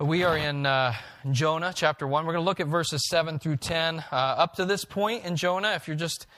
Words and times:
We 0.00 0.22
are 0.22 0.36
in 0.36 0.64
uh, 0.64 0.94
Jonah 1.32 1.72
chapter 1.74 2.06
1. 2.06 2.24
We're 2.24 2.34
going 2.34 2.44
to 2.44 2.46
look 2.46 2.60
at 2.60 2.68
verses 2.68 3.08
7 3.08 3.40
through 3.40 3.56
10. 3.56 4.04
Uh, 4.12 4.14
up 4.14 4.54
to 4.54 4.64
this 4.64 4.84
point 4.84 5.24
in 5.24 5.34
Jonah, 5.34 5.72
if 5.72 5.88
you're 5.88 5.96
just 5.96 6.28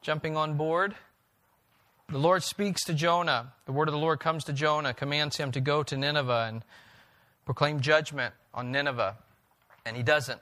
jumping 0.00 0.34
on 0.34 0.56
board, 0.56 0.94
the 2.08 2.16
Lord 2.16 2.42
speaks 2.42 2.84
to 2.84 2.94
Jonah. 2.94 3.52
The 3.66 3.72
word 3.72 3.88
of 3.88 3.92
the 3.92 3.98
Lord 3.98 4.18
comes 4.18 4.44
to 4.44 4.54
Jonah, 4.54 4.94
commands 4.94 5.36
him 5.36 5.52
to 5.52 5.60
go 5.60 5.82
to 5.82 5.94
Nineveh 5.94 6.46
and 6.48 6.64
proclaim 7.44 7.80
judgment 7.80 8.32
on 8.54 8.72
Nineveh. 8.72 9.18
And 9.84 9.94
he 9.94 10.02
doesn't. 10.02 10.40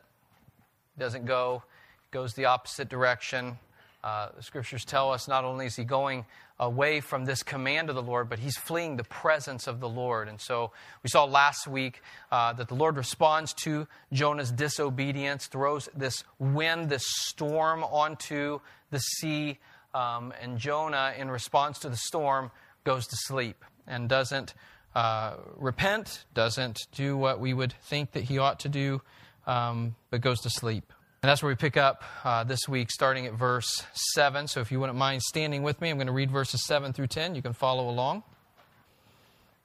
He 0.94 1.00
doesn't 1.00 1.26
go, 1.26 1.64
he 2.08 2.14
goes 2.16 2.34
the 2.34 2.44
opposite 2.44 2.88
direction. 2.88 3.58
Uh, 4.02 4.28
the 4.36 4.42
scriptures 4.42 4.84
tell 4.84 5.12
us 5.12 5.28
not 5.28 5.44
only 5.44 5.66
is 5.66 5.76
he 5.76 5.84
going 5.84 6.24
away 6.58 7.00
from 7.00 7.24
this 7.24 7.42
command 7.42 7.88
of 7.88 7.94
the 7.94 8.02
Lord, 8.02 8.28
but 8.28 8.38
he's 8.38 8.56
fleeing 8.56 8.96
the 8.96 9.04
presence 9.04 9.66
of 9.66 9.80
the 9.80 9.88
Lord. 9.88 10.28
And 10.28 10.40
so 10.40 10.72
we 11.02 11.08
saw 11.08 11.24
last 11.24 11.66
week 11.66 12.02
uh, 12.30 12.52
that 12.54 12.68
the 12.68 12.74
Lord 12.74 12.96
responds 12.96 13.52
to 13.64 13.86
Jonah's 14.12 14.50
disobedience, 14.50 15.46
throws 15.46 15.88
this 15.94 16.24
wind, 16.38 16.88
this 16.88 17.04
storm 17.06 17.84
onto 17.84 18.60
the 18.90 18.98
sea, 18.98 19.58
um, 19.94 20.32
and 20.40 20.58
Jonah, 20.58 21.14
in 21.18 21.30
response 21.30 21.78
to 21.80 21.88
the 21.88 21.96
storm, 21.96 22.50
goes 22.84 23.06
to 23.06 23.16
sleep 23.16 23.64
and 23.86 24.08
doesn't 24.08 24.54
uh, 24.94 25.34
repent, 25.56 26.24
doesn't 26.34 26.78
do 26.92 27.16
what 27.16 27.40
we 27.40 27.54
would 27.54 27.72
think 27.82 28.12
that 28.12 28.24
he 28.24 28.38
ought 28.38 28.60
to 28.60 28.68
do, 28.68 29.00
um, 29.46 29.94
but 30.10 30.20
goes 30.20 30.40
to 30.40 30.50
sleep. 30.50 30.92
And 31.22 31.28
that's 31.28 31.42
where 31.42 31.50
we 31.50 31.56
pick 31.56 31.76
up 31.76 32.02
uh, 32.24 32.44
this 32.44 32.66
week, 32.66 32.90
starting 32.90 33.26
at 33.26 33.34
verse 33.34 33.84
7. 34.14 34.48
So 34.48 34.60
if 34.60 34.72
you 34.72 34.80
wouldn't 34.80 34.98
mind 34.98 35.20
standing 35.20 35.62
with 35.62 35.78
me, 35.82 35.90
I'm 35.90 35.98
going 35.98 36.06
to 36.06 36.14
read 36.14 36.30
verses 36.30 36.64
7 36.64 36.94
through 36.94 37.08
10. 37.08 37.34
You 37.34 37.42
can 37.42 37.52
follow 37.52 37.90
along. 37.90 38.22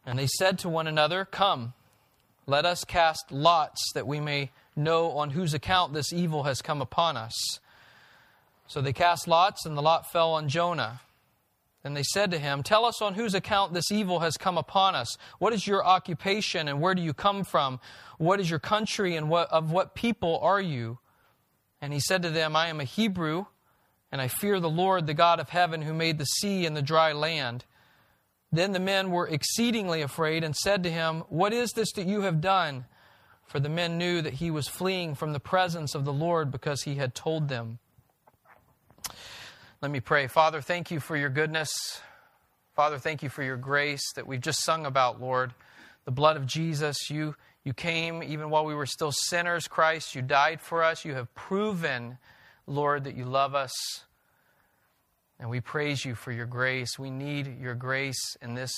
And 0.06 0.20
they 0.20 0.28
said 0.28 0.60
to 0.60 0.70
one 0.70 0.86
another, 0.86 1.24
Come, 1.24 1.74
let 2.46 2.66
us 2.66 2.84
cast 2.84 3.32
lots 3.32 3.94
that 3.94 4.06
we 4.06 4.20
may 4.20 4.52
know 4.76 5.12
on 5.12 5.30
whose 5.30 5.54
account 5.54 5.94
this 5.94 6.12
evil 6.12 6.44
has 6.44 6.62
come 6.62 6.82
upon 6.82 7.16
us. 7.16 7.60
So 8.68 8.82
they 8.82 8.92
cast 8.92 9.26
lots, 9.26 9.66
and 9.66 9.78
the 9.78 9.82
lot 9.82 10.12
fell 10.12 10.34
on 10.34 10.50
Jonah. 10.50 11.00
And 11.86 11.96
they 11.96 12.04
said 12.04 12.32
to 12.32 12.38
him, 12.38 12.64
Tell 12.64 12.84
us 12.84 13.02
on 13.02 13.14
whose 13.14 13.34
account 13.34 13.74
this 13.74 13.94
evil 13.94 14.20
has 14.20 14.36
come 14.36 14.58
upon 14.58 14.94
us. 14.94 15.18
What 15.40 15.54
is 15.54 15.66
your 15.66 15.86
occupation, 15.86 16.68
and 16.68 16.82
where 16.82 16.96
do 16.96 17.02
you 17.02 17.14
come 17.14 17.46
from? 17.46 17.80
What 18.18 18.42
is 18.42 18.50
your 18.50 18.60
country, 18.60 19.16
and 19.16 19.30
what, 19.30 19.50
of 19.52 19.72
what 19.72 19.96
people 19.96 20.38
are 20.40 20.60
you? 20.60 20.98
And 21.82 21.94
he 21.94 22.00
said 22.00 22.24
to 22.24 22.30
them, 22.30 22.56
I 22.56 22.68
am 22.68 22.80
a 22.80 22.86
Hebrew, 22.86 23.46
and 24.12 24.22
I 24.22 24.28
fear 24.28 24.60
the 24.60 24.70
Lord, 24.70 25.08
the 25.08 25.14
God 25.14 25.40
of 25.40 25.50
heaven, 25.50 25.82
who 25.82 25.94
made 25.94 26.18
the 26.18 26.26
sea 26.26 26.66
and 26.66 26.76
the 26.76 26.82
dry 26.82 27.12
land. 27.12 27.66
Then 28.52 28.72
the 28.72 28.80
men 28.80 29.12
were 29.12 29.28
exceedingly 29.28 30.02
afraid 30.02 30.44
and 30.44 30.56
said 30.56 30.84
to 30.84 30.92
him, 30.92 31.24
What 31.30 31.54
is 31.54 31.72
this 31.72 31.92
that 31.94 32.08
you 32.08 32.22
have 32.22 32.42
done? 32.42 32.86
For 33.46 33.60
the 33.60 33.70
men 33.70 33.98
knew 33.98 34.22
that 34.22 34.34
he 34.36 34.50
was 34.50 34.68
fleeing 34.68 35.16
from 35.16 35.34
the 35.34 35.40
presence 35.40 35.94
of 35.94 36.06
the 36.06 36.14
Lord 36.14 36.52
because 36.52 36.84
he 36.84 36.96
had 36.96 37.14
told 37.14 37.48
them. 37.48 37.80
Let 39.82 39.92
me 39.92 40.00
pray. 40.00 40.28
Father, 40.28 40.62
thank 40.62 40.90
you 40.90 41.00
for 41.00 41.16
your 41.16 41.30
goodness. 41.30 41.70
Father, 42.76 42.98
thank 42.98 43.22
you 43.22 43.30
for 43.30 43.44
your 43.44 43.58
grace 43.58 44.04
that 44.16 44.26
we've 44.26 44.42
just 44.42 44.64
sung 44.64 44.86
about, 44.86 45.22
Lord. 45.22 45.54
The 46.06 46.12
blood 46.12 46.38
of 46.38 46.46
Jesus, 46.46 47.10
you 47.10 47.36
you 47.66 47.74
came 47.74 48.22
even 48.22 48.52
while 48.52 48.64
we 48.64 48.76
were 48.76 48.86
still 48.86 49.12
sinners, 49.12 49.68
Christ. 49.68 50.14
You 50.14 50.22
died 50.22 50.62
for 50.62 50.84
us. 50.84 51.04
You 51.04 51.16
have 51.16 51.34
proven, 51.34 52.20
Lord, 52.68 53.04
that 53.06 53.18
you 53.18 53.26
love 53.26 53.56
us. 53.56 53.74
And 55.40 55.50
we 55.50 55.60
praise 55.60 56.06
you 56.06 56.14
for 56.14 56.32
your 56.32 56.46
grace. 56.46 56.98
We 56.98 57.10
need 57.10 57.60
your 57.60 57.74
grace 57.74 58.38
in 58.40 58.54
this 58.54 58.72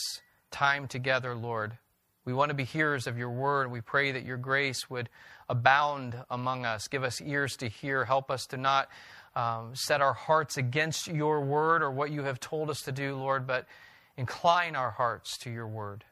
time 0.51 0.87
together, 0.87 1.35
Lord. 1.35 1.77
We 2.23 2.33
want 2.33 2.49
to 2.49 2.55
be 2.55 2.63
hearers 2.63 3.07
of 3.07 3.17
your 3.17 3.29
word. 3.29 3.69
We 3.69 3.81
pray 3.81 4.13
that 4.13 4.25
your 4.25 4.37
grace 4.37 4.89
would 4.89 5.09
abound 5.49 6.15
among 6.29 6.65
us. 6.65 6.87
Give 6.87 7.03
us 7.03 7.21
ears 7.21 7.57
to 7.57 7.67
hear. 7.67 8.05
Help 8.05 8.31
us 8.31 8.45
to 8.47 8.57
not 8.57 8.89
um, 9.35 9.75
set 9.75 10.01
our 10.01 10.13
hearts 10.13 10.57
against 10.57 11.07
your 11.07 11.41
word 11.41 11.81
or 11.83 11.91
what 11.91 12.09
you 12.09 12.23
have 12.23 12.39
told 12.39 12.69
us 12.69 12.81
to 12.83 12.93
do, 12.93 13.15
Lord, 13.15 13.45
but 13.45 13.67
incline 14.15 14.75
our 14.75 14.91
hearts 14.91 15.37
to 15.39 15.51
your 15.51 15.67
word. 15.67 16.05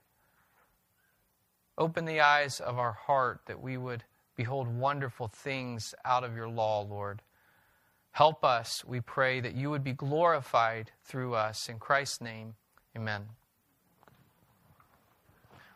Open 1.78 2.06
the 2.06 2.22
eyes 2.22 2.60
of 2.60 2.80
our 2.80 2.94
heart 2.94 3.42
that 3.48 3.62
we 3.62 3.78
would 3.78 4.04
behold 4.36 4.68
wonderful 4.68 5.28
things 5.28 5.94
out 6.04 6.24
of 6.24 6.36
your 6.36 6.48
law, 6.48 6.82
Lord. 6.82 7.22
Help 8.12 8.46
us, 8.46 8.84
we 8.86 9.02
pray, 9.02 9.42
that 9.42 9.56
you 9.56 9.70
would 9.70 9.84
be 9.84 9.92
glorified 9.92 10.92
through 11.04 11.36
us. 11.36 11.68
In 11.68 11.80
Christ's 11.80 12.22
name, 12.22 12.56
amen. 12.96 13.26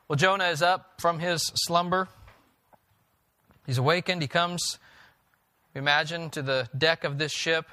Well, 0.07 0.15
Jonah 0.15 0.47
is 0.47 0.61
up 0.61 1.01
from 1.01 1.19
his 1.19 1.51
slumber. 1.53 2.07
He's 3.65 3.77
awakened. 3.77 4.21
He 4.21 4.27
comes, 4.27 4.79
imagine, 5.75 6.29
to 6.31 6.41
the 6.41 6.69
deck 6.75 7.03
of 7.03 7.17
this 7.17 7.31
ship. 7.31 7.67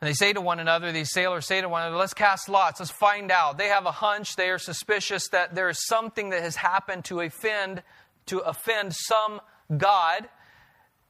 And 0.00 0.08
they 0.08 0.14
say 0.14 0.32
to 0.32 0.40
one 0.40 0.60
another, 0.60 0.92
these 0.92 1.12
sailors 1.12 1.46
say 1.46 1.60
to 1.60 1.68
one 1.68 1.82
another, 1.82 1.98
let's 1.98 2.14
cast 2.14 2.48
lots, 2.48 2.80
let's 2.80 2.92
find 2.92 3.30
out. 3.30 3.58
They 3.58 3.68
have 3.68 3.84
a 3.84 3.92
hunch, 3.92 4.34
they 4.36 4.48
are 4.48 4.58
suspicious 4.58 5.28
that 5.28 5.54
there 5.54 5.68
is 5.68 5.86
something 5.86 6.30
that 6.30 6.42
has 6.42 6.56
happened 6.56 7.04
to 7.06 7.20
offend, 7.20 7.82
to 8.26 8.38
offend 8.38 8.94
some 8.94 9.40
God, 9.76 10.28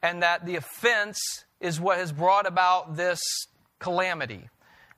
and 0.03 0.23
that 0.23 0.45
the 0.45 0.55
offense 0.55 1.19
is 1.61 1.79
what 1.79 1.97
has 1.99 2.11
brought 2.11 2.45
about 2.45 2.97
this 2.97 3.21
calamity. 3.79 4.49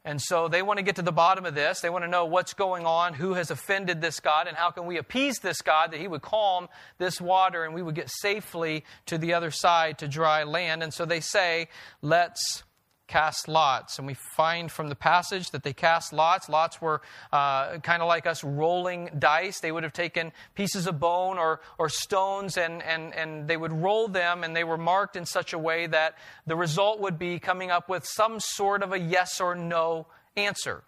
And 0.06 0.22
so 0.22 0.48
they 0.48 0.62
want 0.62 0.80
to 0.80 0.84
get 0.84 0.98
to 0.98 1.02
the 1.02 1.14
bottom 1.14 1.46
of 1.46 1.56
this. 1.56 1.80
They 1.80 1.90
want 1.90 2.04
to 2.04 2.10
know 2.10 2.26
what's 2.26 2.54
going 2.54 2.86
on, 2.86 3.14
who 3.14 3.36
has 3.36 3.52
offended 3.52 4.02
this 4.02 4.20
God, 4.20 4.48
and 4.48 4.58
how 4.58 4.72
can 4.72 4.86
we 4.86 4.98
appease 4.98 5.40
this 5.40 5.62
God 5.62 5.92
that 5.92 6.00
he 6.00 6.10
would 6.10 6.22
calm 6.22 6.68
this 6.98 7.22
water 7.22 7.64
and 7.64 7.74
we 7.74 7.82
would 7.82 7.96
get 7.96 8.10
safely 8.10 8.84
to 9.06 9.18
the 9.18 9.34
other 9.34 9.52
side 9.52 10.00
to 10.00 10.08
dry 10.08 10.44
land. 10.44 10.84
And 10.84 10.94
so 10.94 11.06
they 11.06 11.22
say, 11.22 11.70
let's 12.02 12.64
cast 13.08 13.48
lots. 13.48 13.98
And 13.98 14.08
we 14.08 14.16
find 14.36 14.72
from 14.72 14.90
the 14.90 14.96
passage 14.96 15.52
that 15.52 15.64
they 15.64 15.74
cast 15.74 16.14
lots. 16.14 16.50
Lots 16.50 16.82
were 16.82 17.02
uh, 17.32 17.78
kind 17.80 18.02
of 18.02 18.08
like 18.08 18.26
us 18.26 18.44
rolling 18.44 19.10
dice. 19.20 19.60
They 19.60 19.72
would 19.72 19.84
have 19.84 19.94
taken 19.94 20.32
pieces 20.56 20.88
of 20.88 21.00
bone 21.00 21.38
or, 21.38 21.62
or 21.78 21.90
stones 21.90 22.58
and, 22.58 22.82
and, 22.84 23.14
and 23.14 23.48
they 23.48 23.58
would 23.58 23.74
roll 23.74 24.08
them, 24.08 24.44
and 24.44 24.56
they 24.56 24.64
were 24.64 24.78
marked 24.78 25.16
in 25.16 25.26
such 25.26 25.54
a 25.54 25.60
way 25.60 25.88
that 25.88 26.18
the 26.48 26.56
result 26.56 27.00
would 27.02 27.20
be 27.20 27.40
coming 27.40 27.72
up 27.72 27.90
with 27.90 28.06
some 28.06 28.40
sort 28.40 28.84
of 28.84 28.94
a 28.94 29.00
yes 29.00 29.40
or 29.42 29.56
no 29.56 30.08
answer. 30.36 30.84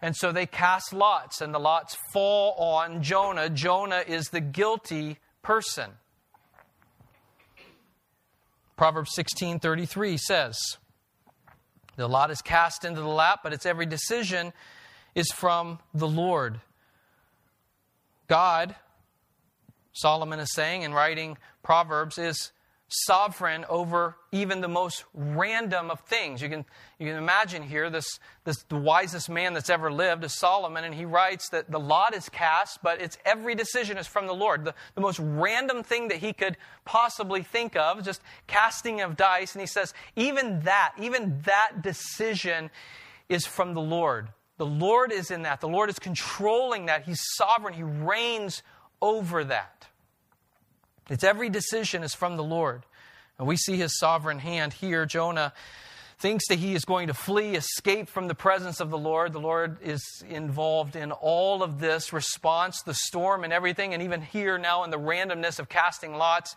And 0.00 0.16
so 0.16 0.30
they 0.30 0.46
cast 0.46 0.92
lots, 0.92 1.40
and 1.40 1.52
the 1.52 1.58
lots 1.58 1.96
fall 2.12 2.52
on 2.52 3.02
Jonah. 3.02 3.50
Jonah 3.50 4.04
is 4.06 4.28
the 4.28 4.40
guilty 4.40 5.18
person. 5.42 5.90
Proverbs 8.76 9.10
16:33 9.16 10.20
says, 10.20 10.56
the 11.98 12.08
lot 12.08 12.30
is 12.30 12.40
cast 12.40 12.84
into 12.84 13.00
the 13.00 13.08
lap, 13.08 13.40
but 13.42 13.52
its 13.52 13.66
every 13.66 13.84
decision 13.84 14.52
is 15.14 15.30
from 15.32 15.80
the 15.92 16.06
Lord. 16.06 16.60
God, 18.28 18.76
Solomon 19.92 20.38
is 20.38 20.52
saying 20.54 20.82
in 20.82 20.94
writing 20.94 21.36
Proverbs, 21.62 22.16
is 22.16 22.52
sovereign 22.88 23.66
over 23.68 24.16
even 24.32 24.62
the 24.62 24.68
most 24.68 25.04
random 25.12 25.90
of 25.90 26.00
things. 26.00 26.40
You 26.40 26.48
can, 26.48 26.64
you 26.98 27.06
can 27.06 27.16
imagine 27.16 27.62
here 27.62 27.90
this, 27.90 28.18
this 28.44 28.62
the 28.68 28.76
wisest 28.76 29.28
man 29.28 29.52
that's 29.52 29.68
ever 29.68 29.92
lived 29.92 30.24
is 30.24 30.38
Solomon, 30.38 30.84
and 30.84 30.94
he 30.94 31.04
writes 31.04 31.50
that 31.50 31.70
the 31.70 31.78
lot 31.78 32.14
is 32.14 32.28
cast, 32.30 32.82
but 32.82 33.00
it's 33.00 33.18
every 33.26 33.54
decision 33.54 33.98
is 33.98 34.06
from 34.06 34.26
the 34.26 34.34
Lord. 34.34 34.64
The, 34.64 34.74
the 34.94 35.02
most 35.02 35.18
random 35.18 35.82
thing 35.82 36.08
that 36.08 36.18
he 36.18 36.32
could 36.32 36.56
possibly 36.86 37.42
think 37.42 37.76
of, 37.76 38.02
just 38.02 38.22
casting 38.46 39.02
of 39.02 39.16
dice, 39.16 39.54
and 39.54 39.60
he 39.60 39.66
says, 39.66 39.92
even 40.16 40.60
that, 40.60 40.94
even 40.98 41.42
that 41.44 41.82
decision 41.82 42.70
is 43.28 43.46
from 43.46 43.74
the 43.74 43.82
Lord. 43.82 44.28
The 44.56 44.66
Lord 44.66 45.12
is 45.12 45.30
in 45.30 45.42
that. 45.42 45.60
The 45.60 45.68
Lord 45.68 45.90
is 45.90 45.98
controlling 45.98 46.86
that. 46.86 47.04
He's 47.04 47.20
sovereign. 47.36 47.74
He 47.74 47.82
reigns 47.82 48.62
over 49.00 49.44
that. 49.44 49.86
It's 51.08 51.24
every 51.24 51.48
decision 51.48 52.02
is 52.02 52.14
from 52.14 52.36
the 52.36 52.42
Lord. 52.42 52.84
And 53.38 53.46
we 53.46 53.56
see 53.56 53.76
his 53.76 53.98
sovereign 53.98 54.38
hand 54.38 54.72
here. 54.72 55.06
Jonah 55.06 55.52
thinks 56.18 56.48
that 56.48 56.58
he 56.58 56.74
is 56.74 56.84
going 56.84 57.06
to 57.06 57.14
flee, 57.14 57.54
escape 57.54 58.08
from 58.08 58.26
the 58.26 58.34
presence 58.34 58.80
of 58.80 58.90
the 58.90 58.98
Lord. 58.98 59.32
The 59.32 59.40
Lord 59.40 59.78
is 59.82 60.02
involved 60.28 60.96
in 60.96 61.12
all 61.12 61.62
of 61.62 61.78
this 61.78 62.12
response, 62.12 62.82
the 62.82 62.94
storm 62.94 63.44
and 63.44 63.52
everything. 63.52 63.94
And 63.94 64.02
even 64.02 64.22
here 64.22 64.58
now 64.58 64.82
in 64.82 64.90
the 64.90 64.98
randomness 64.98 65.60
of 65.60 65.68
casting 65.68 66.14
lots, 66.14 66.56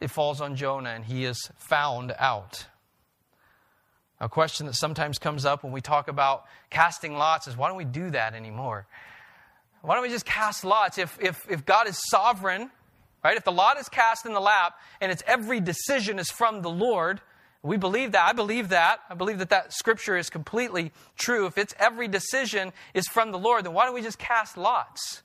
it 0.00 0.10
falls 0.10 0.42
on 0.42 0.56
Jonah 0.56 0.90
and 0.90 1.04
he 1.04 1.24
is 1.24 1.50
found 1.56 2.12
out. 2.18 2.66
A 4.20 4.28
question 4.28 4.66
that 4.66 4.74
sometimes 4.74 5.18
comes 5.18 5.46
up 5.46 5.64
when 5.64 5.72
we 5.72 5.80
talk 5.80 6.08
about 6.08 6.44
casting 6.68 7.16
lots 7.16 7.48
is 7.48 7.56
why 7.56 7.68
don't 7.68 7.78
we 7.78 7.86
do 7.86 8.10
that 8.10 8.34
anymore? 8.34 8.86
Why 9.80 9.94
don't 9.94 10.02
we 10.02 10.10
just 10.10 10.26
cast 10.26 10.62
lots? 10.62 10.98
If, 10.98 11.18
if, 11.22 11.50
if 11.50 11.64
God 11.64 11.88
is 11.88 11.98
sovereign, 12.10 12.70
Right? 13.22 13.36
If 13.36 13.44
the 13.44 13.52
lot 13.52 13.78
is 13.78 13.88
cast 13.88 14.24
in 14.24 14.32
the 14.32 14.40
lap 14.40 14.78
and 15.00 15.12
its 15.12 15.22
every 15.26 15.60
decision 15.60 16.18
is 16.18 16.30
from 16.30 16.62
the 16.62 16.70
Lord, 16.70 17.20
we 17.62 17.76
believe 17.76 18.12
that. 18.12 18.26
I 18.28 18.32
believe 18.32 18.70
that. 18.70 19.00
I 19.10 19.14
believe 19.14 19.38
that 19.38 19.50
that 19.50 19.72
scripture 19.72 20.16
is 20.16 20.30
completely 20.30 20.92
true. 21.16 21.46
If 21.46 21.58
its 21.58 21.74
every 21.78 22.08
decision 22.08 22.72
is 22.94 23.06
from 23.06 23.32
the 23.32 23.38
Lord, 23.38 23.64
then 23.64 23.74
why 23.74 23.84
don't 23.84 23.94
we 23.94 24.02
just 24.02 24.18
cast 24.18 24.56
lots? 24.56 25.22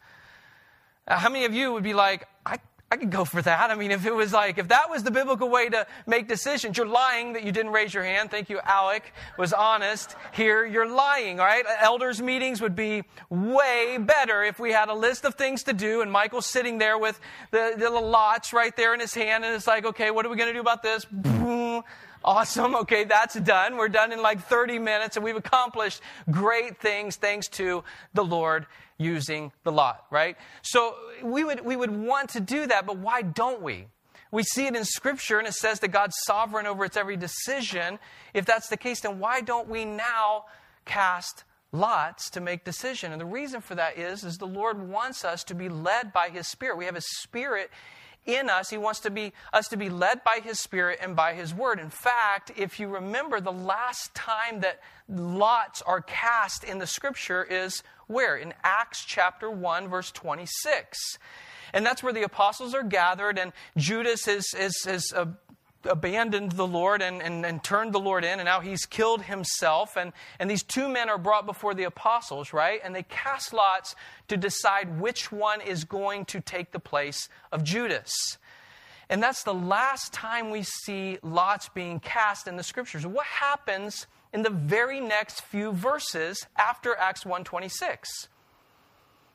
Uh, 1.07 1.17
how 1.17 1.29
many 1.29 1.45
of 1.45 1.53
you 1.53 1.71
would 1.71 1.83
be 1.83 1.93
like, 1.93 2.27
I, 2.45 2.57
I 2.91 2.97
could 2.97 3.09
go 3.09 3.25
for 3.25 3.41
that. 3.41 3.71
I 3.71 3.75
mean, 3.75 3.89
if 3.89 4.05
it 4.05 4.13
was 4.13 4.31
like, 4.31 4.59
if 4.59 4.67
that 4.67 4.91
was 4.91 5.01
the 5.01 5.09
biblical 5.09 5.49
way 5.49 5.69
to 5.69 5.87
make 6.05 6.27
decisions, 6.27 6.77
you're 6.77 6.85
lying 6.85 7.33
that 7.33 7.43
you 7.43 7.51
didn't 7.51 7.71
raise 7.71 7.93
your 7.93 8.03
hand. 8.03 8.29
Thank 8.29 8.49
you, 8.49 8.59
Alec 8.63 9.11
was 9.39 9.53
honest. 9.53 10.15
Here, 10.33 10.65
you're 10.65 10.87
lying, 10.87 11.39
all 11.39 11.47
right? 11.47 11.65
Elders' 11.79 12.21
meetings 12.21 12.61
would 12.61 12.75
be 12.75 13.03
way 13.29 13.97
better 13.99 14.43
if 14.43 14.59
we 14.59 14.71
had 14.71 14.89
a 14.89 14.93
list 14.93 15.25
of 15.25 15.33
things 15.33 15.63
to 15.63 15.73
do 15.73 16.01
and 16.01 16.11
Michael's 16.11 16.45
sitting 16.45 16.77
there 16.77 16.97
with 16.97 17.19
the, 17.49 17.73
the 17.75 17.89
lots 17.89 18.53
right 18.53 18.75
there 18.77 18.93
in 18.93 18.99
his 18.99 19.15
hand 19.15 19.43
and 19.43 19.55
it's 19.55 19.67
like, 19.67 19.85
okay, 19.85 20.11
what 20.11 20.25
are 20.25 20.29
we 20.29 20.37
going 20.37 20.49
to 20.49 20.53
do 20.53 20.61
about 20.61 20.83
this? 20.83 21.05
Awesome. 22.25 22.75
Okay, 22.85 23.03
that's 23.03 23.35
done. 23.35 23.77
We're 23.77 23.87
done 23.87 24.11
in 24.11 24.21
like 24.21 24.41
30 24.41 24.79
minutes 24.79 25.15
and 25.15 25.23
we've 25.23 25.35
accomplished 25.35 26.01
great 26.29 26.77
things 26.79 27.15
thanks 27.15 27.47
to 27.49 27.83
the 28.13 28.23
Lord 28.23 28.65
using 28.97 29.51
the 29.63 29.71
lot, 29.71 30.05
right? 30.11 30.35
So 30.61 30.95
we 31.23 31.43
would, 31.43 31.61
we 31.63 31.75
would 31.75 31.91
want 31.91 32.29
to 32.31 32.39
do 32.39 32.67
that, 32.67 32.85
but 32.85 32.97
why 32.97 33.21
don't 33.21 33.61
we? 33.61 33.85
We 34.31 34.43
see 34.43 34.65
it 34.67 34.75
in 34.75 34.83
Scripture 34.85 35.39
and 35.39 35.47
it 35.47 35.53
says 35.53 35.79
that 35.79 35.89
God's 35.89 36.15
sovereign 36.25 36.67
over 36.67 36.85
its 36.85 36.97
every 36.97 37.15
decision. 37.17 37.99
If 38.33 38.45
that's 38.45 38.67
the 38.67 38.77
case, 38.77 39.01
then 39.01 39.19
why 39.19 39.41
don't 39.41 39.69
we 39.69 39.85
now 39.85 40.45
cast 40.85 41.43
lots 41.71 42.29
to 42.31 42.41
make 42.41 42.65
decision? 42.65 43.11
And 43.11 43.21
the 43.21 43.25
reason 43.25 43.61
for 43.61 43.75
that 43.75 43.97
is, 43.97 44.23
is 44.23 44.37
the 44.37 44.47
Lord 44.47 44.89
wants 44.89 45.23
us 45.23 45.43
to 45.45 45.55
be 45.55 45.69
led 45.69 46.11
by 46.11 46.29
His 46.29 46.47
Spirit. 46.47 46.77
We 46.77 46.85
have 46.85 46.95
His 46.95 47.07
Spirit 47.19 47.69
in 48.25 48.49
us. 48.49 48.69
He 48.69 48.77
wants 48.77 48.99
to 49.01 49.09
be, 49.09 49.33
us 49.53 49.67
to 49.69 49.77
be 49.77 49.89
led 49.89 50.23
by 50.23 50.39
His 50.43 50.59
Spirit 50.59 50.99
and 51.01 51.15
by 51.15 51.33
His 51.33 51.53
Word. 51.53 51.79
In 51.79 51.89
fact, 51.89 52.51
if 52.57 52.79
you 52.79 52.87
remember, 52.87 53.39
the 53.39 53.51
last 53.51 54.13
time 54.13 54.61
that 54.61 54.81
lots 55.07 55.81
are 55.81 56.01
cast 56.01 56.63
in 56.63 56.79
the 56.79 56.87
Scripture 56.87 57.43
is 57.43 57.83
where? 58.07 58.35
In 58.35 58.53
Acts 58.63 59.03
chapter 59.03 59.49
1, 59.49 59.87
verse 59.87 60.11
26. 60.11 61.17
And 61.73 61.85
that's 61.85 62.03
where 62.03 62.13
the 62.13 62.23
apostles 62.23 62.73
are 62.73 62.83
gathered, 62.83 63.37
and 63.37 63.51
Judas 63.75 64.27
is, 64.27 64.53
is, 64.57 64.85
is 64.87 65.13
uh, 65.15 65.25
abandoned 65.85 66.53
the 66.53 66.67
Lord 66.67 67.01
and, 67.01 67.21
and, 67.21 67.45
and, 67.45 67.63
turned 67.63 67.93
the 67.93 67.99
Lord 67.99 68.23
in, 68.23 68.39
and 68.39 68.45
now 68.45 68.59
he's 68.59 68.85
killed 68.85 69.23
himself. 69.23 69.95
And, 69.97 70.13
and 70.39 70.49
these 70.49 70.63
two 70.63 70.89
men 70.89 71.09
are 71.09 71.17
brought 71.17 71.45
before 71.45 71.73
the 71.73 71.83
apostles, 71.83 72.53
right? 72.53 72.79
And 72.83 72.95
they 72.95 73.03
cast 73.03 73.53
lots 73.53 73.95
to 74.27 74.37
decide 74.37 74.99
which 74.99 75.31
one 75.31 75.61
is 75.61 75.83
going 75.83 76.25
to 76.25 76.41
take 76.41 76.71
the 76.71 76.79
place 76.79 77.29
of 77.51 77.63
Judas. 77.63 78.11
And 79.09 79.21
that's 79.21 79.43
the 79.43 79.53
last 79.53 80.13
time 80.13 80.49
we 80.49 80.63
see 80.63 81.19
lots 81.21 81.69
being 81.69 81.99
cast 81.99 82.47
in 82.47 82.57
the 82.57 82.63
scriptures. 82.63 83.05
What 83.05 83.25
happens 83.25 84.07
in 84.33 84.41
the 84.41 84.49
very 84.49 84.99
next 84.99 85.41
few 85.41 85.71
verses 85.71 86.45
after 86.57 86.95
Acts 86.95 87.25
126? 87.25 88.27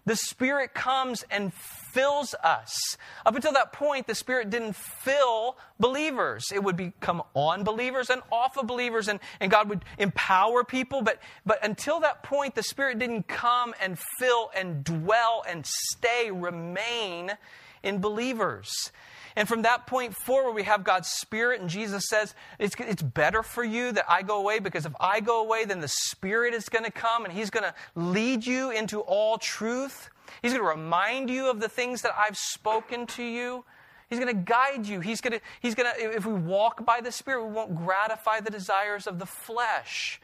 The 0.07 0.17
Spirit 0.17 0.75
comes 0.75 1.25
and 1.31 1.53
fills 1.93 2.35
us. 2.43 2.97
Up 3.27 3.35
until 3.35 3.53
that 3.53 3.73
point, 3.73 4.07
the 4.07 4.15
Spirit 4.15 4.51
didn't 4.51 4.77
fill 4.77 5.57
believers. 5.79 6.45
It 6.53 6.63
would 6.63 6.77
become 6.77 7.23
on 7.35 7.65
believers 7.65 8.11
and 8.11 8.23
off 8.31 8.57
of 8.57 8.67
believers, 8.67 9.09
and, 9.09 9.21
and 9.41 9.51
God 9.51 9.69
would 9.69 9.85
empower 9.99 10.65
people. 10.65 11.03
But, 11.03 11.19
but 11.45 11.65
until 11.65 12.01
that 12.01 12.23
point, 12.23 12.55
the 12.55 12.63
Spirit 12.63 12.99
didn't 12.99 13.29
come 13.29 13.75
and 13.81 13.99
fill 14.19 14.51
and 14.57 14.85
dwell 14.85 15.45
and 15.49 15.67
stay, 15.67 16.31
remain 16.31 17.33
in 17.83 18.01
believers. 18.01 18.71
And 19.37 19.49
from 19.49 19.63
that 19.63 19.87
point 19.87 20.15
forward, 20.15 20.53
we 20.53 20.65
have 20.65 20.85
God's 20.85 21.09
Spirit, 21.09 21.61
and 21.61 21.71
Jesus 21.71 22.05
says, 22.09 22.35
it's, 22.59 22.75
it's 22.79 23.03
better 23.03 23.43
for 23.43 23.63
you 23.63 23.93
that 23.93 24.05
I 24.09 24.23
go 24.23 24.39
away 24.39 24.59
because 24.59 24.87
if 24.87 24.95
I 25.01 25.21
go 25.21 25.43
away, 25.43 25.65
then 25.65 25.81
the 25.81 25.89
Spirit 25.89 26.55
is 26.55 26.69
going 26.69 26.85
to 26.85 26.91
come 26.91 27.25
and 27.25 27.33
He's 27.33 27.51
going 27.51 27.65
to 27.65 27.75
lead 27.95 28.45
you 28.47 28.71
into 28.71 29.01
all 29.01 29.39
truth. 29.39 30.11
He's 30.43 30.53
going 30.53 30.65
to 30.65 30.69
remind 30.69 31.31
you 31.31 31.51
of 31.51 31.61
the 31.61 31.69
things 31.69 32.03
that 32.03 32.13
I've 32.19 32.37
spoken 32.37 33.07
to 33.09 33.23
you. 33.23 33.65
He's 34.09 34.19
going 34.19 34.35
to 34.35 34.43
guide 34.43 34.87
you. 34.87 35.01
He's 35.01 35.21
going 35.21 35.35
to, 35.35 35.41
he's 35.61 35.77
going 35.77 35.93
to, 35.93 36.17
if 36.17 36.27
we 36.27 36.33
walk 36.33 36.85
by 36.85 37.01
the 37.01 37.13
Spirit, 37.13 37.47
we 37.47 37.53
won't 37.53 37.77
gratify 37.77 38.41
the 38.41 38.51
desires 38.51 39.07
of 39.07 39.21
the 39.21 39.27
flesh. 39.27 40.21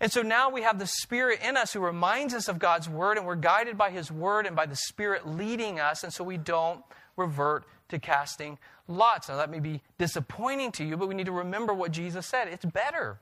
And 0.00 0.12
so 0.12 0.20
now 0.20 0.50
we 0.50 0.62
have 0.62 0.78
the 0.78 0.86
Spirit 0.86 1.40
in 1.42 1.56
us 1.56 1.72
who 1.72 1.80
reminds 1.80 2.34
us 2.34 2.48
of 2.48 2.58
God's 2.58 2.88
Word, 2.88 3.16
and 3.16 3.26
we're 3.26 3.36
guided 3.36 3.78
by 3.78 3.90
His 3.90 4.10
Word 4.10 4.46
and 4.46 4.54
by 4.54 4.66
the 4.66 4.76
Spirit 4.76 5.26
leading 5.26 5.80
us, 5.80 6.04
and 6.04 6.12
so 6.12 6.22
we 6.22 6.36
don't 6.36 6.82
revert 7.16 7.64
to 7.88 7.98
casting 7.98 8.58
lots. 8.88 9.28
Now, 9.28 9.36
that 9.36 9.50
may 9.50 9.60
be 9.60 9.82
disappointing 9.98 10.72
to 10.72 10.84
you, 10.84 10.96
but 10.96 11.08
we 11.08 11.14
need 11.14 11.26
to 11.26 11.32
remember 11.32 11.74
what 11.74 11.92
Jesus 11.92 12.26
said. 12.26 12.48
It's 12.48 12.64
better. 12.64 13.18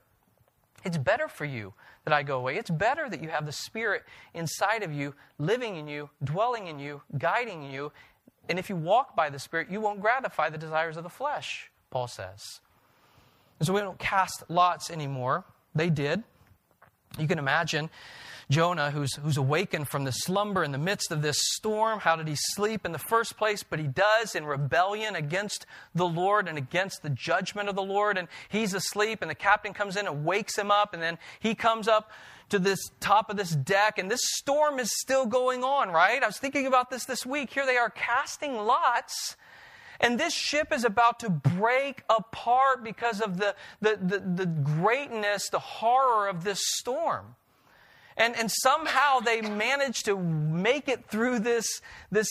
It's 0.83 0.97
better 0.97 1.27
for 1.27 1.45
you 1.45 1.73
that 2.05 2.13
I 2.13 2.23
go 2.23 2.37
away. 2.37 2.57
It's 2.57 2.69
better 2.69 3.09
that 3.09 3.21
you 3.21 3.29
have 3.29 3.45
the 3.45 3.51
Spirit 3.51 4.03
inside 4.33 4.83
of 4.83 4.91
you, 4.91 5.15
living 5.37 5.77
in 5.77 5.87
you, 5.87 6.09
dwelling 6.23 6.67
in 6.67 6.79
you, 6.79 7.01
guiding 7.17 7.63
you. 7.71 7.91
And 8.49 8.59
if 8.59 8.69
you 8.69 8.75
walk 8.75 9.15
by 9.15 9.29
the 9.29 9.39
Spirit, 9.39 9.69
you 9.69 9.79
won't 9.79 10.01
gratify 10.01 10.49
the 10.49 10.57
desires 10.57 10.97
of 10.97 11.03
the 11.03 11.09
flesh, 11.09 11.71
Paul 11.89 12.07
says. 12.07 12.59
And 13.59 13.67
so 13.67 13.73
we 13.73 13.79
don't 13.79 13.99
cast 13.99 14.43
lots 14.49 14.89
anymore. 14.89 15.45
They 15.73 15.89
did. 15.89 16.23
You 17.17 17.27
can 17.27 17.39
imagine 17.39 17.89
Jonah, 18.49 18.91
who's, 18.91 19.15
who's 19.15 19.37
awakened 19.37 19.87
from 19.87 20.03
the 20.03 20.11
slumber 20.11 20.63
in 20.63 20.71
the 20.71 20.77
midst 20.77 21.11
of 21.11 21.21
this 21.21 21.37
storm. 21.39 21.99
How 21.99 22.15
did 22.15 22.27
he 22.27 22.35
sleep 22.35 22.85
in 22.85 22.91
the 22.91 22.99
first 22.99 23.37
place? 23.37 23.63
But 23.63 23.79
he 23.79 23.87
does 23.87 24.35
in 24.35 24.45
rebellion 24.45 25.15
against 25.15 25.65
the 25.95 26.07
Lord 26.07 26.47
and 26.47 26.57
against 26.57 27.03
the 27.03 27.09
judgment 27.09 27.69
of 27.69 27.75
the 27.75 27.83
Lord. 27.83 28.17
And 28.17 28.27
he's 28.49 28.73
asleep, 28.73 29.21
and 29.21 29.29
the 29.31 29.35
captain 29.35 29.73
comes 29.73 29.95
in 29.95 30.07
and 30.07 30.25
wakes 30.25 30.57
him 30.57 30.71
up, 30.71 30.93
and 30.93 31.01
then 31.01 31.17
he 31.39 31.55
comes 31.55 31.87
up 31.87 32.11
to 32.49 32.59
this 32.59 32.79
top 32.99 33.29
of 33.29 33.37
this 33.37 33.51
deck, 33.51 33.97
and 33.97 34.11
this 34.11 34.21
storm 34.23 34.77
is 34.77 34.91
still 35.01 35.25
going 35.25 35.63
on, 35.63 35.89
right? 35.89 36.21
I 36.21 36.27
was 36.27 36.37
thinking 36.37 36.67
about 36.67 36.89
this 36.89 37.05
this 37.05 37.25
week. 37.25 37.51
Here 37.51 37.65
they 37.65 37.77
are 37.77 37.89
casting 37.89 38.55
lots. 38.55 39.35
And 39.99 40.19
this 40.19 40.33
ship 40.33 40.73
is 40.73 40.83
about 40.83 41.19
to 41.19 41.29
break 41.29 42.03
apart 42.09 42.83
because 42.83 43.21
of 43.21 43.37
the, 43.37 43.55
the, 43.81 43.97
the, 44.01 44.19
the 44.19 44.45
greatness, 44.45 45.49
the 45.49 45.59
horror 45.59 46.27
of 46.27 46.43
this 46.43 46.59
storm. 46.61 47.35
And, 48.15 48.35
and 48.35 48.51
somehow 48.51 49.19
they 49.19 49.41
manage 49.41 50.03
to 50.03 50.17
make 50.17 50.87
it 50.87 51.05
through 51.05 51.39
this, 51.39 51.81
this 52.11 52.27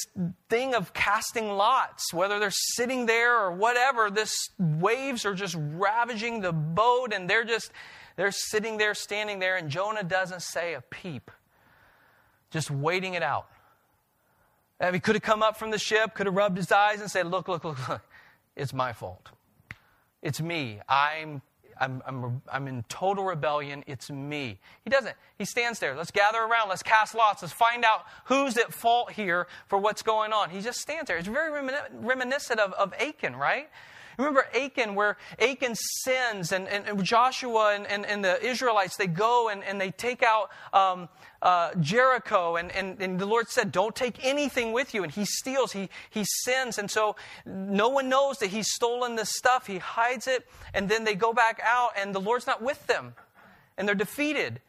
thing 0.48 0.74
of 0.74 0.92
casting 0.94 1.50
lots, 1.50 2.12
whether 2.14 2.38
they're 2.38 2.50
sitting 2.50 3.06
there 3.06 3.38
or 3.38 3.50
whatever. 3.52 4.10
This 4.10 4.32
waves 4.58 5.26
are 5.26 5.34
just 5.34 5.56
ravaging 5.58 6.40
the 6.40 6.52
boat, 6.52 7.12
and 7.12 7.28
they're 7.28 7.44
just 7.44 7.72
they're 8.16 8.30
sitting 8.30 8.76
there, 8.76 8.94
standing 8.94 9.38
there, 9.38 9.56
and 9.56 9.70
Jonah 9.70 10.04
doesn't 10.04 10.42
say 10.42 10.74
a 10.74 10.80
peep, 10.80 11.30
just 12.50 12.70
waiting 12.70 13.14
it 13.14 13.22
out. 13.22 13.46
And 14.78 14.94
he 14.94 15.00
could 15.00 15.14
have 15.14 15.22
come 15.22 15.42
up 15.42 15.56
from 15.56 15.70
the 15.70 15.78
ship, 15.78 16.14
could 16.14 16.26
have 16.26 16.34
rubbed 16.34 16.56
his 16.56 16.70
eyes 16.70 17.00
and 17.00 17.10
said, 17.10 17.26
Look, 17.26 17.48
look, 17.48 17.64
look, 17.64 17.88
look, 17.88 18.02
it's 18.56 18.74
my 18.74 18.92
fault. 18.92 19.30
It's 20.20 20.40
me. 20.40 20.80
I'm 20.88 21.42
I'm, 21.82 22.00
I'm, 22.06 22.42
I'm 22.50 22.68
in 22.68 22.84
total 22.88 23.24
rebellion. 23.24 23.82
It's 23.88 24.08
me. 24.08 24.60
He 24.84 24.90
doesn't. 24.90 25.16
He 25.36 25.44
stands 25.44 25.80
there. 25.80 25.96
Let's 25.96 26.12
gather 26.12 26.38
around. 26.38 26.68
Let's 26.68 26.82
cast 26.82 27.14
lots. 27.14 27.42
Let's 27.42 27.52
find 27.52 27.84
out 27.84 28.04
who's 28.26 28.56
at 28.56 28.72
fault 28.72 29.10
here 29.10 29.48
for 29.66 29.78
what's 29.78 30.02
going 30.02 30.32
on. 30.32 30.50
He 30.50 30.60
just 30.60 30.78
stands 30.78 31.08
there. 31.08 31.16
It's 31.16 31.26
very 31.26 31.50
reminiscent 31.92 32.60
of, 32.60 32.72
of 32.74 32.94
Achan, 32.94 33.34
right? 33.34 33.68
Remember 34.18 34.46
Achan, 34.54 34.94
where 34.94 35.16
Achan 35.40 35.74
sins, 35.74 36.52
and, 36.52 36.68
and, 36.68 36.86
and 36.86 37.04
Joshua 37.04 37.74
and, 37.74 37.86
and, 37.86 38.04
and, 38.04 38.24
the 38.24 38.44
Israelites, 38.44 38.96
they 38.96 39.06
go 39.06 39.48
and, 39.48 39.64
and 39.64 39.80
they 39.80 39.90
take 39.90 40.22
out 40.22 40.50
um, 40.72 41.08
uh, 41.40 41.70
Jericho, 41.80 42.56
and, 42.56 42.70
and, 42.72 43.00
and 43.00 43.18
the 43.18 43.26
Lord 43.26 43.48
said, 43.48 43.72
Don't 43.72 43.94
take 43.94 44.24
anything 44.24 44.72
with 44.72 44.94
you. 44.94 45.02
And 45.02 45.12
he 45.12 45.24
steals, 45.24 45.72
he, 45.72 45.88
he 46.10 46.24
sins, 46.44 46.78
and 46.78 46.90
so 46.90 47.16
no 47.46 47.88
one 47.88 48.08
knows 48.08 48.38
that 48.38 48.48
he's 48.48 48.72
stolen 48.72 49.16
this 49.16 49.30
stuff. 49.30 49.66
He 49.66 49.78
hides 49.78 50.26
it, 50.26 50.46
and 50.74 50.88
then 50.88 51.04
they 51.04 51.14
go 51.14 51.32
back 51.32 51.60
out, 51.64 51.90
and 51.96 52.14
the 52.14 52.20
Lord's 52.20 52.46
not 52.46 52.62
with 52.62 52.86
them, 52.86 53.14
and 53.76 53.88
they're 53.88 53.94
defeated. 53.94 54.60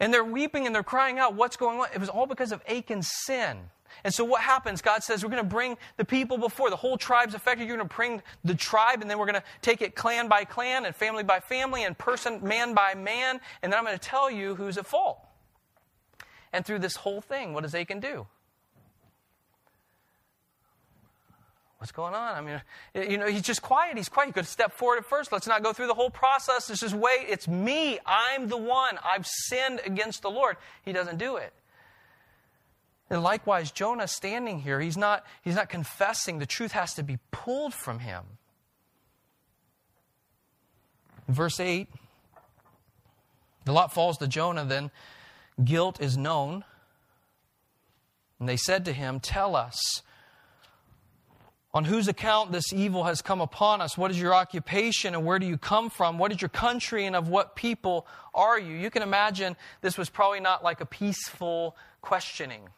And 0.00 0.12
they're 0.12 0.24
weeping 0.24 0.66
and 0.66 0.74
they're 0.74 0.82
crying 0.82 1.18
out, 1.18 1.34
What's 1.34 1.56
going 1.56 1.78
on? 1.78 1.86
It 1.94 2.00
was 2.00 2.08
all 2.08 2.26
because 2.26 2.52
of 2.52 2.60
Achan's 2.68 3.10
sin. 3.24 3.70
And 4.02 4.12
so 4.12 4.24
what 4.24 4.40
happens? 4.40 4.82
God 4.82 5.02
says, 5.02 5.22
we're 5.22 5.30
going 5.30 5.42
to 5.42 5.48
bring 5.48 5.76
the 5.96 6.04
people 6.04 6.38
before. 6.38 6.70
The 6.70 6.76
whole 6.76 6.96
tribe's 6.96 7.34
affected. 7.34 7.68
You're 7.68 7.76
going 7.76 7.88
to 7.88 7.94
bring 7.94 8.22
the 8.44 8.54
tribe, 8.54 9.02
and 9.02 9.10
then 9.10 9.18
we're 9.18 9.26
going 9.26 9.40
to 9.40 9.44
take 9.62 9.82
it 9.82 9.94
clan 9.94 10.28
by 10.28 10.44
clan 10.44 10.84
and 10.84 10.96
family 10.96 11.22
by 11.22 11.40
family 11.40 11.84
and 11.84 11.96
person, 11.96 12.40
man 12.42 12.74
by 12.74 12.94
man. 12.94 13.40
And 13.62 13.72
then 13.72 13.78
I'm 13.78 13.84
going 13.84 13.98
to 13.98 14.04
tell 14.04 14.30
you 14.30 14.54
who's 14.54 14.78
at 14.78 14.86
fault. 14.86 15.18
And 16.52 16.64
through 16.64 16.80
this 16.80 16.96
whole 16.96 17.20
thing, 17.20 17.52
what 17.52 17.62
does 17.62 17.74
Achan 17.74 18.00
do? 18.00 18.26
What's 21.78 21.92
going 21.92 22.14
on? 22.14 22.34
I 22.34 22.40
mean, 22.40 23.10
you 23.10 23.18
know, 23.18 23.26
he's 23.26 23.42
just 23.42 23.60
quiet. 23.60 23.98
He's 23.98 24.08
quiet. 24.08 24.28
He 24.28 24.32
could 24.32 24.46
step 24.46 24.72
forward 24.72 25.00
at 25.00 25.04
first. 25.04 25.32
Let's 25.32 25.46
not 25.46 25.62
go 25.62 25.74
through 25.74 25.88
the 25.88 25.94
whole 25.94 26.08
process. 26.08 26.70
Let's 26.70 26.80
just 26.80 26.94
wait. 26.94 27.26
It's 27.28 27.46
me. 27.46 27.98
I'm 28.06 28.48
the 28.48 28.56
one. 28.56 28.98
I've 29.04 29.26
sinned 29.26 29.82
against 29.84 30.22
the 30.22 30.30
Lord. 30.30 30.56
He 30.82 30.92
doesn't 30.92 31.18
do 31.18 31.36
it. 31.36 31.52
And 33.10 33.22
likewise, 33.22 33.70
Jonah 33.70 34.08
standing 34.08 34.60
here, 34.60 34.80
he's 34.80 34.96
not, 34.96 35.24
he's 35.42 35.56
not 35.56 35.68
confessing. 35.68 36.38
The 36.38 36.46
truth 36.46 36.72
has 36.72 36.94
to 36.94 37.02
be 37.02 37.18
pulled 37.30 37.74
from 37.74 37.98
him. 37.98 38.24
In 41.28 41.34
verse 41.34 41.60
8, 41.60 41.88
the 43.64 43.72
lot 43.72 43.92
falls 43.92 44.18
to 44.18 44.28
Jonah, 44.28 44.64
then 44.64 44.90
guilt 45.62 46.00
is 46.00 46.16
known. 46.16 46.64
And 48.38 48.48
they 48.48 48.56
said 48.56 48.84
to 48.86 48.92
him, 48.92 49.20
Tell 49.20 49.54
us, 49.56 50.02
on 51.72 51.84
whose 51.84 52.06
account 52.06 52.52
this 52.52 52.72
evil 52.72 53.04
has 53.04 53.20
come 53.20 53.40
upon 53.40 53.80
us? 53.80 53.98
What 53.98 54.10
is 54.10 54.20
your 54.20 54.32
occupation 54.34 55.14
and 55.14 55.24
where 55.24 55.40
do 55.40 55.46
you 55.46 55.58
come 55.58 55.90
from? 55.90 56.18
What 56.18 56.30
is 56.30 56.40
your 56.40 56.48
country 56.48 57.04
and 57.04 57.16
of 57.16 57.28
what 57.28 57.56
people 57.56 58.06
are 58.32 58.58
you? 58.58 58.76
You 58.76 58.90
can 58.90 59.02
imagine 59.02 59.56
this 59.80 59.98
was 59.98 60.08
probably 60.08 60.40
not 60.40 60.62
like 60.62 60.80
a 60.80 60.86
peaceful 60.86 61.76
questioning. 62.00 62.68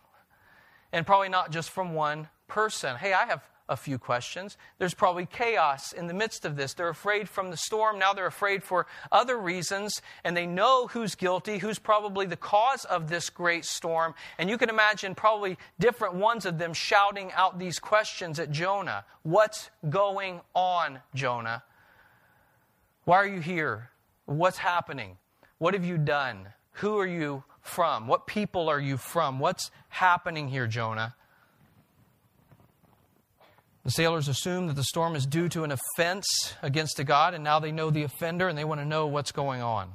And 0.92 1.06
probably 1.06 1.28
not 1.28 1.50
just 1.50 1.70
from 1.70 1.94
one 1.94 2.28
person. 2.48 2.96
Hey, 2.96 3.12
I 3.12 3.26
have 3.26 3.42
a 3.68 3.76
few 3.76 3.98
questions. 3.98 4.56
There's 4.78 4.94
probably 4.94 5.26
chaos 5.26 5.92
in 5.92 6.06
the 6.06 6.14
midst 6.14 6.44
of 6.44 6.56
this. 6.56 6.74
They're 6.74 6.88
afraid 6.88 7.28
from 7.28 7.50
the 7.50 7.56
storm. 7.56 7.98
Now 7.98 8.12
they're 8.12 8.26
afraid 8.26 8.62
for 8.62 8.86
other 9.10 9.36
reasons, 9.36 10.00
and 10.24 10.36
they 10.36 10.46
know 10.46 10.86
who's 10.86 11.14
guilty, 11.14 11.58
who's 11.58 11.78
probably 11.78 12.26
the 12.26 12.36
cause 12.36 12.84
of 12.84 13.08
this 13.08 13.28
great 13.28 13.64
storm. 13.64 14.14
And 14.38 14.48
you 14.48 14.58
can 14.58 14.70
imagine 14.70 15.14
probably 15.14 15.58
different 15.78 16.14
ones 16.14 16.46
of 16.46 16.58
them 16.58 16.72
shouting 16.72 17.32
out 17.32 17.58
these 17.58 17.78
questions 17.78 18.38
at 18.38 18.50
Jonah 18.50 19.04
What's 19.22 19.70
going 19.88 20.40
on, 20.54 21.00
Jonah? 21.12 21.64
Why 23.04 23.16
are 23.16 23.26
you 23.26 23.40
here? 23.40 23.90
What's 24.26 24.58
happening? 24.58 25.16
What 25.58 25.74
have 25.74 25.84
you 25.84 25.98
done? 25.98 26.46
Who 26.72 26.98
are 26.98 27.06
you 27.06 27.42
from? 27.66 28.06
What 28.06 28.26
people 28.26 28.68
are 28.68 28.80
you 28.80 28.96
from? 28.96 29.38
What's 29.38 29.70
happening 29.88 30.48
here, 30.48 30.66
Jonah? 30.66 31.14
The 33.84 33.90
sailors 33.92 34.26
assume 34.26 34.66
that 34.66 34.74
the 34.74 34.82
storm 34.82 35.14
is 35.14 35.26
due 35.26 35.48
to 35.50 35.62
an 35.62 35.70
offense 35.70 36.54
against 36.60 36.98
a 36.98 37.04
God, 37.04 37.34
and 37.34 37.44
now 37.44 37.60
they 37.60 37.70
know 37.70 37.90
the 37.90 38.02
offender 38.02 38.48
and 38.48 38.58
they 38.58 38.64
want 38.64 38.80
to 38.80 38.84
know 38.84 39.06
what's 39.06 39.30
going 39.30 39.62
on. 39.62 39.92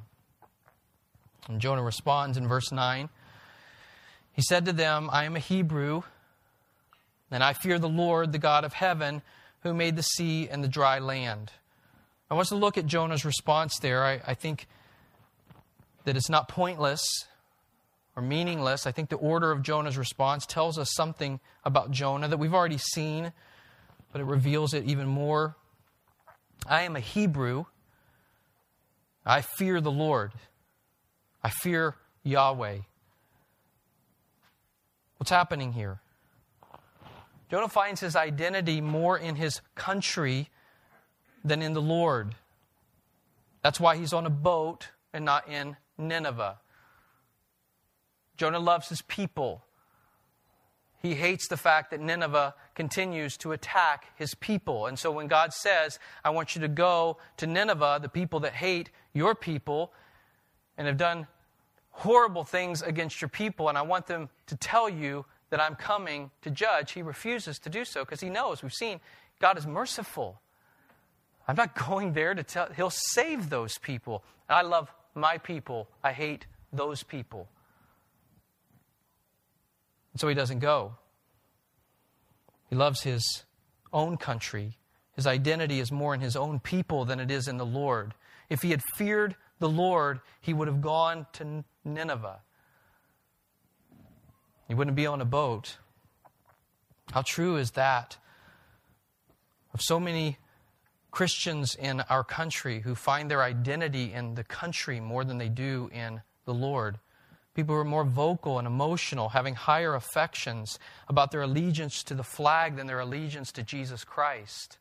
And 1.49 1.59
Jonah 1.59 1.83
responds 1.83 2.37
in 2.37 2.47
verse 2.47 2.71
9. 2.71 3.09
He 4.31 4.41
said 4.41 4.63
to 4.65 4.73
them, 4.73 5.09
I 5.11 5.25
am 5.25 5.35
a 5.35 5.39
Hebrew, 5.39 6.03
and 7.29 7.43
I 7.43 7.51
fear 7.51 7.79
the 7.79 7.89
Lord, 7.89 8.31
the 8.31 8.39
God 8.39 8.63
of 8.63 8.71
heaven, 8.71 9.21
who 9.63 9.73
made 9.73 9.97
the 9.97 10.03
sea 10.03 10.47
and 10.47 10.63
the 10.63 10.69
dry 10.69 10.99
land. 10.99 11.51
I 12.29 12.35
want 12.35 12.47
to 12.47 12.55
look 12.55 12.77
at 12.77 12.85
Jonah's 12.85 13.25
response 13.25 13.77
there. 13.79 14.05
I, 14.05 14.21
I 14.25 14.33
think 14.35 14.67
that 16.05 16.15
it's 16.15 16.29
not 16.29 16.47
pointless 16.47 17.03
or 18.21 18.25
meaningless. 18.25 18.85
I 18.85 18.91
think 18.91 19.09
the 19.09 19.17
order 19.17 19.51
of 19.51 19.61
Jonah's 19.61 19.97
response 19.97 20.45
tells 20.45 20.77
us 20.77 20.93
something 20.93 21.39
about 21.63 21.91
Jonah 21.91 22.27
that 22.27 22.37
we've 22.37 22.53
already 22.53 22.77
seen 22.77 23.33
but 24.11 24.21
it 24.21 24.25
reveals 24.25 24.73
it 24.73 24.85
even 24.85 25.07
more. 25.07 25.55
I 26.67 26.83
am 26.83 26.95
a 26.95 26.99
Hebrew. 26.99 27.65
I 29.25 29.41
fear 29.41 29.81
the 29.81 29.91
Lord. 29.91 30.33
I 31.43 31.49
fear 31.49 31.95
Yahweh. 32.23 32.79
What's 35.17 35.31
happening 35.31 35.73
here? 35.73 35.99
Jonah 37.49 37.69
finds 37.69 38.01
his 38.01 38.15
identity 38.15 38.81
more 38.81 39.17
in 39.17 39.35
his 39.35 39.61
country 39.75 40.49
than 41.43 41.61
in 41.61 41.73
the 41.73 41.81
Lord. 41.81 42.35
That's 43.61 43.79
why 43.79 43.97
he's 43.97 44.13
on 44.13 44.25
a 44.25 44.29
boat 44.29 44.89
and 45.13 45.25
not 45.25 45.47
in 45.47 45.75
Nineveh. 45.97 46.59
Jonah 48.41 48.57
loves 48.57 48.89
his 48.89 49.03
people. 49.03 49.63
He 50.99 51.13
hates 51.13 51.47
the 51.47 51.57
fact 51.57 51.91
that 51.91 51.99
Nineveh 51.99 52.55
continues 52.73 53.37
to 53.37 53.51
attack 53.51 54.07
his 54.15 54.33
people. 54.33 54.87
And 54.87 54.97
so 54.97 55.11
when 55.11 55.27
God 55.27 55.53
says, 55.53 55.99
I 56.25 56.31
want 56.31 56.55
you 56.55 56.61
to 56.61 56.67
go 56.67 57.17
to 57.37 57.45
Nineveh, 57.45 57.99
the 58.01 58.09
people 58.09 58.39
that 58.39 58.53
hate 58.53 58.89
your 59.13 59.35
people 59.35 59.93
and 60.75 60.87
have 60.87 60.97
done 60.97 61.27
horrible 61.91 62.43
things 62.43 62.81
against 62.81 63.21
your 63.21 63.29
people, 63.29 63.69
and 63.69 63.77
I 63.77 63.83
want 63.83 64.07
them 64.07 64.27
to 64.47 64.55
tell 64.55 64.89
you 64.89 65.23
that 65.51 65.61
I'm 65.61 65.75
coming 65.75 66.31
to 66.41 66.49
judge, 66.49 66.93
he 66.93 67.03
refuses 67.03 67.59
to 67.59 67.69
do 67.69 67.85
so 67.85 68.03
because 68.03 68.21
he 68.21 68.31
knows, 68.31 68.63
we've 68.63 68.73
seen, 68.73 69.01
God 69.39 69.59
is 69.59 69.67
merciful. 69.67 70.41
I'm 71.47 71.57
not 71.57 71.75
going 71.87 72.13
there 72.13 72.33
to 72.33 72.41
tell, 72.41 72.69
he'll 72.75 72.89
save 72.89 73.51
those 73.51 73.77
people. 73.77 74.23
I 74.49 74.63
love 74.63 74.91
my 75.13 75.37
people, 75.37 75.87
I 76.03 76.13
hate 76.13 76.47
those 76.73 77.03
people. 77.03 77.47
And 80.13 80.19
so 80.19 80.27
he 80.27 80.35
doesn't 80.35 80.59
go. 80.59 80.95
He 82.69 82.75
loves 82.75 83.01
his 83.01 83.43
own 83.93 84.17
country. 84.17 84.77
His 85.15 85.27
identity 85.27 85.79
is 85.79 85.91
more 85.91 86.13
in 86.13 86.21
his 86.21 86.35
own 86.35 86.59
people 86.59 87.05
than 87.05 87.19
it 87.19 87.29
is 87.29 87.47
in 87.47 87.57
the 87.57 87.65
Lord. 87.65 88.13
If 88.49 88.61
he 88.61 88.71
had 88.71 88.81
feared 88.95 89.35
the 89.59 89.69
Lord, 89.69 90.19
he 90.39 90.53
would 90.53 90.67
have 90.67 90.81
gone 90.81 91.27
to 91.33 91.63
Nineveh. 91.83 92.39
He 94.67 94.73
wouldn't 94.73 94.95
be 94.95 95.05
on 95.05 95.21
a 95.21 95.25
boat. 95.25 95.77
How 97.11 97.23
true 97.23 97.57
is 97.57 97.71
that 97.71 98.17
of 99.73 99.81
so 99.81 99.99
many 99.99 100.37
Christians 101.11 101.75
in 101.75 102.01
our 102.01 102.23
country 102.23 102.79
who 102.79 102.95
find 102.95 103.29
their 103.29 103.43
identity 103.43 104.13
in 104.13 104.35
the 104.35 104.45
country 104.45 105.01
more 105.01 105.25
than 105.25 105.37
they 105.37 105.49
do 105.49 105.89
in 105.93 106.21
the 106.45 106.53
Lord? 106.53 106.99
People 107.53 107.75
who 107.75 107.81
are 107.81 107.85
more 107.85 108.05
vocal 108.05 108.57
and 108.57 108.65
emotional, 108.65 109.29
having 109.29 109.55
higher 109.55 109.93
affections 109.95 110.79
about 111.09 111.31
their 111.31 111.41
allegiance 111.41 112.03
to 112.03 112.13
the 112.13 112.23
flag 112.23 112.77
than 112.77 112.87
their 112.87 112.99
allegiance 112.99 113.51
to 113.53 113.63
Jesus 113.63 114.03
Christ. 114.03 114.77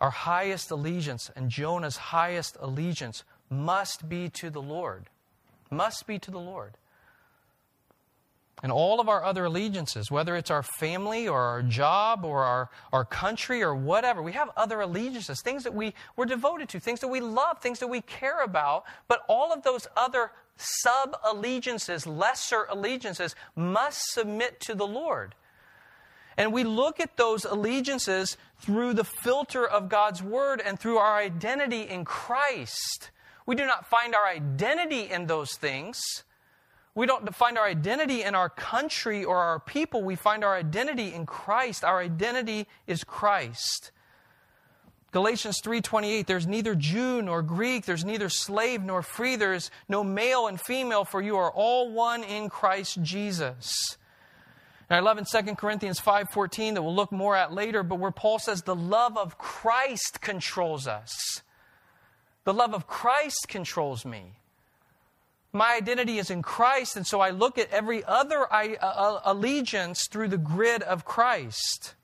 Our 0.00 0.10
highest 0.10 0.70
allegiance 0.70 1.30
and 1.36 1.50
Jonah's 1.50 1.96
highest 1.96 2.56
allegiance 2.60 3.24
must 3.50 4.08
be 4.08 4.28
to 4.30 4.50
the 4.50 4.62
Lord. 4.62 5.08
Must 5.70 6.06
be 6.06 6.18
to 6.18 6.30
the 6.30 6.38
Lord. 6.38 6.76
And 8.62 8.72
all 8.72 9.00
of 9.00 9.08
our 9.08 9.22
other 9.22 9.44
allegiances, 9.44 10.10
whether 10.10 10.34
it's 10.34 10.50
our 10.50 10.62
family 10.62 11.28
or 11.28 11.38
our 11.38 11.62
job 11.62 12.24
or 12.24 12.42
our, 12.42 12.70
our 12.90 13.04
country 13.04 13.62
or 13.62 13.74
whatever, 13.74 14.22
we 14.22 14.32
have 14.32 14.50
other 14.56 14.80
allegiances, 14.80 15.42
things 15.42 15.64
that 15.64 15.74
we, 15.74 15.92
we're 16.16 16.24
devoted 16.24 16.70
to, 16.70 16.80
things 16.80 17.00
that 17.00 17.08
we 17.08 17.20
love, 17.20 17.60
things 17.60 17.80
that 17.80 17.88
we 17.88 18.00
care 18.00 18.42
about. 18.42 18.84
But 19.08 19.20
all 19.28 19.52
of 19.52 19.62
those 19.62 19.86
other 19.94 20.30
sub 20.56 21.16
allegiances, 21.22 22.06
lesser 22.06 22.66
allegiances, 22.70 23.34
must 23.54 24.00
submit 24.12 24.58
to 24.60 24.74
the 24.74 24.86
Lord. 24.86 25.34
And 26.38 26.52
we 26.52 26.64
look 26.64 26.98
at 26.98 27.16
those 27.18 27.44
allegiances 27.44 28.38
through 28.60 28.94
the 28.94 29.04
filter 29.04 29.66
of 29.66 29.90
God's 29.90 30.22
Word 30.22 30.62
and 30.64 30.80
through 30.80 30.96
our 30.96 31.18
identity 31.18 31.82
in 31.82 32.06
Christ. 32.06 33.10
We 33.44 33.54
do 33.54 33.66
not 33.66 33.86
find 33.86 34.14
our 34.14 34.26
identity 34.26 35.10
in 35.10 35.26
those 35.26 35.54
things. 35.56 36.00
We 36.96 37.04
don't 37.06 37.32
find 37.34 37.58
our 37.58 37.66
identity 37.66 38.22
in 38.22 38.34
our 38.34 38.48
country 38.48 39.22
or 39.22 39.36
our 39.36 39.60
people. 39.60 40.02
We 40.02 40.16
find 40.16 40.42
our 40.42 40.56
identity 40.56 41.12
in 41.12 41.26
Christ. 41.26 41.84
Our 41.84 42.00
identity 42.00 42.66
is 42.86 43.04
Christ. 43.04 43.92
Galatians 45.12 45.60
3:28 45.60 46.26
There's 46.26 46.46
neither 46.46 46.74
Jew 46.74 47.20
nor 47.20 47.42
Greek 47.42 47.84
there's 47.84 48.04
neither 48.04 48.30
slave 48.30 48.82
nor 48.82 49.02
free 49.02 49.36
there's 49.36 49.70
no 49.88 50.02
male 50.02 50.46
and 50.46 50.58
female 50.58 51.04
for 51.04 51.20
you 51.20 51.36
are 51.36 51.52
all 51.52 51.92
one 51.92 52.24
in 52.24 52.48
Christ 52.48 53.02
Jesus. 53.02 53.98
And 54.88 54.96
I 54.96 55.00
love 55.00 55.18
in 55.18 55.26
2 55.26 55.58
Corinthians 55.58 56.00
5:14 56.00 56.74
that 56.74 56.82
we'll 56.82 56.94
look 56.94 57.12
more 57.12 57.36
at 57.36 57.52
later 57.52 57.82
but 57.82 57.98
where 57.98 58.10
Paul 58.10 58.38
says 58.38 58.62
the 58.62 58.74
love 58.74 59.18
of 59.18 59.36
Christ 59.36 60.22
controls 60.22 60.88
us. 60.88 61.42
The 62.44 62.54
love 62.54 62.72
of 62.72 62.86
Christ 62.86 63.48
controls 63.48 64.06
me. 64.06 64.38
My 65.56 65.74
identity 65.74 66.18
is 66.18 66.30
in 66.30 66.42
Christ 66.42 66.96
and 66.96 67.06
so 67.06 67.20
I 67.20 67.30
look 67.30 67.56
at 67.56 67.70
every 67.70 68.04
other 68.04 68.52
uh, 68.52 68.74
uh, 68.78 69.20
allegiance 69.24 70.06
through 70.10 70.28
the 70.28 70.36
grid 70.36 70.82
of 70.82 71.06
Christ. 71.06 71.94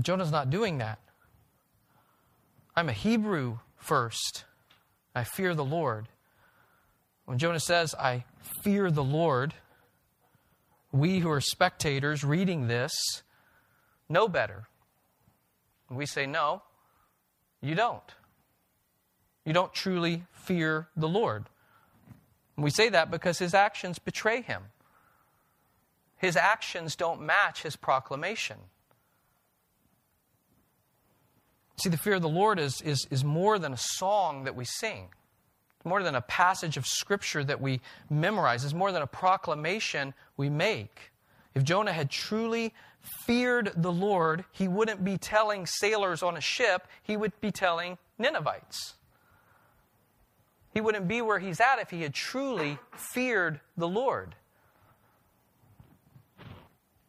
Jonah's 0.00 0.32
not 0.32 0.48
doing 0.48 0.78
that. 0.78 0.98
I'm 2.74 2.88
a 2.88 2.94
Hebrew 2.94 3.58
first. 3.76 4.44
I 5.14 5.24
fear 5.24 5.54
the 5.54 5.64
Lord. 5.64 6.08
When 7.26 7.36
Jonah 7.36 7.60
says, 7.60 7.94
I 7.96 8.24
fear 8.62 8.90
the 8.90 9.04
Lord, 9.04 9.52
we 10.90 11.18
who 11.18 11.30
are 11.30 11.42
spectators 11.42 12.24
reading 12.24 12.66
this 12.66 12.92
know 14.08 14.26
better. 14.26 14.68
We 15.90 16.06
say, 16.06 16.24
No, 16.24 16.62
you 17.60 17.74
don't. 17.74 18.10
You 19.44 19.52
don't 19.52 19.72
truly 19.72 20.24
fear 20.32 20.88
the 20.96 21.08
Lord. 21.08 21.46
we 22.56 22.70
say 22.70 22.90
that 22.90 23.10
because 23.10 23.38
his 23.38 23.54
actions 23.54 23.98
betray 23.98 24.42
him. 24.42 24.64
His 26.18 26.36
actions 26.36 26.96
don't 26.96 27.22
match 27.22 27.62
his 27.62 27.76
proclamation. 27.76 28.58
See, 31.78 31.88
the 31.88 31.96
fear 31.96 32.14
of 32.14 32.22
the 32.22 32.28
Lord 32.28 32.58
is, 32.58 32.82
is, 32.82 33.06
is 33.10 33.24
more 33.24 33.58
than 33.58 33.72
a 33.72 33.78
song 33.78 34.44
that 34.44 34.54
we 34.54 34.66
sing. 34.66 35.08
It's 35.76 35.86
more 35.86 36.02
than 36.02 36.14
a 36.14 36.20
passage 36.20 36.76
of 36.76 36.86
Scripture 36.86 37.42
that 37.44 37.62
we 37.62 37.80
memorize. 38.10 38.64
It's 38.64 38.74
more 38.74 38.92
than 38.92 39.00
a 39.00 39.06
proclamation 39.06 40.12
we 40.36 40.50
make. 40.50 41.10
If 41.54 41.64
Jonah 41.64 41.94
had 41.94 42.10
truly 42.10 42.74
feared 43.24 43.72
the 43.74 43.90
Lord, 43.90 44.44
he 44.52 44.68
wouldn't 44.68 45.02
be 45.02 45.16
telling 45.16 45.64
sailors 45.64 46.22
on 46.22 46.36
a 46.36 46.40
ship, 46.42 46.86
he 47.02 47.16
would 47.16 47.40
be 47.40 47.50
telling 47.50 47.96
Ninevites. 48.18 48.94
He 50.72 50.80
wouldn't 50.80 51.08
be 51.08 51.20
where 51.20 51.38
he's 51.38 51.60
at 51.60 51.78
if 51.80 51.90
he 51.90 52.02
had 52.02 52.14
truly 52.14 52.78
feared 52.92 53.60
the 53.76 53.88
Lord. 53.88 54.34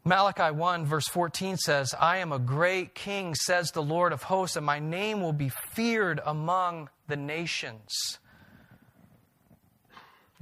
Malachi 0.04 0.56
1, 0.56 0.86
verse 0.86 1.08
14 1.08 1.58
says, 1.58 1.94
I 2.00 2.18
am 2.18 2.32
a 2.32 2.40
great 2.40 2.96
king, 2.96 3.36
says 3.36 3.70
the 3.72 3.84
Lord 3.84 4.14
of 4.14 4.24
hosts, 4.24 4.56
and 4.56 4.66
my 4.66 4.80
name 4.80 5.22
will 5.22 5.34
be 5.34 5.50
feared 5.50 6.20
among 6.26 6.90
the 7.08 7.16
nations. 7.16 8.18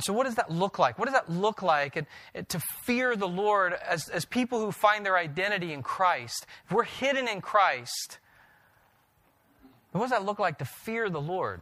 So, 0.01 0.13
what 0.13 0.25
does 0.25 0.35
that 0.35 0.49
look 0.49 0.79
like? 0.79 0.97
What 0.97 1.05
does 1.05 1.13
that 1.13 1.29
look 1.29 1.61
like 1.61 1.97
and, 1.97 2.07
and 2.33 2.47
to 2.49 2.61
fear 2.85 3.17
the 3.17 3.27
Lord 3.27 3.73
as, 3.73 4.07
as 4.07 4.23
people 4.23 4.61
who 4.61 4.71
find 4.71 5.05
their 5.05 5.17
identity 5.17 5.73
in 5.73 5.83
Christ? 5.83 6.45
If 6.65 6.71
we're 6.71 6.83
hidden 6.83 7.27
in 7.27 7.41
Christ, 7.41 8.19
what 9.91 10.01
does 10.01 10.11
that 10.11 10.23
look 10.23 10.39
like 10.39 10.59
to 10.59 10.65
fear 10.65 11.09
the 11.09 11.19
Lord? 11.19 11.59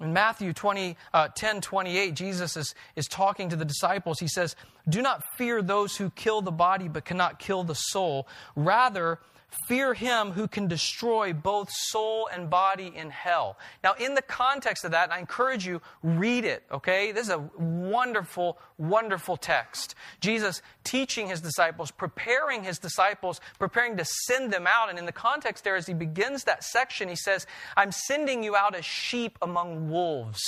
In 0.00 0.12
Matthew 0.12 0.52
20, 0.52 0.96
uh, 1.12 1.28
10 1.34 1.60
28, 1.60 2.14
Jesus 2.14 2.56
is, 2.56 2.74
is 2.96 3.06
talking 3.06 3.48
to 3.48 3.56
the 3.56 3.64
disciples. 3.64 4.20
He 4.20 4.28
says, 4.28 4.54
Do 4.88 5.02
not 5.02 5.24
fear 5.36 5.60
those 5.62 5.96
who 5.96 6.10
kill 6.10 6.40
the 6.40 6.52
body 6.52 6.88
but 6.88 7.04
cannot 7.04 7.38
kill 7.38 7.64
the 7.64 7.74
soul. 7.74 8.28
Rather, 8.54 9.18
Fear 9.66 9.94
him 9.94 10.32
who 10.32 10.46
can 10.46 10.68
destroy 10.68 11.32
both 11.32 11.70
soul 11.70 12.28
and 12.32 12.50
body 12.50 12.92
in 12.94 13.08
hell. 13.08 13.56
Now, 13.82 13.94
in 13.94 14.14
the 14.14 14.22
context 14.22 14.84
of 14.84 14.90
that, 14.90 15.10
I 15.10 15.18
encourage 15.18 15.66
you, 15.66 15.80
read 16.02 16.44
it, 16.44 16.64
okay? 16.70 17.12
This 17.12 17.28
is 17.28 17.32
a 17.32 17.38
wonderful, 17.58 18.58
wonderful 18.76 19.38
text. 19.38 19.94
Jesus 20.20 20.60
teaching 20.84 21.28
his 21.28 21.40
disciples, 21.40 21.90
preparing 21.90 22.62
his 22.62 22.78
disciples, 22.78 23.40
preparing 23.58 23.96
to 23.96 24.04
send 24.04 24.52
them 24.52 24.66
out. 24.66 24.90
And 24.90 24.98
in 24.98 25.06
the 25.06 25.12
context 25.12 25.64
there, 25.64 25.76
as 25.76 25.86
he 25.86 25.94
begins 25.94 26.44
that 26.44 26.62
section, 26.62 27.08
he 27.08 27.16
says, 27.16 27.46
I'm 27.74 27.92
sending 27.92 28.42
you 28.42 28.54
out 28.54 28.74
as 28.74 28.84
sheep 28.84 29.38
among 29.40 29.90
wolves. 29.90 30.42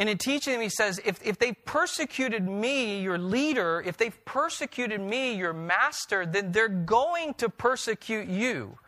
And 0.00 0.08
in 0.08 0.16
teaching 0.16 0.54
them, 0.54 0.62
he 0.62 0.70
says, 0.70 0.98
if, 1.04 1.20
if 1.22 1.38
they've 1.38 1.62
persecuted 1.66 2.48
me, 2.48 3.02
your 3.02 3.18
leader, 3.18 3.82
if 3.84 3.98
they've 3.98 4.24
persecuted 4.24 4.98
me, 4.98 5.34
your 5.34 5.52
master, 5.52 6.24
then 6.24 6.52
they're 6.52 6.68
going 6.68 7.34
to 7.34 7.50
persecute 7.50 8.26
you. 8.26 8.78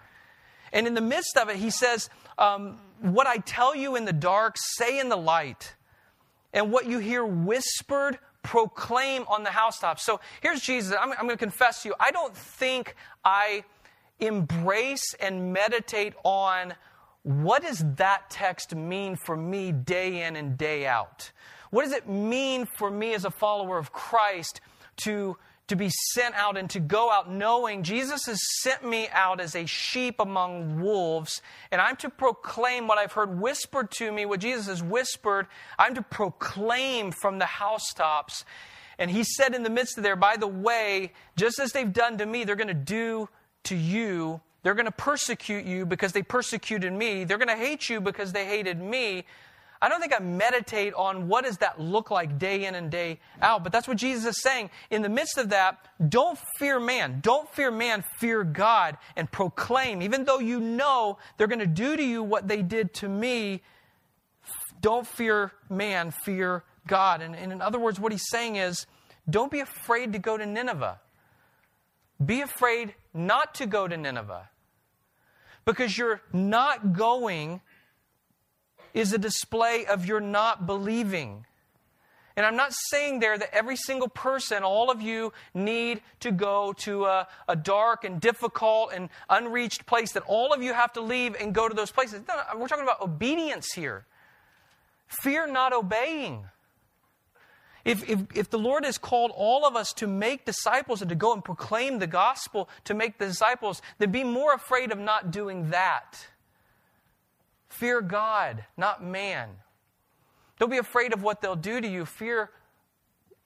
And 0.73 0.87
in 0.87 0.95
the 0.95 1.03
midst 1.03 1.37
of 1.37 1.51
it, 1.51 1.57
he 1.57 1.69
says, 1.69 2.09
um, 2.39 2.79
What 3.03 3.27
I 3.27 3.37
tell 3.37 3.77
you 3.77 3.95
in 3.95 4.07
the 4.07 4.13
dark, 4.15 4.57
say 4.57 4.99
in 4.99 5.11
the 5.11 5.19
light. 5.19 5.75
And 6.55 6.73
what 6.73 6.87
you 6.87 6.99
hear 6.99 7.27
whispered, 7.27 8.19
proclaim 8.43 9.27
on 9.29 9.43
the 9.43 9.51
housetops. 9.51 10.03
So 10.03 10.19
here's 10.41 10.63
Jesus. 10.63 10.97
I'm, 10.99 11.11
I'm 11.13 11.27
going 11.27 11.37
to 11.37 11.37
confess 11.37 11.83
to 11.83 11.91
you, 11.91 11.95
I 12.01 12.11
don't 12.11 12.35
think 12.35 12.97
I 13.23 13.65
embrace 14.19 15.15
and 15.21 15.53
meditate 15.53 16.15
on 16.25 16.73
what 17.23 17.63
does 17.63 17.85
that 17.97 18.31
text 18.31 18.75
mean 18.75 19.17
for 19.17 19.37
me 19.37 19.71
day 19.73 20.23
in 20.23 20.37
and 20.37 20.59
day 20.59 20.87
out? 20.87 21.31
What 21.71 21.85
does 21.85 21.93
it 21.93 22.09
mean 22.09 22.67
for 22.67 22.91
me 22.91 23.15
as 23.15 23.25
a 23.25 23.31
follower 23.31 23.79
of 23.79 23.93
Christ 23.93 24.61
to, 25.05 25.37
to 25.69 25.77
be 25.77 25.91
sent 26.13 26.35
out 26.35 26.59
and 26.59 26.69
to 26.71 26.81
go 26.81 27.11
out 27.11 27.31
knowing 27.31 27.85
Jesus 27.85 28.27
has 28.27 28.39
sent 28.61 28.85
me 28.85 29.09
out 29.13 29.41
as 29.41 29.55
a 29.55 29.67
sheep 29.67 30.17
among 30.19 30.83
wolves, 30.83 31.41
and 31.71 31.81
I'm 31.81 31.97
to 31.97 32.11
proclaim 32.11 32.89
what 32.89 32.99
I've 32.99 33.13
heard 33.13 33.41
whispered 33.41 33.91
to 33.93 34.11
me, 34.11 34.27
what 34.27 34.41
Jesus 34.41 34.67
has 34.67 34.83
whispered. 34.83 35.47
I'm 35.79 35.95
to 35.95 36.03
proclaim 36.03 37.13
from 37.13 37.39
the 37.39 37.47
housetops. 37.47 38.45
And 38.99 39.11
he 39.11 39.25
said 39.25 39.55
in 39.55 39.63
the 39.63 39.71
midst 39.71 39.97
of 39.97 40.05
there, 40.05 40.17
by 40.17 40.37
the 40.37 40.47
way, 40.47 41.13
just 41.37 41.59
as 41.59 41.73
they've 41.73 41.93
done 41.93 42.19
to 42.19 42.27
me, 42.27 42.45
they're 42.45 42.57
going 42.57 42.69
to 42.69 42.75
do 42.75 43.29
to 43.65 43.77
you 43.77 44.41
they're 44.63 44.75
going 44.75 44.87
to 44.87 44.93
persecute 44.93 45.65
you 45.65 45.85
because 45.85 46.13
they 46.13 46.23
persecuted 46.23 46.93
me. 46.93 47.25
They're 47.25 47.39
going 47.39 47.49
to 47.49 47.57
hate 47.57 47.89
you 47.89 48.01
because 48.01 48.33
they 48.33 48.47
hated 48.47 48.81
me. 48.81 49.25
I 49.81 49.89
don't 49.89 50.01
think 50.01 50.15
I 50.15 50.21
meditate 50.21 50.95
on 50.95 51.27
what 51.27 51.45
does 51.45 51.59
that 51.59 51.81
look 51.81 52.13
like 52.13 52.39
day 52.39 52.67
in 52.67 52.77
and 52.77 52.89
day 52.89 53.19
out, 53.41 53.65
but 53.65 53.73
that's 53.73 53.89
what 53.89 53.97
Jesus 53.97 54.25
is 54.25 54.41
saying. 54.41 54.71
In 54.91 55.03
the 55.03 55.09
midst 55.09 55.39
of 55.39 55.49
that, 55.49 55.85
don't 56.09 56.39
fear 56.57 56.79
man. 56.79 57.19
Don't 57.21 57.53
fear 57.53 57.73
man, 57.73 58.05
fear 58.19 58.45
God 58.45 58.97
and 59.17 59.29
proclaim. 59.29 60.01
Even 60.01 60.25
though 60.25 60.39
you 60.39 60.61
know 60.61 61.19
they're 61.37 61.49
going 61.49 61.59
to 61.59 61.67
do 61.67 61.97
to 61.97 62.03
you 62.03 62.23
what 62.23 62.47
they 62.47 62.63
did 62.63 62.95
to 62.95 63.09
me, 63.09 63.63
don't 64.81 65.07
fear 65.07 65.51
man, 65.69 66.13
fear 66.25 66.63
God. 66.87 67.21
And, 67.21 67.35
and 67.35 67.51
in 67.51 67.61
other 67.61 67.81
words, 67.81 67.99
what 67.99 68.13
he's 68.13 68.29
saying 68.29 68.57
is, 68.57 68.87
don't 69.29 69.51
be 69.51 69.61
afraid 69.61 70.13
to 70.13 70.21
go 70.21 70.37
to 70.37 70.47
Nineveh. 70.47 71.01
Be 72.25 72.41
afraid 72.41 72.95
not 73.13 73.55
to 73.57 73.67
go 73.67 73.89
to 73.89 73.97
Nineveh 73.97 74.49
because 75.65 75.97
you're 75.97 76.21
not 76.33 76.93
going 76.93 77.61
is 78.95 79.13
a 79.13 79.19
display 79.19 79.87
of 79.87 80.07
your 80.07 80.21
not 80.21 80.67
believing. 80.67 81.47
And 82.37 82.47
I'm 82.47 82.57
not 82.57 82.73
saying 82.73 83.21
there 83.21 83.37
that 83.37 83.55
every 83.55 83.77
single 83.77 84.09
person, 84.09 84.63
all 84.63 84.91
of 84.91 85.03
you, 85.03 85.33
need 85.55 86.01
to 86.21 86.33
go 86.33 86.73
to 86.79 87.05
a, 87.05 87.29
a, 87.49 87.57
dark 87.57 88.05
and 88.05 88.21
difficult 88.21 88.93
and 88.95 89.11
unreached 89.29 89.85
place, 89.85 90.13
that 90.13 90.23
all 90.27 90.53
of 90.53 90.63
you 90.63 90.73
have 90.73 90.93
to 90.95 91.03
leave 91.03 91.37
and 91.39 91.55
go 91.55 91.69
to 91.69 91.75
those 91.75 91.91
places. 91.91 92.23
No, 92.27 92.35
we're 92.57 92.69
talking 92.69 92.85
about 92.85 93.03
obedience 93.03 93.73
here. 93.75 94.07
Fear 95.09 95.49
not 95.49 95.75
obeying. 95.75 96.47
If, 97.85 98.09
if, 98.09 98.21
if 98.35 98.51
the 98.51 98.59
Lord 98.59 98.85
has 98.85 98.97
called 98.97 99.33
all 99.35 99.67
of 99.67 99.75
us 99.75 99.93
to 99.95 100.07
make 100.07 100.45
disciples 100.45 101.03
and 101.03 101.09
to 101.09 101.17
go 101.17 101.33
and 101.33 101.45
proclaim 101.45 101.99
the 101.99 102.07
gospel 102.07 102.69
to 102.85 102.95
make 102.95 103.19
the 103.19 103.27
disciples, 103.27 103.83
then 103.99 104.13
be 104.13 104.23
more 104.23 104.55
afraid 104.55 104.93
of 104.93 104.99
not 104.99 105.33
doing 105.33 105.71
that. 105.71 106.27
Fear 107.69 108.03
God, 108.03 108.65
not 108.77 109.03
man. 109.03 109.49
Don't 110.61 110.71
be 110.71 110.79
afraid 110.79 111.13
of 111.13 111.23
what 111.23 111.41
they'll 111.41 111.57
do 111.57 111.81
to 111.81 111.89
you. 111.89 112.05
Fear 112.05 112.51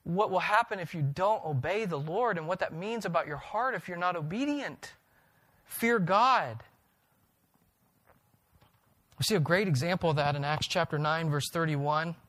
what 0.03 0.29
will 0.29 0.39
happen 0.39 0.79
if 0.79 0.93
you 0.93 1.01
don't 1.01 1.43
obey 1.43 1.85
the 1.85 1.97
Lord 1.97 2.37
and 2.37 2.47
what 2.47 2.59
that 2.59 2.73
means 2.73 3.05
about 3.05 3.25
your 3.25 3.37
heart 3.37 3.73
if 3.73 3.87
you're 3.87 3.97
not 3.97 4.15
obedient. 4.15 4.93
Fear 5.65 5.99
God. 5.99 6.57
We 9.17 9.23
see 9.23 9.35
a 9.35 9.39
great 9.39 9.67
example 9.67 10.11
of 10.11 10.17
that 10.17 10.35
in 10.35 10.45
Acts 10.45 10.67
chapter 10.67 10.99
9, 10.99 11.31
verse 11.31 11.49
31 11.51 12.09
where 12.09 12.26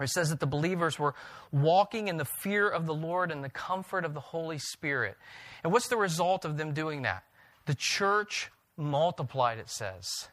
it 0.00 0.10
says 0.10 0.30
that 0.30 0.40
the 0.40 0.46
believers 0.46 0.98
were 0.98 1.14
walking 1.52 2.08
in 2.08 2.16
the 2.16 2.24
fear 2.24 2.68
of 2.68 2.86
the 2.86 2.94
Lord 2.94 3.30
and 3.30 3.44
the 3.44 3.48
comfort 3.48 4.04
of 4.04 4.14
the 4.14 4.20
Holy 4.20 4.58
Spirit. 4.58 5.16
And 5.62 5.72
what's 5.72 5.88
the 5.88 5.96
result 5.96 6.44
of 6.44 6.56
them 6.56 6.72
doing 6.74 7.02
that? 7.02 7.24
The 7.66 7.74
church 7.74 8.50
multiplied, 8.76 9.58
it 9.58 9.70
says. 9.70 10.28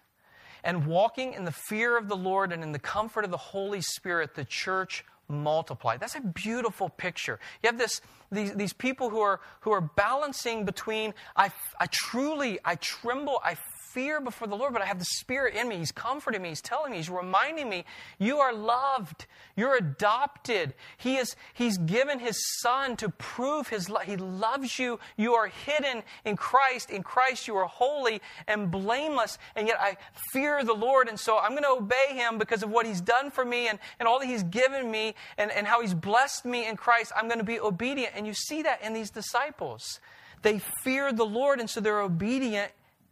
And 0.63 0.85
walking 0.85 1.33
in 1.33 1.45
the 1.45 1.51
fear 1.51 1.97
of 1.97 2.07
the 2.07 2.15
Lord 2.15 2.51
and 2.51 2.63
in 2.63 2.71
the 2.71 2.79
comfort 2.79 3.25
of 3.25 3.31
the 3.31 3.37
Holy 3.37 3.81
Spirit, 3.81 4.35
the 4.35 4.45
church 4.45 5.03
multiplied. 5.27 5.99
That's 5.99 6.15
a 6.15 6.21
beautiful 6.21 6.89
picture. 6.89 7.39
You 7.63 7.67
have 7.67 7.77
this, 7.77 8.01
these, 8.31 8.53
these 8.53 8.73
people 8.73 9.09
who 9.09 9.21
are, 9.21 9.39
who 9.61 9.71
are 9.71 9.81
balancing 9.81 10.65
between, 10.65 11.13
I, 11.35 11.51
I 11.79 11.87
truly, 11.91 12.59
I 12.63 12.75
tremble, 12.75 13.39
I 13.43 13.55
fear 13.93 14.21
before 14.21 14.47
the 14.47 14.55
Lord, 14.55 14.73
but 14.73 14.81
I 14.81 14.85
have 14.85 14.99
the 14.99 15.05
Spirit 15.05 15.55
in 15.55 15.67
me. 15.67 15.77
He's 15.77 15.91
comforting 15.91 16.41
me. 16.41 16.49
He's 16.49 16.61
telling 16.61 16.91
me. 16.91 16.97
He's 16.97 17.09
reminding 17.09 17.69
me, 17.69 17.85
you 18.19 18.37
are 18.37 18.53
loved. 18.53 19.25
You're 19.55 19.75
adopted. 19.75 20.73
He 20.97 21.17
is, 21.17 21.35
he's 21.53 21.77
given 21.77 22.19
His 22.19 22.37
Son 22.61 22.95
to 22.97 23.09
prove 23.09 23.67
His 23.67 23.89
love. 23.89 24.03
He 24.03 24.17
loves 24.17 24.79
you. 24.79 24.99
You 25.17 25.33
are 25.35 25.47
hidden 25.47 26.03
in 26.25 26.35
Christ. 26.35 26.89
In 26.89 27.03
Christ, 27.03 27.47
you 27.47 27.55
are 27.57 27.65
holy 27.65 28.21
and 28.47 28.71
blameless. 28.71 29.37
And 29.55 29.67
yet 29.67 29.77
I 29.79 29.97
fear 30.31 30.63
the 30.63 30.73
Lord. 30.73 31.07
And 31.07 31.19
so 31.19 31.37
I'm 31.37 31.51
going 31.51 31.63
to 31.63 31.69
obey 31.69 32.13
Him 32.13 32.37
because 32.37 32.63
of 32.63 32.69
what 32.69 32.85
He's 32.85 33.01
done 33.01 33.31
for 33.31 33.45
me 33.45 33.67
and, 33.67 33.79
and 33.99 34.07
all 34.07 34.19
that 34.19 34.27
He's 34.27 34.43
given 34.43 34.89
me 34.89 35.15
and, 35.37 35.51
and 35.51 35.67
how 35.67 35.81
He's 35.81 35.93
blessed 35.93 36.45
me 36.45 36.67
in 36.67 36.77
Christ. 36.77 37.11
I'm 37.15 37.27
going 37.27 37.39
to 37.39 37.45
be 37.45 37.59
obedient. 37.59 38.13
And 38.15 38.25
you 38.25 38.33
see 38.33 38.61
that 38.63 38.81
in 38.81 38.93
these 38.93 39.09
disciples. 39.09 39.99
They 40.41 40.59
fear 40.83 41.13
the 41.13 41.25
Lord, 41.25 41.59
and 41.59 41.69
so 41.69 41.81
they're 41.81 42.01
obedient 42.01 42.71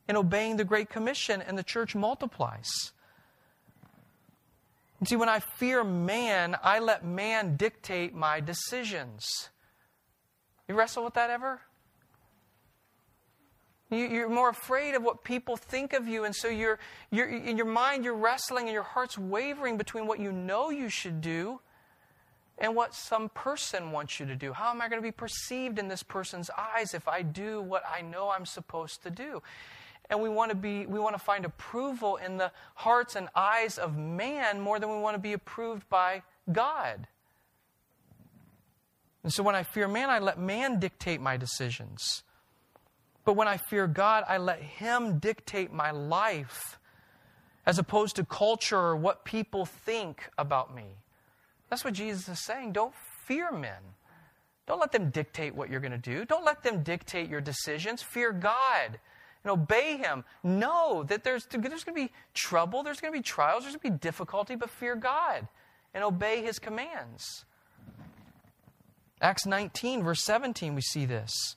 in 0.10 0.18
obeying 0.18 0.58
the 0.58 0.66
Great 0.66 0.90
Commission, 0.90 1.40
and 1.40 1.56
the 1.56 1.64
church 1.64 1.96
multiplies. 1.96 2.92
And 5.00 5.08
see, 5.08 5.16
when 5.16 5.30
I 5.30 5.40
fear 5.40 5.84
man, 5.84 6.58
I 6.64 6.80
let 6.80 7.06
man 7.06 7.56
dictate 7.56 8.16
my 8.16 8.40
decisions. 8.40 9.50
You 10.68 10.74
wrestle 10.74 11.04
with 11.04 11.14
that 11.14 11.30
ever? 11.30 11.62
You're 13.92 14.30
more 14.30 14.50
afraid 14.50 14.96
of 14.96 15.04
what 15.04 15.24
people 15.24 15.56
think 15.56 15.94
of 15.94 16.08
you, 16.08 16.24
and 16.24 16.36
so 16.36 16.48
you're, 16.48 16.80
you're, 17.12 17.28
in 17.28 17.56
your 17.56 17.68
mind, 17.68 18.04
you're 18.04 18.16
wrestling 18.16 18.66
and 18.66 18.74
your 18.74 18.84
heart's 18.84 19.18
wavering 19.18 19.78
between 19.78 20.08
what 20.08 20.20
you 20.20 20.32
know 20.32 20.72
you 20.72 20.90
should 20.90 21.22
do 21.22 21.60
and 22.58 22.76
what 22.76 22.96
some 22.96 23.30
person 23.30 23.92
wants 23.92 24.20
you 24.20 24.26
to 24.26 24.36
do. 24.36 24.54
How 24.54 24.72
am 24.72 24.82
I 24.82 24.90
going 24.90 25.02
to 25.02 25.08
be 25.08 25.12
perceived 25.12 25.78
in 25.78 25.88
this 25.88 26.04
person's 26.04 26.50
eyes 26.58 26.96
if 26.96 27.08
I 27.08 27.22
do 27.22 27.62
what 27.62 27.84
I 27.88 28.02
know 28.02 28.32
I'm 28.32 28.46
supposed 28.46 29.04
to 29.04 29.12
do? 29.12 29.42
And 30.10 30.22
we 30.22 30.30
want 30.30 30.50
to 30.50 30.56
be 30.56 30.86
we 30.86 31.00
want 31.00 31.16
to 31.16 31.24
find 31.24 31.46
approval 31.46 32.18
in 32.18 32.38
the 32.38 32.52
hearts 32.76 33.16
and 33.16 33.30
eyes 33.36 33.78
of 33.78 33.98
man 33.98 34.60
more 34.60 34.80
than 34.80 34.90
we 34.90 34.98
want 35.00 35.16
to 35.16 35.22
be 35.22 35.34
approved 35.34 35.88
by 35.90 36.24
God. 36.52 37.08
And 39.24 39.34
so 39.34 39.44
when 39.44 39.56
I 39.56 39.64
fear 39.64 39.88
man, 39.88 40.10
I 40.10 40.20
let 40.20 40.40
man 40.40 40.80
dictate 40.80 41.22
my 41.22 41.38
decisions. 41.38 42.24
But 43.26 43.34
when 43.34 43.48
I 43.48 43.58
fear 43.58 43.86
God, 43.86 44.24
I 44.28 44.38
let 44.38 44.62
him 44.62 45.20
dictate 45.20 45.72
my 45.72 45.92
life 45.92 46.80
as 47.66 47.78
opposed 47.78 48.16
to 48.16 48.26
culture 48.26 48.78
or 48.78 48.96
what 48.96 49.26
people 49.26 49.66
think 49.66 50.30
about 50.38 50.74
me. 50.74 50.86
That's 51.70 51.86
what 51.86 51.94
Jesus 51.94 52.28
is 52.28 52.40
saying. 52.40 52.72
Don't 52.72 52.96
fear 53.28 53.52
men. 53.52 53.94
Don't 54.66 54.80
let 54.80 54.92
them 54.92 55.10
dictate 55.10 55.54
what 55.54 55.70
you're 55.70 55.80
going 55.80 55.92
to 55.92 55.98
do. 55.98 56.26
Don't 56.26 56.46
let 56.46 56.64
them 56.64 56.82
dictate 56.82 57.30
your 57.30 57.42
decisions. 57.42 58.02
Fear 58.02 58.32
God 58.32 59.00
and 59.50 59.62
obey 59.62 59.98
Him. 59.98 60.24
Know 60.44 61.04
that 61.08 61.24
there's, 61.24 61.46
there's 61.46 61.84
going 61.84 61.96
to 61.96 62.06
be 62.06 62.12
trouble, 62.34 62.84
there's 62.84 63.00
going 63.00 63.14
to 63.14 63.20
be 63.20 63.24
trials, 63.24 63.64
there's 63.64 63.76
going 63.76 63.94
to 63.94 63.98
be 63.98 64.00
difficulty, 64.00 64.56
but 64.56 64.70
fear 64.70 64.96
God 64.96 65.48
and 65.94 66.04
obey 66.04 66.44
His 66.44 66.60
commands. 66.60 67.46
Acts 69.22 69.46
19, 69.46 70.04
verse 70.04 70.24
17, 70.24 70.76
we 70.76 70.82
see 70.82 71.06
this. 71.06 71.56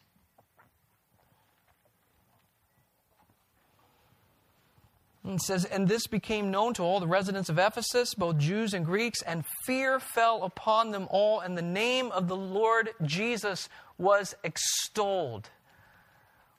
It 5.24 5.40
says, 5.40 5.64
And 5.64 5.86
this 5.86 6.08
became 6.08 6.50
known 6.50 6.74
to 6.74 6.82
all 6.82 6.98
the 6.98 7.06
residents 7.06 7.48
of 7.48 7.56
Ephesus, 7.56 8.14
both 8.14 8.38
Jews 8.38 8.74
and 8.74 8.84
Greeks, 8.84 9.22
and 9.22 9.44
fear 9.64 10.00
fell 10.00 10.42
upon 10.42 10.90
them 10.90 11.06
all, 11.10 11.38
and 11.38 11.56
the 11.56 11.62
name 11.62 12.10
of 12.10 12.26
the 12.26 12.36
Lord 12.36 12.90
Jesus 13.04 13.68
was 13.98 14.34
extolled. 14.42 15.48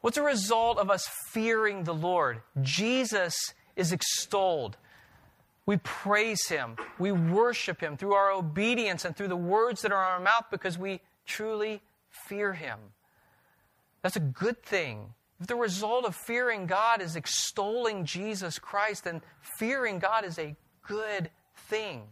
What's 0.04 0.18
a 0.18 0.22
result 0.22 0.80
of 0.80 0.92
us 0.92 1.08
fearing 1.32 1.86
the 1.86 1.94
Lord? 1.94 2.42
Jesus 2.62 3.54
is 3.78 3.94
extolled. 3.94 4.76
We 5.66 5.78
praise 5.78 6.46
Him. 6.50 6.76
We 7.00 7.13
worship 7.13 7.80
Him 7.80 7.96
through 7.96 8.13
our 8.13 8.30
obedience 8.30 9.06
and 9.06 9.16
through 9.16 9.30
the 9.30 9.38
words 9.38 9.82
that 9.82 9.94
are 9.94 10.04
in 10.04 10.12
our 10.12 10.20
mouth 10.20 10.48
because 10.52 10.78
we 10.78 11.00
truly 11.26 11.82
fear 12.28 12.52
Him. 12.52 12.80
That's 14.02 14.18
a 14.18 14.20
good 14.20 14.62
thing. 14.62 15.13
If 15.39 15.48
the 15.48 15.56
result 15.56 16.04
of 16.04 16.18
fearing 16.18 16.66
God 16.66 17.02
is 17.02 17.16
extolling 17.16 18.04
Jesus 18.04 18.60
Christ, 18.60 19.06
then 19.06 19.22
fearing 19.58 20.00
God 20.00 20.26
is 20.26 20.38
a 20.38 20.58
good 20.86 21.30
thing. 21.56 22.04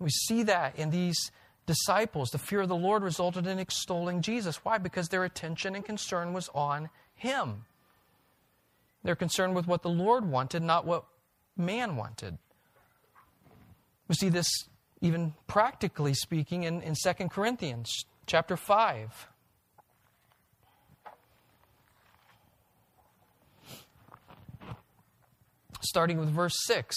We 0.00 0.10
see 0.10 0.42
that 0.42 0.76
in 0.76 0.90
these 0.90 1.30
disciples. 1.66 2.30
The 2.30 2.38
fear 2.38 2.62
of 2.62 2.68
the 2.68 2.76
Lord 2.76 3.02
resulted 3.02 3.46
in 3.46 3.58
extolling 3.58 4.22
Jesus. 4.22 4.64
Why? 4.64 4.78
Because 4.78 5.08
their 5.08 5.24
attention 5.24 5.74
and 5.74 5.84
concern 5.84 6.32
was 6.32 6.48
on 6.54 6.88
Him. 7.14 7.64
They're 9.02 9.16
concerned 9.16 9.54
with 9.54 9.66
what 9.66 9.82
the 9.82 9.90
Lord 9.90 10.28
wanted, 10.28 10.62
not 10.62 10.86
what 10.86 11.04
man 11.56 11.96
wanted. 11.96 12.38
We 14.08 14.14
see 14.14 14.28
this 14.28 14.48
even 15.00 15.34
practically 15.46 16.14
speaking 16.14 16.62
in, 16.64 16.80
in 16.82 16.94
2 16.94 17.28
Corinthians 17.28 18.04
chapter 18.26 18.56
5. 18.56 19.28
Starting 25.80 26.18
with 26.18 26.28
verse 26.28 26.54
6. 26.66 26.96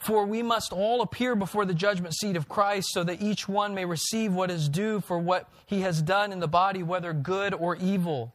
For 0.00 0.24
we 0.24 0.42
must 0.42 0.72
all 0.72 1.02
appear 1.02 1.36
before 1.36 1.66
the 1.66 1.74
judgment 1.74 2.14
seat 2.14 2.34
of 2.34 2.48
Christ, 2.48 2.88
so 2.92 3.04
that 3.04 3.20
each 3.20 3.48
one 3.48 3.74
may 3.74 3.84
receive 3.84 4.32
what 4.32 4.50
is 4.50 4.68
due 4.68 5.00
for 5.00 5.18
what 5.18 5.48
he 5.66 5.82
has 5.82 6.00
done 6.00 6.32
in 6.32 6.40
the 6.40 6.48
body, 6.48 6.82
whether 6.82 7.12
good 7.12 7.52
or 7.52 7.76
evil. 7.76 8.34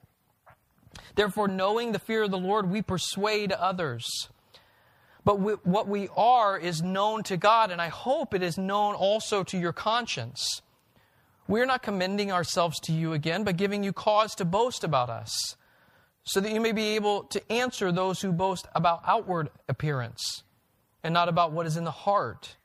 Therefore, 1.15 1.47
knowing 1.47 1.91
the 1.91 1.99
fear 1.99 2.23
of 2.23 2.31
the 2.31 2.37
Lord, 2.37 2.69
we 2.69 2.81
persuade 2.81 3.51
others. 3.51 4.05
But 5.23 5.39
we, 5.39 5.53
what 5.63 5.87
we 5.87 6.07
are 6.15 6.55
is 6.55 6.83
known 6.83 7.23
to 7.23 7.35
God, 7.35 7.71
and 7.71 7.81
I 7.81 7.87
hope 7.87 8.35
it 8.35 8.43
is 8.43 8.59
known 8.59 8.93
also 8.93 9.43
to 9.45 9.57
your 9.57 9.73
conscience. 9.73 10.61
We're 11.47 11.65
not 11.65 11.81
commending 11.81 12.31
ourselves 12.31 12.79
to 12.81 12.93
you 12.93 13.13
again, 13.13 13.43
but 13.43 13.57
giving 13.57 13.83
you 13.83 13.91
cause 13.91 14.35
to 14.35 14.45
boast 14.45 14.83
about 14.83 15.09
us, 15.09 15.55
so 16.23 16.39
that 16.39 16.51
you 16.51 16.61
may 16.61 16.73
be 16.73 16.95
able 16.95 17.23
to 17.23 17.51
answer 17.51 17.91
those 17.91 18.21
who 18.21 18.31
boast 18.31 18.67
about 18.75 19.01
outward 19.05 19.49
appearance, 19.67 20.43
and 21.05 21.13
not 21.13 21.29
about 21.29 21.51
what 21.51 21.67
is 21.67 21.77
in 21.77 21.83
the 21.83 21.91
heart. 21.91 22.57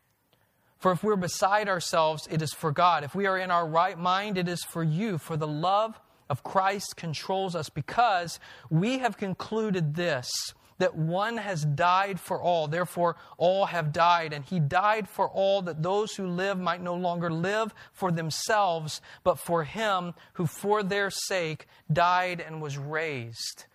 For 0.79 0.92
if 0.92 1.05
we're 1.05 1.16
beside 1.16 1.68
ourselves, 1.68 2.26
it 2.31 2.40
is 2.40 2.55
for 2.55 2.72
God. 2.72 3.05
If 3.05 3.14
we 3.14 3.26
are 3.26 3.37
in 3.37 3.50
our 3.50 3.68
right 3.68 3.98
mind, 3.98 4.38
it 4.38 4.48
is 4.48 4.64
for 4.64 4.83
you. 4.83 5.18
For 5.18 5.37
the 5.37 5.46
love 5.46 6.00
of 6.31 6.42
Christ 6.42 6.96
controls 6.96 7.55
us, 7.55 7.68
because 7.68 8.40
we 8.70 9.00
have 9.00 9.18
concluded 9.18 9.94
this 9.94 10.31
that 10.79 10.96
one 10.96 11.37
has 11.37 11.66
died 11.66 12.18
for 12.18 12.40
all. 12.40 12.66
Therefore, 12.66 13.16
all 13.37 13.66
have 13.66 13.92
died. 13.92 14.33
And 14.33 14.42
he 14.42 14.59
died 14.59 15.07
for 15.07 15.29
all 15.29 15.61
that 15.61 15.83
those 15.83 16.14
who 16.14 16.26
live 16.26 16.59
might 16.59 16.81
no 16.81 16.94
longer 16.94 17.31
live 17.31 17.74
for 17.92 18.11
themselves, 18.11 19.03
but 19.22 19.38
for 19.38 19.64
him 19.64 20.14
who 20.33 20.46
for 20.46 20.83
their 20.83 21.11
sake 21.11 21.66
died 21.92 22.40
and 22.40 22.62
was 22.62 22.79
raised. 22.79 23.66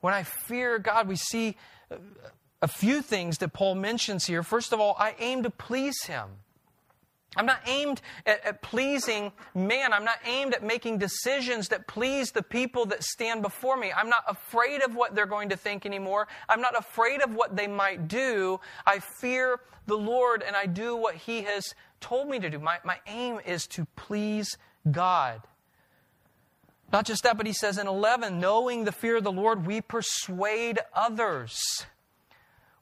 When 0.00 0.14
I 0.14 0.22
fear 0.22 0.78
God, 0.78 1.08
we 1.08 1.16
see 1.16 1.58
a 2.62 2.68
few 2.68 3.02
things 3.02 3.38
that 3.38 3.52
Paul 3.52 3.74
mentions 3.74 4.26
here. 4.26 4.42
First 4.42 4.72
of 4.72 4.80
all, 4.80 4.96
I 4.98 5.14
aim 5.18 5.42
to 5.42 5.50
please 5.50 6.04
him. 6.04 6.28
I'm 7.36 7.44
not 7.44 7.60
aimed 7.66 8.00
at, 8.24 8.44
at, 8.46 8.62
pleasing 8.62 9.30
man. 9.54 9.92
I'm 9.92 10.04
not 10.04 10.18
aimed 10.24 10.54
at 10.54 10.62
making 10.62 10.98
decisions 10.98 11.68
that 11.68 11.86
please 11.86 12.32
the 12.32 12.42
people 12.42 12.86
that 12.86 13.04
stand 13.04 13.42
before 13.42 13.76
me. 13.76 13.92
I'm 13.92 14.08
not 14.08 14.24
afraid 14.26 14.82
of 14.82 14.94
what 14.94 15.14
they're 15.14 15.26
going 15.26 15.50
to 15.50 15.56
think 15.56 15.84
anymore. 15.84 16.28
I'm 16.48 16.62
not 16.62 16.78
afraid 16.78 17.20
of 17.20 17.34
what 17.34 17.54
they 17.54 17.66
might 17.66 18.08
do. 18.08 18.58
I 18.86 19.00
fear 19.00 19.60
the 19.86 19.96
Lord 19.96 20.42
and 20.42 20.56
I 20.56 20.64
do 20.64 20.96
what 20.96 21.14
He 21.14 21.42
has 21.42 21.74
told 22.00 22.28
me 22.28 22.38
to 22.38 22.48
do. 22.48 22.58
My, 22.58 22.78
my 22.84 22.98
aim 23.06 23.38
is 23.44 23.66
to 23.68 23.86
please 23.96 24.56
God. 24.90 25.42
Not 26.90 27.04
just 27.04 27.24
that, 27.24 27.36
but 27.36 27.46
He 27.46 27.52
says 27.52 27.76
in 27.76 27.86
11, 27.86 28.40
knowing 28.40 28.84
the 28.84 28.92
fear 28.92 29.18
of 29.18 29.24
the 29.24 29.32
Lord, 29.32 29.66
we 29.66 29.82
persuade 29.82 30.78
others 30.94 31.86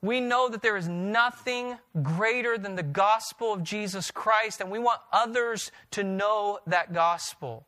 we 0.04 0.20
know 0.20 0.50
that 0.50 0.60
there 0.60 0.76
is 0.76 0.86
nothing 0.86 1.78
greater 2.02 2.58
than 2.58 2.74
the 2.74 2.82
gospel 2.82 3.54
of 3.54 3.62
Jesus 3.62 4.10
Christ, 4.10 4.60
and 4.60 4.70
we 4.70 4.78
want 4.78 5.00
others 5.10 5.72
to 5.92 6.04
know 6.04 6.58
that 6.66 6.92
gospel. 6.92 7.66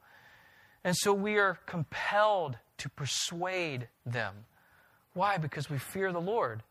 And 0.85 0.95
so 0.95 1.15
we 1.15 1.39
are 1.39 1.59
compelled 1.65 2.59
to 2.77 2.91
persuade 2.91 3.89
them. 4.05 4.35
Why? 5.15 5.39
Because 5.39 5.71
we 5.71 5.79
fear 5.79 6.13
the 6.13 6.21
Lord. 6.21 6.63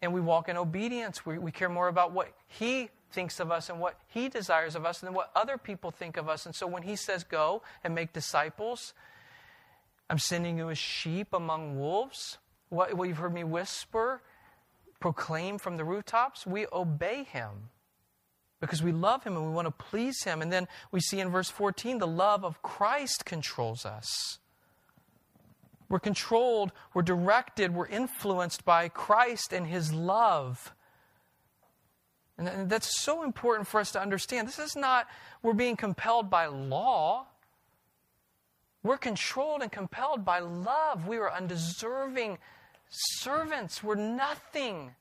And 0.00 0.14
we 0.14 0.22
walk 0.22 0.48
in 0.48 0.56
obedience. 0.56 1.26
We, 1.26 1.36
we 1.36 1.52
care 1.52 1.68
more 1.68 1.88
about 1.88 2.12
what 2.12 2.32
He 2.48 2.88
thinks 3.12 3.40
of 3.40 3.52
us 3.52 3.68
and 3.68 3.78
what 3.78 4.00
He 4.08 4.30
desires 4.30 4.74
of 4.74 4.86
us 4.86 5.00
than 5.00 5.12
what 5.12 5.32
other 5.36 5.58
people 5.58 5.90
think 5.90 6.16
of 6.16 6.30
us. 6.30 6.46
And 6.46 6.54
so 6.54 6.66
when 6.66 6.82
He 6.82 6.96
says, 6.96 7.24
Go 7.24 7.60
and 7.84 7.94
make 7.94 8.14
disciples, 8.14 8.94
I'm 10.08 10.18
sending 10.18 10.56
you 10.56 10.70
as 10.70 10.78
sheep 10.78 11.34
among 11.34 11.78
wolves 11.78 12.38
what, 12.68 12.90
you've 12.90 13.18
heard 13.18 13.34
me 13.34 13.44
whisper, 13.44 14.22
proclaim 15.00 15.58
from 15.58 15.76
the 15.76 15.84
rooftops, 15.84 16.46
we 16.46 16.66
obey 16.72 17.24
him 17.24 17.70
because 18.60 18.82
we 18.82 18.92
love 18.92 19.24
him 19.24 19.36
and 19.36 19.46
we 19.46 19.52
want 19.52 19.66
to 19.66 19.84
please 19.84 20.22
him. 20.24 20.40
And 20.40 20.50
then 20.50 20.66
we 20.90 21.00
see 21.00 21.20
in 21.20 21.28
verse 21.28 21.50
14 21.50 21.98
the 21.98 22.06
love 22.06 22.44
of 22.44 22.62
Christ 22.62 23.24
controls 23.26 23.84
us. 23.84 24.38
We're 25.88 26.00
controlled, 26.00 26.72
we're 26.94 27.02
directed, 27.02 27.74
we're 27.74 27.86
influenced 27.86 28.64
by 28.64 28.88
Christ 28.88 29.52
and 29.52 29.66
his 29.66 29.92
love. 29.92 30.74
And 32.38 32.68
that's 32.68 33.00
so 33.00 33.22
important 33.22 33.68
for 33.68 33.78
us 33.80 33.92
to 33.92 34.00
understand. 34.00 34.48
This 34.48 34.58
is 34.58 34.74
not, 34.74 35.06
we're 35.42 35.52
being 35.52 35.76
compelled 35.76 36.30
by 36.30 36.46
law. 36.46 37.26
We're 38.84 38.98
controlled 38.98 39.62
and 39.62 39.72
compelled 39.72 40.24
by 40.24 40.38
love. 40.40 41.08
We 41.08 41.16
are 41.16 41.32
undeserving 41.32 42.38
servants. 42.90 43.82
We're 43.82 43.94
nothing. 43.94 44.94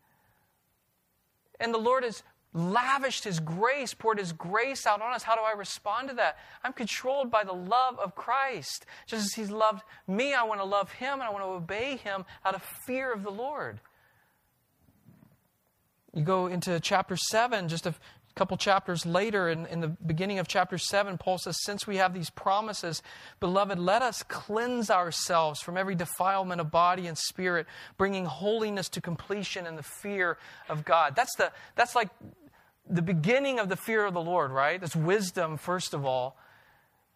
And 1.60 1.74
the 1.74 1.80
Lord 1.80 2.04
has 2.06 2.24
lavished 2.54 3.26
His 3.26 3.41
grace, 3.41 3.93
poured 3.93 4.19
His 4.19 4.32
grace 4.32 4.88
out 4.88 5.02
on 5.02 5.13
us. 5.13 5.24
How 5.24 5.36
do 5.36 5.41
I 5.41 5.52
respond 5.52 6.08
to 6.10 6.15
that? 6.15 6.38
I'm 6.63 6.72
controlled 6.72 7.30
by 7.30 7.43
the 7.43 7.54
love 7.54 8.00
of 8.00 8.15
Christ. 8.15 8.86
Just 9.06 9.26
as 9.26 9.34
He's 9.34 9.52
loved 9.52 9.84
me, 10.08 10.34
I 10.34 10.43
want 10.43 10.62
to 10.62 10.65
love 10.65 10.93
Him 10.93 11.13
and 11.13 11.24
I 11.24 11.30
want 11.30 11.43
to 11.43 11.50
obey 11.50 11.98
Him 11.98 12.24
out 12.46 12.56
of 12.56 12.63
fear 12.63 13.12
of 13.12 13.24
the 13.24 13.32
Lord. 13.32 13.82
You 16.13 16.24
go 16.24 16.48
into 16.48 16.80
chapter 16.80 17.17
7, 17.17 17.67
just 17.67 17.86
a 17.86 17.96
a 18.36 18.39
couple 18.39 18.58
chapters 18.58 19.06
later, 19.06 19.48
in, 19.48 19.67
in 19.67 19.80
the 19.80 19.89
beginning 19.89 20.39
of 20.39 20.48
chapter 20.48 20.80
7, 20.80 21.19
Paul 21.19 21.38
says, 21.38 21.56
Since 21.63 21.86
we 21.86 21.98
have 21.98 22.15
these 22.15 22.32
promises, 22.32 23.04
beloved, 23.39 23.78
let 23.78 24.02
us 24.02 24.24
cleanse 24.24 24.89
ourselves 24.89 25.62
from 25.62 25.78
every 25.78 25.93
defilement 25.93 26.60
of 26.60 26.72
body 26.72 27.06
and 27.06 27.15
spirit, 27.15 27.67
bringing 27.96 28.26
holiness 28.26 28.89
to 28.89 29.02
completion 29.02 29.67
in 29.67 29.76
the 29.76 29.84
fear 29.84 30.39
of 30.67 30.84
God. 30.84 31.15
That's, 31.15 31.36
the, 31.36 31.52
that's 31.76 31.93
like 31.93 32.10
the 32.89 33.04
beginning 33.04 33.60
of 33.60 33.69
the 33.69 33.78
fear 33.78 34.04
of 34.04 34.15
the 34.15 34.22
Lord, 34.22 34.50
right? 34.50 34.82
That's 34.82 34.96
wisdom, 34.96 35.58
first 35.58 35.93
of 35.93 36.04
all. 36.04 36.36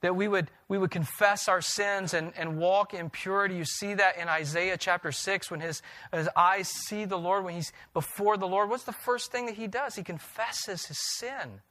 That 0.02 0.16
we 0.16 0.28
would, 0.28 0.52
we 0.68 0.78
would 0.78 0.92
confess 0.92 1.48
our 1.48 1.62
sins 1.62 2.14
and, 2.14 2.32
and 2.38 2.58
walk 2.58 2.94
in 2.94 3.10
purity. 3.10 3.56
You 3.56 3.66
see 3.66 3.96
that 3.96 4.18
in 4.18 4.28
Isaiah 4.28 4.78
chapter 4.78 5.12
6 5.12 5.50
when 5.50 5.60
his, 5.60 5.82
his 6.14 6.30
eyes 6.36 6.68
see 6.68 7.06
the 7.06 7.18
Lord, 7.18 7.44
when 7.44 7.56
he's 7.56 7.72
before 7.94 8.38
the 8.38 8.48
Lord. 8.48 8.70
What's 8.70 8.84
the 8.84 8.92
first 8.92 9.32
thing 9.32 9.48
that 9.48 9.56
he 9.56 9.68
does? 9.68 9.96
He 9.96 10.04
confesses 10.04 10.86
his 10.86 11.00
sin. 11.18 11.62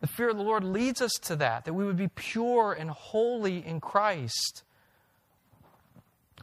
The 0.00 0.06
fear 0.06 0.28
of 0.28 0.36
the 0.36 0.42
Lord 0.42 0.62
leads 0.62 1.00
us 1.00 1.12
to 1.22 1.36
that, 1.36 1.64
that 1.64 1.72
we 1.72 1.84
would 1.84 1.96
be 1.96 2.08
pure 2.08 2.72
and 2.78 2.90
holy 2.90 3.66
in 3.66 3.80
Christ. 3.80 4.62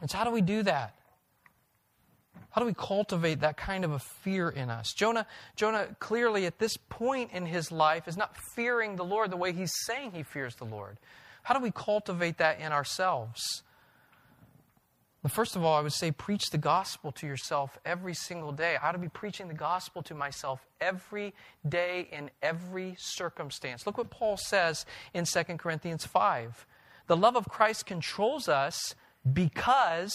And 0.00 0.10
so, 0.10 0.18
how 0.18 0.24
do 0.24 0.30
we 0.30 0.42
do 0.42 0.62
that? 0.64 0.94
How 2.54 2.60
do 2.60 2.68
we 2.68 2.74
cultivate 2.74 3.40
that 3.40 3.56
kind 3.56 3.84
of 3.84 3.90
a 3.90 3.98
fear 3.98 4.48
in 4.48 4.70
us? 4.70 4.92
Jonah, 4.92 5.26
Jonah 5.56 5.88
clearly 5.98 6.46
at 6.46 6.60
this 6.60 6.76
point 6.88 7.32
in 7.32 7.46
his 7.46 7.72
life 7.72 8.06
is 8.06 8.16
not 8.16 8.36
fearing 8.54 8.94
the 8.94 9.04
Lord 9.04 9.32
the 9.32 9.36
way 9.36 9.52
he's 9.52 9.72
saying 9.86 10.12
he 10.12 10.22
fears 10.22 10.54
the 10.54 10.64
Lord. 10.64 10.96
How 11.42 11.54
do 11.54 11.60
we 11.60 11.72
cultivate 11.72 12.38
that 12.38 12.60
in 12.60 12.70
ourselves? 12.70 13.42
First 15.26 15.56
of 15.56 15.64
all, 15.64 15.76
I 15.76 15.80
would 15.80 15.92
say 15.94 16.12
preach 16.12 16.50
the 16.50 16.58
gospel 16.58 17.10
to 17.12 17.26
yourself 17.26 17.76
every 17.84 18.14
single 18.14 18.52
day. 18.52 18.76
I 18.76 18.90
ought 18.90 18.92
to 18.92 18.98
be 18.98 19.08
preaching 19.08 19.48
the 19.48 19.54
gospel 19.54 20.04
to 20.04 20.14
myself 20.14 20.64
every 20.80 21.34
day 21.68 22.06
in 22.12 22.30
every 22.40 22.94
circumstance. 23.00 23.84
Look 23.84 23.98
what 23.98 24.10
Paul 24.10 24.36
says 24.36 24.86
in 25.12 25.24
2 25.24 25.42
Corinthians 25.58 26.06
5. 26.06 26.66
The 27.08 27.16
love 27.16 27.34
of 27.34 27.48
Christ 27.48 27.84
controls 27.84 28.48
us 28.48 28.94
because 29.32 30.14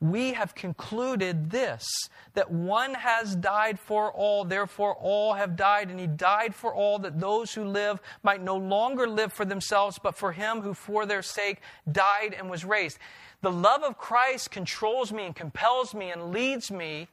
we 0.00 0.32
have 0.34 0.54
concluded 0.54 1.50
this 1.50 1.86
that 2.34 2.50
one 2.50 2.94
has 2.94 3.34
died 3.34 3.80
for 3.80 4.12
all, 4.12 4.44
therefore 4.44 4.94
all 4.94 5.34
have 5.34 5.56
died, 5.56 5.90
and 5.90 5.98
he 5.98 6.06
died 6.06 6.54
for 6.54 6.72
all, 6.72 6.98
that 7.00 7.18
those 7.18 7.52
who 7.54 7.64
live 7.64 8.00
might 8.22 8.42
no 8.42 8.56
longer 8.56 9.08
live 9.08 9.32
for 9.32 9.44
themselves, 9.44 9.98
but 10.00 10.14
for 10.14 10.32
him 10.32 10.60
who 10.60 10.72
for 10.72 11.04
their 11.04 11.22
sake 11.22 11.60
died 11.90 12.34
and 12.36 12.48
was 12.48 12.64
raised. 12.64 12.98
The 13.40 13.50
love 13.50 13.82
of 13.82 13.98
Christ 13.98 14.50
controls 14.50 15.12
me 15.12 15.24
and 15.24 15.34
compels 15.34 15.94
me 15.94 16.10
and 16.10 16.30
leads 16.32 16.70
me 16.70 17.08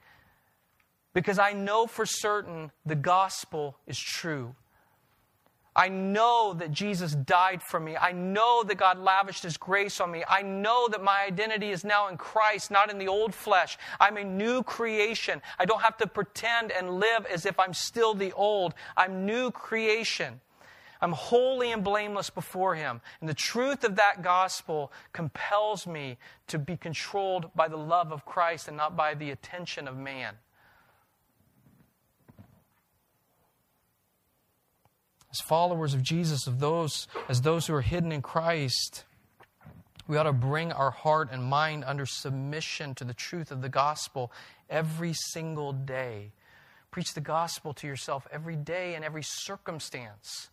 because 1.14 1.40
I 1.40 1.54
know 1.54 1.88
for 1.88 2.06
certain 2.06 2.72
the 2.86 2.96
gospel 2.96 3.78
is 3.88 3.98
true. 3.98 4.56
I 5.76 5.90
know 5.90 6.54
that 6.58 6.72
Jesus 6.72 7.14
died 7.14 7.62
for 7.62 7.80
me. 7.80 7.98
I 7.98 8.14
know 8.14 8.64
that 8.64 8.78
God 8.78 8.98
lavished 8.98 9.44
His 9.44 9.58
grace 9.58 10.00
on 10.00 10.10
me. 10.10 10.24
I 10.28 10.42
know 10.42 10.88
that 10.88 11.04
my 11.04 11.24
identity 11.26 11.72
is 11.72 11.84
now 11.84 12.08
in 12.08 12.18
Christ, 12.18 12.72
not 12.72 12.90
in 12.90 12.98
the 12.98 13.10
old 13.10 13.36
flesh. 13.36 13.78
I'm 14.00 14.16
a 14.16 14.24
new 14.24 14.64
creation. 14.64 15.42
I 15.60 15.66
don't 15.66 15.82
have 15.82 15.98
to 15.98 16.08
pretend 16.08 16.72
and 16.72 17.00
live 17.00 17.26
as 17.26 17.46
if 17.46 17.60
I'm 17.60 17.74
still 17.74 18.14
the 18.14 18.32
old. 18.34 18.74
I'm 18.96 19.26
new 19.26 19.52
creation. 19.52 20.40
I'm 21.02 21.12
holy 21.12 21.74
and 21.74 21.84
blameless 21.84 22.30
before 22.30 22.76
Him. 22.76 23.02
And 23.20 23.30
the 23.30 23.34
truth 23.34 23.84
of 23.84 23.98
that 23.98 24.22
gospel 24.22 24.94
compels 25.12 25.86
me 25.86 26.18
to 26.48 26.58
be 26.58 26.78
controlled 26.78 27.54
by 27.54 27.68
the 27.68 27.78
love 27.78 28.14
of 28.14 28.26
Christ 28.26 28.70
and 28.70 28.78
not 28.78 28.96
by 28.96 29.14
the 29.14 29.32
attention 29.32 29.90
of 29.90 29.98
man. 29.98 30.36
As 35.36 35.42
followers 35.42 35.94
of 35.94 36.02
Jesus, 36.02 36.48
of 36.48 36.60
those 36.60 37.08
as 37.28 37.42
those 37.42 37.68
who 37.68 37.74
are 37.74 37.82
hidden 37.82 38.14
in 38.14 38.22
Christ, 38.22 39.04
we 40.08 40.16
ought 40.16 40.24
to 40.24 40.34
bring 40.34 40.72
our 40.72 40.92
heart 40.92 41.30
and 41.30 41.44
mind 41.44 41.84
under 41.86 42.06
submission 42.06 42.96
to 42.96 43.04
the 43.04 43.14
truth 43.14 43.52
of 43.52 43.62
the 43.62 43.68
gospel 43.68 44.32
every 44.70 45.14
single 45.14 45.74
day. 45.74 46.32
Preach 46.90 47.14
the 47.14 47.22
gospel 47.22 47.74
to 47.74 47.88
yourself 47.88 48.26
every 48.32 48.56
day 48.56 48.96
in 48.96 49.04
every 49.04 49.24
circumstance. 49.24 50.50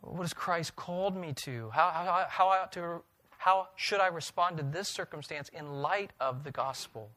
What 0.00 0.22
has 0.22 0.32
Christ 0.32 0.76
called 0.76 1.16
me 1.16 1.34
to? 1.44 1.70
How, 1.70 1.90
how, 1.90 2.26
how, 2.28 2.48
I 2.48 2.58
ought 2.58 2.72
to, 2.72 3.02
how 3.36 3.68
should 3.74 4.00
I 4.00 4.06
respond 4.06 4.58
to 4.58 4.62
this 4.62 4.88
circumstance 4.88 5.48
in 5.48 5.82
light 5.82 6.12
of 6.20 6.44
the 6.44 6.52
gospel? 6.52 7.10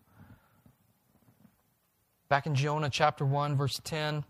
Back 2.27 2.47
in 2.47 2.55
Jonah 2.55 2.89
chapter 2.89 3.23
1, 3.23 3.55
verse 3.55 3.79
10. 3.83 4.23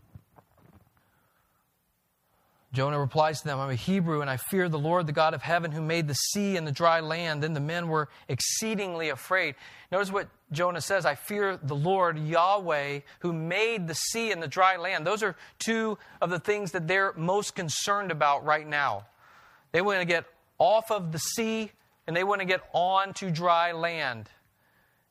Jonah 2.73 2.99
replies 2.99 3.39
to 3.39 3.45
them, 3.45 3.59
I'm 3.59 3.69
a 3.69 3.75
Hebrew 3.75 4.21
and 4.21 4.29
I 4.29 4.37
fear 4.37 4.67
the 4.67 4.79
Lord, 4.79 5.05
the 5.05 5.13
God 5.13 5.35
of 5.35 5.43
heaven, 5.43 5.71
who 5.71 5.81
made 5.81 6.07
the 6.07 6.15
sea 6.15 6.57
and 6.57 6.65
the 6.65 6.71
dry 6.71 7.01
land. 7.01 7.43
Then 7.43 7.53
the 7.53 7.59
men 7.59 7.87
were 7.87 8.09
exceedingly 8.27 9.09
afraid. 9.09 9.53
Notice 9.91 10.11
what 10.11 10.27
Jonah 10.51 10.81
says 10.81 11.05
I 11.05 11.13
fear 11.13 11.57
the 11.61 11.75
Lord, 11.75 12.17
Yahweh, 12.17 13.01
who 13.19 13.31
made 13.31 13.87
the 13.87 13.93
sea 13.93 14.31
and 14.31 14.41
the 14.41 14.47
dry 14.47 14.77
land. 14.77 15.05
Those 15.05 15.21
are 15.21 15.35
two 15.59 15.99
of 16.19 16.31
the 16.31 16.39
things 16.39 16.71
that 16.71 16.87
they're 16.87 17.13
most 17.15 17.53
concerned 17.53 18.11
about 18.11 18.43
right 18.43 18.67
now. 18.67 19.05
They 19.71 19.81
want 19.81 19.99
to 19.99 20.05
get 20.05 20.25
off 20.57 20.89
of 20.89 21.11
the 21.11 21.19
sea 21.19 21.71
and 22.07 22.15
they 22.15 22.23
want 22.23 22.41
to 22.41 22.45
get 22.45 22.61
on 22.73 23.13
to 23.15 23.29
dry 23.29 23.71
land. 23.71 24.29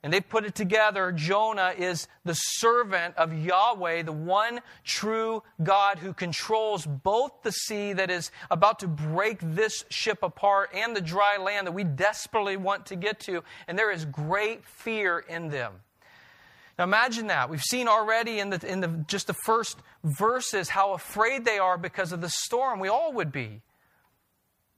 And 0.03 0.13
they 0.13 0.21
put 0.21 0.45
it 0.45 0.57
together. 0.57 1.13
Jonah 1.13 1.75
is 1.79 2.09
the 2.25 2.35
servant 2.35 3.17
of 3.17 3.33
Yahweh, 3.33 4.03
the 4.03 4.13
one 4.13 4.61
true 4.85 5.45
God 5.63 5.99
who 5.99 6.13
controls 6.13 6.85
both 6.87 7.31
the 7.43 7.53
sea 7.53 7.93
that 7.93 8.11
is 8.11 8.33
about 8.51 8.81
to 8.81 8.89
break 8.89 9.39
this 9.41 9.85
ship 9.91 10.19
apart 10.23 10.71
and 10.75 10.97
the 10.97 11.01
dry 11.01 11.37
land 11.37 11.69
that 11.69 11.73
we 11.73 11.85
desperately 11.85 12.57
want 12.57 12.87
to 12.87 12.97
get 12.97 13.21
to. 13.21 13.45
And 13.69 13.79
there 13.79 13.93
is 13.93 14.05
great 14.05 14.65
fear 14.65 15.21
in 15.21 15.51
them. 15.51 15.73
Now 16.79 16.85
imagine 16.85 17.29
that. 17.29 17.49
We've 17.49 17.63
seen 17.63 17.87
already 17.87 18.41
in, 18.41 18.51
the, 18.51 18.67
in 18.67 18.81
the, 18.81 18.89
just 19.07 19.29
the 19.29 19.37
first 19.45 19.79
verses 20.03 20.69
how 20.69 20.95
afraid 20.95 21.45
they 21.45 21.59
are 21.59 21.79
because 21.79 22.11
of 22.11 22.21
the 22.21 22.31
storm. 22.31 22.81
We 22.81 22.89
all 22.89 23.13
would 23.13 23.31
be. 23.31 23.61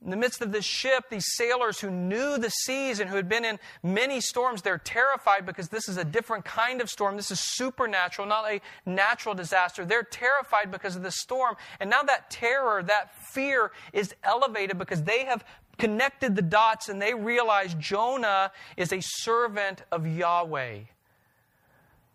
In 0.05 0.11
the 0.11 0.17
midst 0.17 0.41
of 0.41 0.51
this 0.51 0.65
ship, 0.65 1.05
these 1.09 1.25
sailors 1.33 1.79
who 1.79 1.89
knew 1.89 2.37
the 2.37 2.51
seas 2.51 2.99
and 2.99 3.09
who 3.09 3.15
had 3.15 3.27
been 3.27 3.43
in 3.43 3.57
many 3.81 4.21
storms, 4.21 4.61
they're 4.61 4.77
terrified 4.77 5.47
because 5.47 5.69
this 5.69 5.89
is 5.89 5.97
a 5.97 6.03
different 6.03 6.45
kind 6.45 6.79
of 6.79 6.91
storm. 6.91 7.17
This 7.17 7.31
is 7.31 7.39
supernatural, 7.39 8.27
not 8.27 8.45
a 8.47 8.61
natural 8.85 9.33
disaster. 9.33 9.83
They're 9.83 10.03
terrified 10.03 10.69
because 10.69 10.95
of 10.95 11.01
the 11.01 11.09
storm. 11.09 11.55
And 11.79 11.89
now 11.89 12.03
that 12.03 12.29
terror, 12.29 12.83
that 12.83 13.17
fear 13.33 13.71
is 13.93 14.13
elevated 14.23 14.77
because 14.77 15.01
they 15.01 15.25
have 15.25 15.43
connected 15.79 16.35
the 16.35 16.43
dots 16.43 16.87
and 16.87 17.01
they 17.01 17.15
realize 17.15 17.73
Jonah 17.73 18.51
is 18.77 18.93
a 18.93 19.01
servant 19.01 19.81
of 19.91 20.05
Yahweh. 20.05 20.81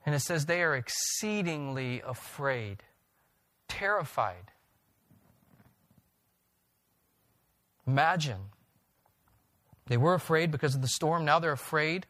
And 0.06 0.14
it 0.14 0.20
says 0.20 0.46
they 0.46 0.62
are 0.62 0.76
exceedingly 0.76 2.02
afraid, 2.06 2.84
terrified. 3.66 4.52
Imagine. 7.90 8.50
They 9.88 9.96
were 9.96 10.14
afraid 10.14 10.52
because 10.52 10.76
of 10.76 10.80
the 10.80 10.88
storm. 10.88 11.24
Now 11.24 11.40
they're 11.40 11.50
afraid, 11.50 12.06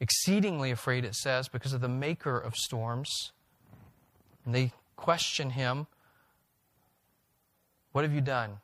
exceedingly 0.00 0.70
afraid, 0.70 1.06
it 1.06 1.14
says, 1.14 1.48
because 1.48 1.72
of 1.72 1.80
the 1.80 1.88
maker 1.88 2.38
of 2.38 2.54
storms. 2.54 3.32
And 4.44 4.54
they 4.54 4.72
question 4.96 5.50
him 5.50 5.86
What 7.92 8.04
have 8.04 8.12
you 8.12 8.20
done? 8.20 8.58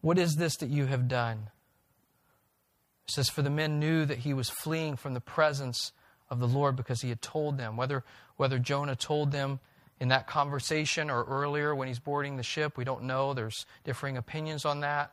What 0.00 0.18
is 0.18 0.34
this 0.34 0.56
that 0.56 0.68
you 0.68 0.86
have 0.86 1.06
done? 1.06 1.50
It 3.06 3.12
says, 3.12 3.28
For 3.28 3.42
the 3.42 3.50
men 3.50 3.78
knew 3.78 4.04
that 4.06 4.18
he 4.18 4.34
was 4.34 4.50
fleeing 4.50 4.96
from 4.96 5.14
the 5.14 5.20
presence 5.20 5.92
of 6.28 6.40
the 6.40 6.48
Lord 6.48 6.74
because 6.74 7.00
he 7.00 7.10
had 7.10 7.22
told 7.22 7.58
them. 7.58 7.76
Whether, 7.76 8.02
whether 8.36 8.58
Jonah 8.58 8.96
told 8.96 9.30
them 9.30 9.60
in 10.00 10.08
that 10.08 10.26
conversation 10.26 11.10
or 11.10 11.24
earlier 11.24 11.74
when 11.74 11.88
he's 11.88 11.98
boarding 11.98 12.36
the 12.36 12.42
ship. 12.42 12.76
We 12.76 12.84
don't 12.84 13.04
know. 13.04 13.34
There's 13.34 13.66
differing 13.84 14.16
opinions 14.16 14.64
on 14.64 14.80
that. 14.80 15.12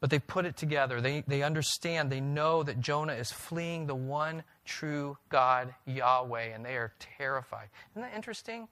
But 0.00 0.10
they 0.10 0.18
put 0.18 0.44
it 0.44 0.56
together. 0.56 1.00
They, 1.00 1.24
they 1.26 1.42
understand, 1.42 2.10
they 2.10 2.20
know 2.20 2.62
that 2.62 2.80
Jonah 2.80 3.14
is 3.14 3.30
fleeing 3.30 3.86
the 3.86 3.94
one 3.94 4.42
true 4.64 5.16
God, 5.28 5.74
Yahweh, 5.86 6.54
and 6.54 6.64
they 6.64 6.76
are 6.76 6.92
terrified. 6.98 7.68
Isn't 7.92 8.02
that 8.02 8.14
interesting? 8.14 8.68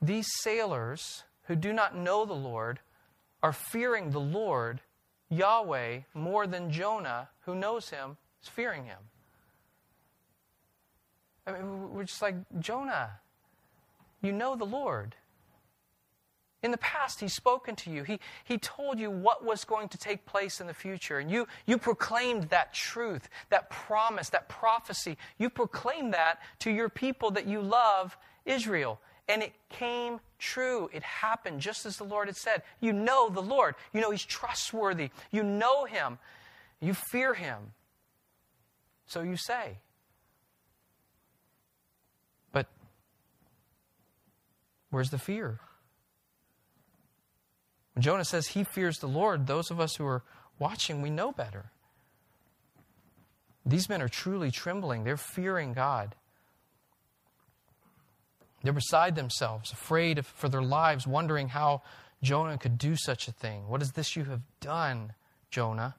These 0.00 0.28
sailors 0.40 1.24
who 1.44 1.56
do 1.56 1.72
not 1.72 1.96
know 1.96 2.24
the 2.24 2.34
Lord 2.34 2.78
are 3.42 3.52
fearing 3.52 4.10
the 4.10 4.20
Lord, 4.20 4.80
Yahweh, 5.28 6.00
more 6.14 6.46
than 6.46 6.70
Jonah, 6.70 7.28
who 7.40 7.54
knows 7.54 7.90
him, 7.90 8.16
is 8.42 8.48
fearing 8.48 8.84
him. 8.84 8.98
I 11.46 11.52
mean, 11.52 11.92
we're 11.92 12.04
just 12.04 12.22
like, 12.22 12.36
Jonah, 12.60 13.10
you 14.22 14.32
know 14.32 14.56
the 14.56 14.64
Lord. 14.64 15.14
In 16.62 16.70
the 16.70 16.78
past, 16.78 17.20
He's 17.20 17.34
spoken 17.34 17.74
to 17.76 17.90
you. 17.90 18.04
He, 18.04 18.20
he 18.44 18.56
told 18.56 18.98
you 19.00 19.10
what 19.10 19.44
was 19.44 19.64
going 19.64 19.88
to 19.88 19.98
take 19.98 20.24
place 20.24 20.60
in 20.60 20.68
the 20.68 20.74
future. 20.74 21.18
And 21.18 21.30
you, 21.30 21.48
you 21.66 21.76
proclaimed 21.76 22.44
that 22.50 22.72
truth, 22.72 23.28
that 23.50 23.68
promise, 23.68 24.28
that 24.30 24.48
prophecy. 24.48 25.16
You 25.38 25.50
proclaimed 25.50 26.14
that 26.14 26.40
to 26.60 26.70
your 26.70 26.88
people 26.88 27.32
that 27.32 27.46
you 27.46 27.60
love, 27.60 28.16
Israel. 28.46 29.00
And 29.28 29.42
it 29.42 29.52
came 29.70 30.20
true. 30.38 30.88
It 30.92 31.02
happened 31.02 31.60
just 31.60 31.84
as 31.84 31.96
the 31.96 32.04
Lord 32.04 32.28
had 32.28 32.36
said. 32.36 32.62
You 32.80 32.92
know 32.92 33.28
the 33.28 33.42
Lord. 33.42 33.74
You 33.92 34.00
know 34.00 34.10
He's 34.10 34.24
trustworthy. 34.24 35.10
You 35.32 35.42
know 35.42 35.84
Him. 35.84 36.18
You 36.80 36.94
fear 36.94 37.34
Him. 37.34 37.72
So 39.06 39.22
you 39.22 39.36
say. 39.36 39.78
Where's 44.92 45.08
the 45.08 45.18
fear? 45.18 45.58
When 47.94 48.02
Jonah 48.02 48.26
says 48.26 48.48
he 48.48 48.62
fears 48.62 48.98
the 48.98 49.06
Lord, 49.06 49.46
those 49.46 49.70
of 49.70 49.80
us 49.80 49.96
who 49.96 50.04
are 50.04 50.22
watching, 50.58 51.00
we 51.00 51.08
know 51.08 51.32
better. 51.32 51.70
These 53.64 53.88
men 53.88 54.02
are 54.02 54.08
truly 54.08 54.50
trembling. 54.50 55.04
They're 55.04 55.16
fearing 55.16 55.72
God. 55.72 56.14
They're 58.62 58.74
beside 58.74 59.16
themselves, 59.16 59.72
afraid 59.72 60.26
for 60.26 60.50
their 60.50 60.62
lives, 60.62 61.06
wondering 61.06 61.48
how 61.48 61.80
Jonah 62.22 62.58
could 62.58 62.76
do 62.76 62.94
such 62.94 63.28
a 63.28 63.32
thing. 63.32 63.68
What 63.68 63.80
is 63.80 63.92
this 63.92 64.14
you 64.14 64.24
have 64.24 64.42
done, 64.60 65.14
Jonah? 65.50 65.96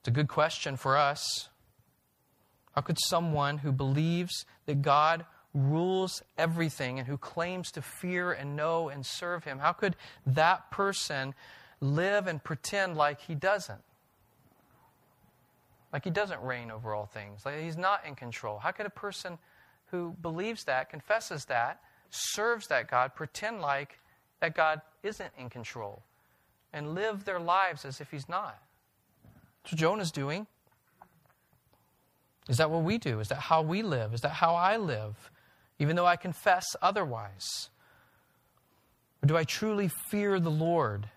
It's 0.00 0.08
a 0.08 0.10
good 0.10 0.28
question 0.28 0.78
for 0.78 0.96
us. 0.96 1.50
How 2.72 2.80
could 2.80 2.96
someone 2.98 3.58
who 3.58 3.72
believes 3.72 4.46
that 4.64 4.80
God 4.80 5.26
rules 5.56 6.22
everything 6.36 6.98
and 6.98 7.08
who 7.08 7.16
claims 7.16 7.72
to 7.72 7.82
fear 7.82 8.30
and 8.30 8.54
know 8.54 8.90
and 8.90 9.04
serve 9.04 9.44
him, 9.44 9.58
how 9.58 9.72
could 9.72 9.96
that 10.26 10.70
person 10.70 11.34
live 11.80 12.26
and 12.26 12.44
pretend 12.44 12.96
like 12.96 13.20
he 13.22 13.34
doesn't? 13.34 13.80
Like 15.92 16.04
he 16.04 16.10
doesn't 16.10 16.42
reign 16.42 16.70
over 16.70 16.94
all 16.94 17.06
things, 17.06 17.46
like 17.46 17.60
he's 17.60 17.78
not 17.78 18.04
in 18.06 18.14
control. 18.14 18.58
How 18.58 18.70
could 18.70 18.84
a 18.84 18.90
person 18.90 19.38
who 19.86 20.14
believes 20.20 20.64
that, 20.64 20.90
confesses 20.90 21.46
that, 21.46 21.80
serves 22.10 22.66
that 22.66 22.90
God, 22.90 23.14
pretend 23.14 23.62
like 23.62 23.98
that 24.40 24.54
God 24.54 24.82
isn't 25.02 25.30
in 25.38 25.48
control 25.48 26.02
and 26.72 26.94
live 26.94 27.24
their 27.24 27.40
lives 27.40 27.86
as 27.86 28.00
if 28.02 28.10
he's 28.10 28.28
not? 28.28 28.58
That's 29.62 29.72
what 29.72 29.80
Jonah's 29.80 30.12
doing. 30.12 30.46
Is 32.48 32.58
that 32.58 32.70
what 32.70 32.82
we 32.82 32.98
do? 32.98 33.20
Is 33.20 33.28
that 33.28 33.38
how 33.38 33.62
we 33.62 33.82
live? 33.82 34.12
Is 34.12 34.20
that 34.20 34.30
how 34.32 34.54
I 34.54 34.76
live? 34.76 35.30
Even 35.78 35.96
though 35.96 36.06
I 36.06 36.16
confess 36.16 36.64
otherwise? 36.80 37.68
Or 39.22 39.26
do 39.26 39.36
I 39.36 39.44
truly 39.44 39.88
fear 39.88 40.40
the 40.40 40.50
Lord? 40.50 41.08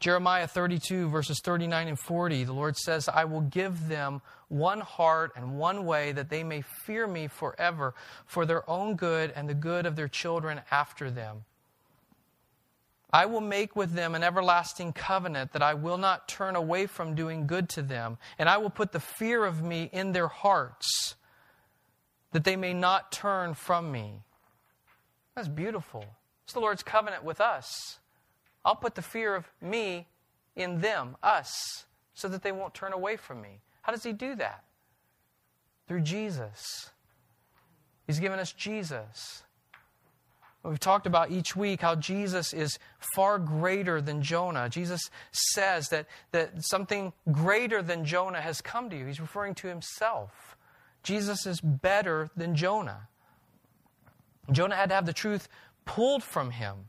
Jeremiah 0.00 0.48
32, 0.48 1.10
verses 1.10 1.40
39 1.44 1.88
and 1.88 1.98
40, 1.98 2.44
the 2.44 2.54
Lord 2.54 2.76
says, 2.78 3.06
I 3.06 3.26
will 3.26 3.42
give 3.42 3.88
them 3.88 4.22
one 4.48 4.80
heart 4.80 5.32
and 5.36 5.58
one 5.58 5.84
way 5.84 6.12
that 6.12 6.30
they 6.30 6.42
may 6.42 6.62
fear 6.62 7.06
me 7.06 7.28
forever 7.28 7.94
for 8.24 8.46
their 8.46 8.68
own 8.68 8.96
good 8.96 9.30
and 9.36 9.46
the 9.46 9.54
good 9.54 9.84
of 9.84 9.96
their 9.96 10.08
children 10.08 10.62
after 10.70 11.10
them. 11.10 11.44
I 13.12 13.26
will 13.26 13.42
make 13.42 13.76
with 13.76 13.92
them 13.92 14.14
an 14.14 14.22
everlasting 14.22 14.94
covenant 14.94 15.52
that 15.52 15.62
I 15.62 15.74
will 15.74 15.98
not 15.98 16.28
turn 16.28 16.56
away 16.56 16.86
from 16.86 17.14
doing 17.14 17.46
good 17.46 17.68
to 17.70 17.82
them, 17.82 18.16
and 18.38 18.48
I 18.48 18.56
will 18.56 18.70
put 18.70 18.92
the 18.92 19.00
fear 19.00 19.44
of 19.44 19.62
me 19.62 19.90
in 19.92 20.12
their 20.12 20.28
hearts 20.28 21.16
that 22.32 22.44
they 22.44 22.56
may 22.56 22.72
not 22.72 23.12
turn 23.12 23.54
from 23.54 23.90
me. 23.90 24.22
That's 25.34 25.48
beautiful. 25.48 26.04
It's 26.44 26.52
the 26.52 26.60
Lord's 26.60 26.82
covenant 26.82 27.24
with 27.24 27.40
us. 27.40 27.98
I'll 28.64 28.76
put 28.76 28.94
the 28.94 29.02
fear 29.02 29.34
of 29.34 29.48
me 29.60 30.06
in 30.56 30.80
them, 30.80 31.16
us, 31.22 31.84
so 32.14 32.28
that 32.28 32.42
they 32.42 32.52
won't 32.52 32.74
turn 32.74 32.92
away 32.92 33.16
from 33.16 33.40
me. 33.40 33.60
How 33.82 33.92
does 33.92 34.02
He 34.02 34.12
do 34.12 34.34
that? 34.36 34.64
Through 35.88 36.02
Jesus. 36.02 36.90
He's 38.06 38.20
given 38.20 38.38
us 38.38 38.52
Jesus. 38.52 39.44
We've 40.62 40.80
talked 40.80 41.06
about 41.06 41.30
each 41.30 41.56
week 41.56 41.80
how 41.80 41.94
Jesus 41.94 42.52
is 42.52 42.78
far 43.14 43.38
greater 43.38 44.02
than 44.02 44.20
Jonah. 44.20 44.68
Jesus 44.68 45.00
says 45.32 45.88
that, 45.88 46.06
that 46.32 46.52
something 46.64 47.14
greater 47.32 47.82
than 47.82 48.04
Jonah 48.04 48.42
has 48.42 48.60
come 48.60 48.90
to 48.90 48.96
you. 48.96 49.06
He's 49.06 49.20
referring 49.20 49.54
to 49.56 49.68
himself. 49.68 50.56
Jesus 51.02 51.46
is 51.46 51.60
better 51.60 52.30
than 52.36 52.54
Jonah. 52.54 53.08
Jonah 54.52 54.76
had 54.76 54.88
to 54.88 54.94
have 54.94 55.06
the 55.06 55.12
truth 55.12 55.48
pulled 55.84 56.22
from 56.22 56.50
him. 56.50 56.88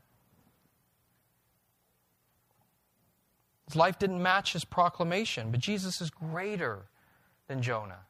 His 3.66 3.76
life 3.76 3.98
didn't 3.98 4.22
match 4.22 4.52
his 4.52 4.64
proclamation, 4.64 5.50
but 5.50 5.60
Jesus 5.60 6.00
is 6.00 6.10
greater 6.10 6.86
than 7.48 7.62
Jonah. 7.62 8.00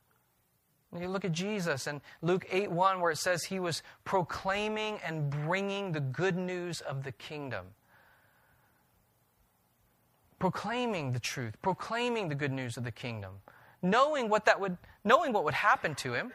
You 0.99 1.09
look 1.09 1.25
at 1.25 1.33
Jesus 1.33 1.87
and 1.87 2.01
Luke 2.21 2.47
8 2.51 2.71
1, 2.71 3.01
where 3.01 3.13
it 3.13 3.19
says 3.19 3.45
he 3.45 3.61
was 3.61 3.83
proclaiming 4.05 4.99
and 5.05 5.31
bringing 5.31 5.93
the 5.93 6.01
good 6.01 6.37
news 6.37 6.81
of 6.83 7.05
the 7.05 7.13
kingdom. 7.13 7.67
Proclaiming 10.39 11.13
the 11.13 11.21
truth, 11.21 11.55
proclaiming 11.63 12.29
the 12.29 12.35
good 12.35 12.53
news 12.53 12.77
of 12.77 12.85
the 12.85 12.93
kingdom, 12.93 13.35
knowing 13.83 14.29
what 14.29 14.47
that 14.47 14.61
would, 14.61 14.79
knowing 15.05 15.33
what 15.33 15.45
would 15.45 15.55
happen 15.55 15.95
to 15.97 16.15
him. 16.15 16.33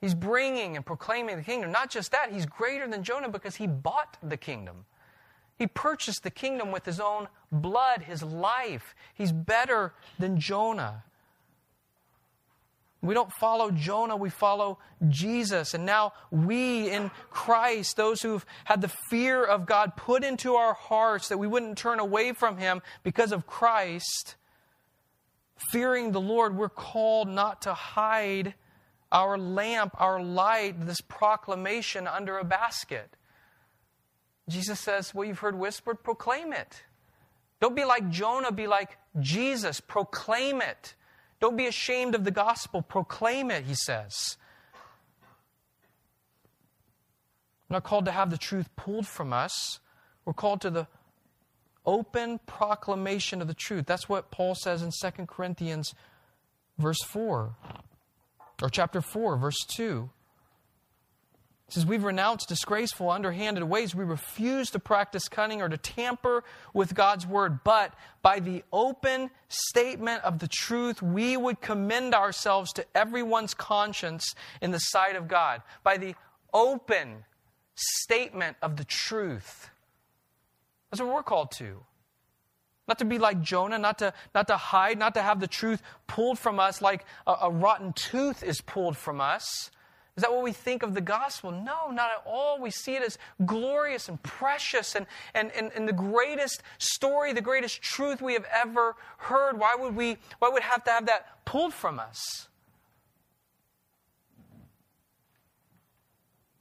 He's 0.00 0.14
bringing 0.14 0.76
and 0.76 0.86
proclaiming 0.86 1.36
the 1.36 1.42
kingdom. 1.42 1.72
Not 1.72 1.90
just 1.90 2.12
that, 2.12 2.32
he's 2.32 2.46
greater 2.46 2.88
than 2.88 3.02
Jonah 3.02 3.28
because 3.28 3.56
he 3.56 3.66
bought 3.66 4.16
the 4.22 4.36
kingdom. 4.36 4.86
He 5.58 5.66
purchased 5.66 6.22
the 6.22 6.30
kingdom 6.30 6.72
with 6.72 6.86
his 6.86 7.00
own 7.00 7.28
blood, 7.52 8.02
his 8.02 8.22
life. 8.22 8.94
He's 9.14 9.30
better 9.30 9.92
than 10.18 10.40
Jonah. 10.40 11.04
We 13.02 13.14
don't 13.14 13.32
follow 13.32 13.70
Jonah, 13.70 14.16
we 14.16 14.28
follow 14.28 14.78
Jesus. 15.08 15.72
And 15.72 15.86
now 15.86 16.12
we 16.30 16.90
in 16.90 17.10
Christ, 17.30 17.96
those 17.96 18.20
who've 18.20 18.44
had 18.64 18.82
the 18.82 18.92
fear 19.08 19.42
of 19.42 19.66
God 19.66 19.96
put 19.96 20.22
into 20.22 20.54
our 20.54 20.74
hearts 20.74 21.28
that 21.28 21.38
we 21.38 21.46
wouldn't 21.46 21.78
turn 21.78 21.98
away 21.98 22.32
from 22.32 22.58
Him 22.58 22.82
because 23.02 23.32
of 23.32 23.46
Christ, 23.46 24.36
fearing 25.70 26.12
the 26.12 26.20
Lord, 26.20 26.56
we're 26.56 26.68
called 26.68 27.28
not 27.28 27.62
to 27.62 27.74
hide 27.74 28.54
our 29.12 29.36
lamp, 29.36 29.94
our 29.98 30.22
light, 30.22 30.86
this 30.86 31.00
proclamation 31.00 32.06
under 32.06 32.38
a 32.38 32.44
basket. 32.44 33.16
Jesus 34.48 34.80
says, 34.80 35.14
Well, 35.14 35.26
you've 35.26 35.38
heard 35.40 35.58
whispered, 35.58 36.02
proclaim 36.02 36.52
it. 36.52 36.82
Don't 37.60 37.76
be 37.76 37.84
like 37.84 38.08
Jonah, 38.10 38.52
be 38.52 38.66
like 38.66 38.96
Jesus, 39.20 39.80
proclaim 39.80 40.62
it. 40.62 40.94
Don't 41.40 41.56
be 41.56 41.66
ashamed 41.66 42.14
of 42.14 42.24
the 42.24 42.30
gospel. 42.30 42.82
Proclaim 42.82 43.50
it, 43.50 43.64
he 43.64 43.74
says. 43.74 44.36
We're 47.68 47.76
not 47.76 47.84
called 47.84 48.04
to 48.06 48.10
have 48.10 48.30
the 48.30 48.38
truth 48.38 48.68
pulled 48.76 49.06
from 49.06 49.32
us. 49.32 49.80
We're 50.24 50.34
called 50.34 50.60
to 50.62 50.70
the 50.70 50.86
open 51.86 52.40
proclamation 52.46 53.40
of 53.40 53.48
the 53.48 53.54
truth. 53.54 53.86
That's 53.86 54.08
what 54.08 54.30
Paul 54.30 54.54
says 54.54 54.82
in 54.82 54.90
2 54.90 55.26
Corinthians 55.26 55.94
verse 56.78 57.02
4 57.04 57.54
or 58.62 58.68
chapter 58.70 59.00
4 59.00 59.36
verse 59.36 59.58
2. 59.68 60.10
It 61.70 61.74
says, 61.74 61.86
We've 61.86 62.02
renounced 62.02 62.48
disgraceful, 62.48 63.10
underhanded 63.10 63.62
ways. 63.62 63.94
We 63.94 64.02
refuse 64.02 64.70
to 64.70 64.80
practice 64.80 65.28
cunning 65.28 65.62
or 65.62 65.68
to 65.68 65.76
tamper 65.76 66.42
with 66.74 66.96
God's 66.96 67.28
word. 67.28 67.62
But 67.62 67.94
by 68.22 68.40
the 68.40 68.64
open 68.72 69.30
statement 69.48 70.24
of 70.24 70.40
the 70.40 70.48
truth, 70.48 71.00
we 71.00 71.36
would 71.36 71.60
commend 71.60 72.12
ourselves 72.12 72.72
to 72.72 72.84
everyone's 72.92 73.54
conscience 73.54 74.34
in 74.60 74.72
the 74.72 74.78
sight 74.78 75.14
of 75.14 75.28
God. 75.28 75.62
By 75.84 75.96
the 75.96 76.16
open 76.52 77.24
statement 77.76 78.56
of 78.62 78.76
the 78.76 78.84
truth. 78.84 79.70
That's 80.90 81.00
what 81.00 81.14
we're 81.14 81.22
called 81.22 81.52
to. 81.52 81.84
Not 82.88 82.98
to 82.98 83.04
be 83.04 83.18
like 83.18 83.40
Jonah, 83.40 83.78
not 83.78 83.98
to, 83.98 84.12
not 84.34 84.48
to 84.48 84.56
hide, 84.56 84.98
not 84.98 85.14
to 85.14 85.22
have 85.22 85.38
the 85.38 85.46
truth 85.46 85.80
pulled 86.06 86.38
from 86.38 86.58
us 86.58 86.82
like 86.82 87.04
a, 87.26 87.34
a 87.42 87.50
rotten 87.50 87.92
tooth 87.92 88.42
is 88.42 88.60
pulled 88.60 88.96
from 88.96 89.20
us 89.20 89.70
is 90.20 90.22
that 90.22 90.32
what 90.34 90.42
we 90.42 90.52
think 90.52 90.82
of 90.82 90.92
the 90.92 91.00
gospel? 91.00 91.50
No, 91.50 91.90
not 91.90 92.10
at 92.10 92.22
all. 92.26 92.60
We 92.60 92.70
see 92.70 92.94
it 92.94 93.02
as 93.02 93.16
glorious 93.46 94.08
and 94.10 94.22
precious 94.22 94.94
and, 94.94 95.06
and, 95.34 95.50
and, 95.52 95.72
and 95.74 95.88
the 95.88 95.94
greatest 95.94 96.62
story, 96.76 97.32
the 97.32 97.40
greatest 97.40 97.80
truth 97.80 98.20
we 98.20 98.34
have 98.34 98.44
ever 98.52 98.96
heard. 99.16 99.58
Why 99.58 99.74
would 99.78 99.96
we 99.96 100.18
why 100.38 100.50
would 100.50 100.62
have 100.62 100.84
to 100.84 100.90
have 100.90 101.06
that 101.06 101.42
pulled 101.46 101.72
from 101.72 101.98
us? 101.98 102.48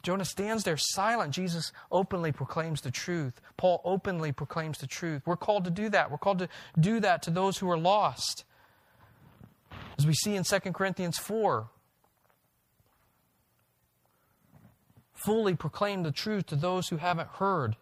Jonah 0.09 0.25
stands 0.25 0.63
there 0.63 0.75
silent. 0.75 1.35
Jesus 1.35 1.71
openly 1.91 2.31
proclaims 2.31 2.81
the 2.81 2.89
truth. 2.89 3.39
Paul 3.57 3.79
openly 3.85 4.31
proclaims 4.31 4.79
the 4.79 4.87
truth. 4.87 5.21
We're 5.27 5.37
called 5.37 5.65
to 5.65 5.69
do 5.69 5.87
that. 5.89 6.09
We're 6.09 6.17
called 6.17 6.39
to 6.39 6.49
do 6.79 6.99
that 7.01 7.21
to 7.21 7.29
those 7.29 7.59
who 7.59 7.69
are 7.69 7.77
lost. 7.77 8.43
As 9.99 10.07
we 10.07 10.15
see 10.15 10.35
in 10.35 10.43
2 10.43 10.59
Corinthians 10.73 11.19
4, 11.19 11.69
fully 15.13 15.53
proclaim 15.53 16.01
the 16.01 16.11
truth 16.11 16.47
to 16.47 16.55
those 16.55 16.87
who 16.87 16.97
haven't 16.97 17.29
heard. 17.33 17.73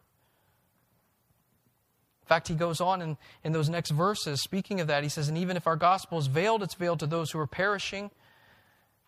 In 2.24 2.28
fact, 2.28 2.50
he 2.50 2.56
goes 2.56 2.82
on 2.82 3.02
in, 3.02 3.18
in 3.46 3.54
those 3.54 3.70
next 3.70 3.92
verses, 3.92 4.44
speaking 4.44 4.82
of 4.82 4.88
that, 4.88 5.02
he 5.02 5.08
says, 5.08 5.30
And 5.30 5.38
even 5.38 5.56
if 5.56 5.66
our 5.66 5.78
gospel 5.78 6.18
is 6.18 6.28
veiled, 6.28 6.62
it's 6.62 6.76
veiled 6.76 7.00
to 7.00 7.08
those 7.08 7.32
who 7.32 7.40
are 7.40 7.48
perishing. 7.48 8.12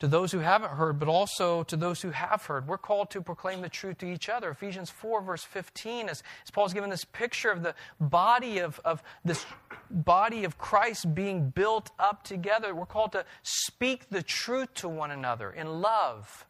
to 0.00 0.08
those 0.08 0.32
who 0.32 0.40
haven't 0.40 0.72
heard, 0.72 0.98
but 0.98 1.08
also 1.08 1.62
to 1.64 1.76
those 1.76 2.02
who 2.02 2.10
have 2.10 2.44
heard. 2.44 2.66
We're 2.66 2.78
called 2.78 3.10
to 3.10 3.22
proclaim 3.22 3.60
the 3.60 3.68
truth 3.68 3.98
to 3.98 4.06
each 4.06 4.28
other. 4.28 4.50
Ephesians 4.50 4.90
4, 4.90 5.22
verse 5.22 5.44
15, 5.44 6.08
as, 6.08 6.22
as 6.44 6.50
Paul's 6.50 6.74
given 6.74 6.90
this 6.90 7.04
picture 7.04 7.50
of 7.50 7.62
the 7.62 7.74
body 8.00 8.58
of, 8.58 8.80
of 8.84 9.02
this 9.24 9.46
body 9.90 10.44
of 10.44 10.58
Christ 10.58 11.14
being 11.14 11.50
built 11.50 11.90
up 11.98 12.24
together, 12.24 12.74
we're 12.74 12.86
called 12.86 13.12
to 13.12 13.24
speak 13.42 14.08
the 14.10 14.22
truth 14.22 14.74
to 14.74 14.88
one 14.88 15.10
another 15.10 15.50
in 15.50 15.80
love. 15.80 16.44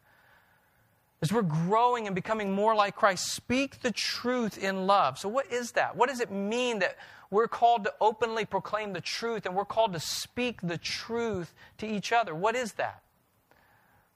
As 1.21 1.31
we're 1.31 1.43
growing 1.43 2.07
and 2.07 2.15
becoming 2.15 2.51
more 2.51 2.75
like 2.75 2.95
Christ, 2.95 3.31
speak 3.31 3.81
the 3.81 3.91
truth 3.91 4.61
in 4.61 4.85
love. 4.85 5.17
So, 5.17 5.29
what 5.29 5.51
is 5.51 5.71
that? 5.71 5.95
What 5.95 6.09
does 6.09 6.19
it 6.19 6.29
mean 6.29 6.79
that 6.79 6.97
we're 7.31 7.47
called 7.47 7.85
to 7.85 7.93
openly 8.01 8.45
proclaim 8.45 8.93
the 8.93 9.01
truth 9.01 9.45
and 9.45 9.55
we're 9.55 9.65
called 9.65 9.93
to 9.93 9.99
speak 9.99 10.61
the 10.61 10.77
truth 10.77 11.53
to 11.77 11.87
each 11.87 12.11
other? 12.11 12.35
What 12.35 12.55
is 12.55 12.73
that? 12.73 13.01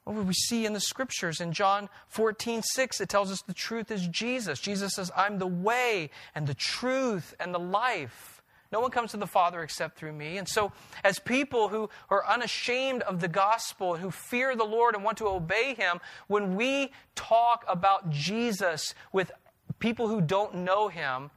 What 0.10 0.26
we 0.26 0.34
see 0.34 0.66
in 0.66 0.74
the 0.74 0.80
scriptures 0.80 1.40
in 1.40 1.54
John 1.54 1.88
14, 2.08 2.64
6, 2.64 3.00
it 3.00 3.10
tells 3.10 3.32
us 3.32 3.44
the 3.44 3.54
truth 3.54 3.92
is 3.92 4.08
Jesus. 4.08 4.60
Jesus 4.60 4.96
says, 4.96 5.12
I'm 5.16 5.38
the 5.38 5.46
way 5.46 6.10
and 6.34 6.48
the 6.48 6.56
truth 6.56 7.36
and 7.40 7.54
the 7.54 7.60
life. 7.60 8.42
No 8.72 8.80
one 8.80 8.90
comes 8.90 9.12
to 9.12 9.18
the 9.18 9.28
Father 9.28 9.62
except 9.62 10.00
through 10.00 10.14
me. 10.14 10.40
And 10.40 10.48
so, 10.48 10.72
as 11.04 11.20
people 11.20 11.70
who 11.70 11.92
are 12.10 12.26
unashamed 12.26 13.04
of 13.04 13.20
the 13.20 13.28
gospel 13.28 13.98
who 13.98 14.10
fear 14.10 14.56
the 14.56 14.64
Lord 14.64 14.96
and 14.96 15.04
want 15.04 15.20
to 15.20 15.28
obey 15.28 15.76
Him, 15.76 16.00
when 16.26 16.56
we 16.56 16.92
talk 17.14 17.64
about 17.68 18.10
Jesus 18.10 18.96
with 19.14 19.32
people 19.78 20.08
who 20.08 20.22
don't 20.22 20.56
know 20.56 20.88
Him, 20.88 21.30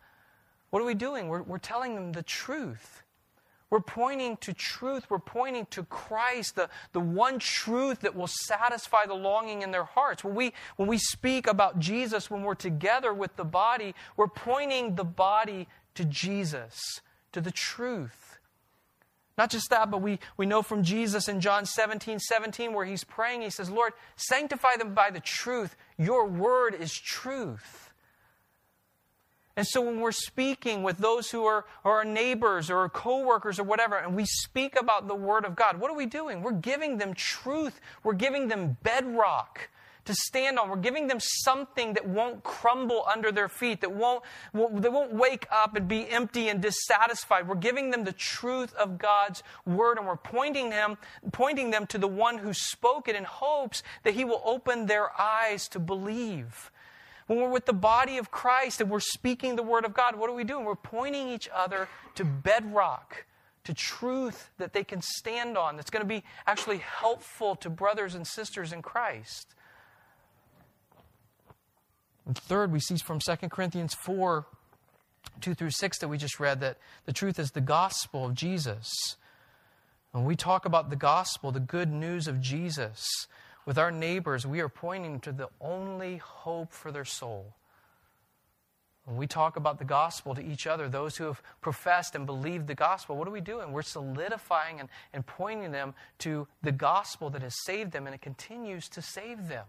what 0.70 0.80
are 0.80 0.86
we 0.86 0.94
doing? 0.94 1.28
We're, 1.28 1.42
we're 1.42 1.58
telling 1.58 1.94
them 1.94 2.12
the 2.12 2.22
truth. 2.22 3.01
We're 3.72 3.80
pointing 3.80 4.36
to 4.42 4.52
truth. 4.52 5.06
We're 5.08 5.18
pointing 5.18 5.64
to 5.70 5.84
Christ, 5.84 6.56
the, 6.56 6.68
the 6.92 7.00
one 7.00 7.38
truth 7.38 8.00
that 8.00 8.14
will 8.14 8.26
satisfy 8.26 9.06
the 9.06 9.14
longing 9.14 9.62
in 9.62 9.70
their 9.70 9.84
hearts. 9.84 10.22
When 10.22 10.34
we, 10.34 10.52
when 10.76 10.90
we 10.90 10.98
speak 10.98 11.46
about 11.46 11.78
Jesus, 11.78 12.30
when 12.30 12.42
we're 12.42 12.54
together 12.54 13.14
with 13.14 13.34
the 13.36 13.46
body, 13.46 13.94
we're 14.18 14.28
pointing 14.28 14.96
the 14.96 15.04
body 15.04 15.68
to 15.94 16.04
Jesus, 16.04 17.00
to 17.32 17.40
the 17.40 17.50
truth. 17.50 18.38
Not 19.38 19.48
just 19.48 19.70
that, 19.70 19.90
but 19.90 20.02
we, 20.02 20.18
we 20.36 20.44
know 20.44 20.60
from 20.60 20.82
Jesus 20.82 21.26
in 21.26 21.40
John 21.40 21.64
17, 21.64 22.18
17, 22.18 22.74
where 22.74 22.84
he's 22.84 23.04
praying, 23.04 23.40
he 23.40 23.48
says, 23.48 23.70
Lord, 23.70 23.94
sanctify 24.16 24.76
them 24.76 24.92
by 24.92 25.08
the 25.08 25.20
truth. 25.20 25.76
Your 25.96 26.26
word 26.26 26.74
is 26.78 26.92
truth. 26.92 27.91
And 29.57 29.66
so 29.66 29.82
when 29.82 30.00
we're 30.00 30.12
speaking 30.12 30.82
with 30.82 30.98
those 30.98 31.30
who 31.30 31.44
are, 31.44 31.66
are 31.84 31.98
our 31.98 32.05
neighbors 32.05 32.70
or 32.70 32.78
our 32.78 32.88
coworkers 32.88 33.59
or 33.59 33.64
whatever, 33.64 33.96
and 33.96 34.16
we 34.16 34.24
speak 34.24 34.80
about 34.80 35.09
the 35.09 35.14
Word 35.14 35.44
of 35.44 35.55
God, 35.55 35.78
what 35.78 35.90
are 35.90 35.96
we 35.96 36.07
doing? 36.07 36.42
We're 36.42 36.53
giving 36.53 36.96
them 36.96 37.12
truth. 37.12 37.80
We're 38.03 38.14
giving 38.14 38.48
them 38.48 38.78
bedrock 38.82 39.68
to 40.05 40.14
stand 40.14 40.59
on. 40.59 40.68
We're 40.68 40.76
giving 40.76 41.07
them 41.07 41.18
something 41.20 41.92
that 41.94 42.09
won't 42.09 42.42
crumble 42.42 43.05
under 43.12 43.30
their 43.30 43.48
feet, 43.48 43.80
that 43.82 43.92
won't, 43.92 44.24
they 44.53 44.88
won't 44.88 45.12
wake 45.12 45.46
up 45.50 45.76
and 45.76 45.86
be 45.86 46.09
empty 46.09 46.48
and 46.48 46.61
dissatisfied. 46.61 47.46
We're 47.46 47.55
giving 47.55 47.90
them 47.90 48.05
the 48.05 48.12
truth 48.12 48.74
of 48.74 48.98
God's 48.98 49.42
Word, 49.64 49.98
and 49.98 50.07
we're 50.07 50.16
pointing 50.16 50.70
them, 50.70 50.98
pointing 51.30 51.70
them 51.70 51.86
to 51.88 51.98
the 51.98 52.09
one 52.09 52.38
who 52.38 52.53
spoke 52.53 53.09
it 53.09 53.16
in 53.16 53.24
hopes 53.24 53.82
that 54.03 54.14
He 54.14 54.24
will 54.24 54.42
open 54.44 54.86
their 54.86 55.11
eyes 55.20 55.68
to 55.68 55.78
believe. 55.78 56.70
When 57.26 57.38
we're 57.38 57.50
with 57.50 57.66
the 57.66 57.72
body 57.72 58.18
of 58.18 58.30
Christ 58.30 58.80
and 58.80 58.90
we're 58.90 59.00
speaking 59.00 59.56
the 59.56 59.62
Word 59.62 59.84
of 59.84 59.94
God, 59.94 60.16
what 60.16 60.28
are 60.28 60.34
we 60.34 60.44
doing? 60.44 60.64
We're 60.64 60.74
pointing 60.74 61.28
each 61.28 61.48
other 61.54 61.88
to 62.16 62.24
bedrock, 62.24 63.24
to 63.64 63.74
truth 63.74 64.50
that 64.58 64.72
they 64.72 64.84
can 64.84 65.00
stand 65.02 65.56
on, 65.56 65.76
that's 65.76 65.90
going 65.90 66.02
to 66.02 66.08
be 66.08 66.24
actually 66.46 66.78
helpful 66.78 67.54
to 67.56 67.70
brothers 67.70 68.14
and 68.14 68.26
sisters 68.26 68.72
in 68.72 68.82
Christ. 68.82 69.54
And 72.26 72.36
third, 72.36 72.72
we 72.72 72.80
see 72.80 72.96
from 72.96 73.18
2 73.18 73.48
Corinthians 73.48 73.94
4 73.94 74.46
2 75.40 75.54
through 75.54 75.70
6 75.70 75.98
that 75.98 76.08
we 76.08 76.18
just 76.18 76.38
read 76.38 76.60
that 76.60 76.78
the 77.06 77.12
truth 77.12 77.38
is 77.38 77.50
the 77.50 77.60
gospel 77.60 78.26
of 78.26 78.34
Jesus. 78.34 79.16
When 80.12 80.24
we 80.24 80.36
talk 80.36 80.66
about 80.66 80.90
the 80.90 80.96
gospel, 80.96 81.52
the 81.52 81.60
good 81.60 81.90
news 81.90 82.28
of 82.28 82.40
Jesus, 82.40 83.26
with 83.64 83.78
our 83.78 83.90
neighbors, 83.90 84.46
we 84.46 84.60
are 84.60 84.68
pointing 84.68 85.20
to 85.20 85.32
the 85.32 85.48
only 85.60 86.16
hope 86.16 86.72
for 86.72 86.90
their 86.90 87.04
soul. 87.04 87.54
When 89.04 89.16
we 89.16 89.26
talk 89.26 89.56
about 89.56 89.78
the 89.78 89.84
gospel 89.84 90.34
to 90.34 90.44
each 90.44 90.66
other, 90.66 90.88
those 90.88 91.16
who 91.16 91.24
have 91.24 91.42
professed 91.60 92.14
and 92.14 92.24
believed 92.24 92.68
the 92.68 92.74
gospel, 92.74 93.16
what 93.16 93.26
are 93.26 93.32
we 93.32 93.40
doing? 93.40 93.72
We're 93.72 93.82
solidifying 93.82 94.78
and, 94.78 94.88
and 95.12 95.26
pointing 95.26 95.72
them 95.72 95.94
to 96.18 96.46
the 96.62 96.70
gospel 96.70 97.28
that 97.30 97.42
has 97.42 97.54
saved 97.64 97.92
them 97.92 98.06
and 98.06 98.14
it 98.14 98.20
continues 98.20 98.88
to 98.90 99.02
save 99.02 99.48
them. 99.48 99.66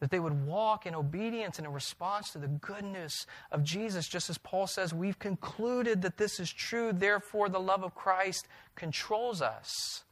That 0.00 0.10
they 0.10 0.20
would 0.20 0.46
walk 0.46 0.86
in 0.86 0.94
obedience 0.94 1.58
and 1.58 1.66
in 1.66 1.72
response 1.72 2.30
to 2.30 2.38
the 2.38 2.48
goodness 2.48 3.26
of 3.50 3.62
Jesus, 3.62 4.08
just 4.08 4.30
as 4.30 4.38
Paul 4.38 4.66
says, 4.66 4.94
we've 4.94 5.18
concluded 5.18 6.02
that 6.02 6.16
this 6.16 6.40
is 6.40 6.50
true, 6.50 6.92
therefore 6.92 7.48
the 7.48 7.60
love 7.60 7.82
of 7.82 7.94
Christ 7.94 8.46
controls 8.74 9.42
us. 9.42 10.04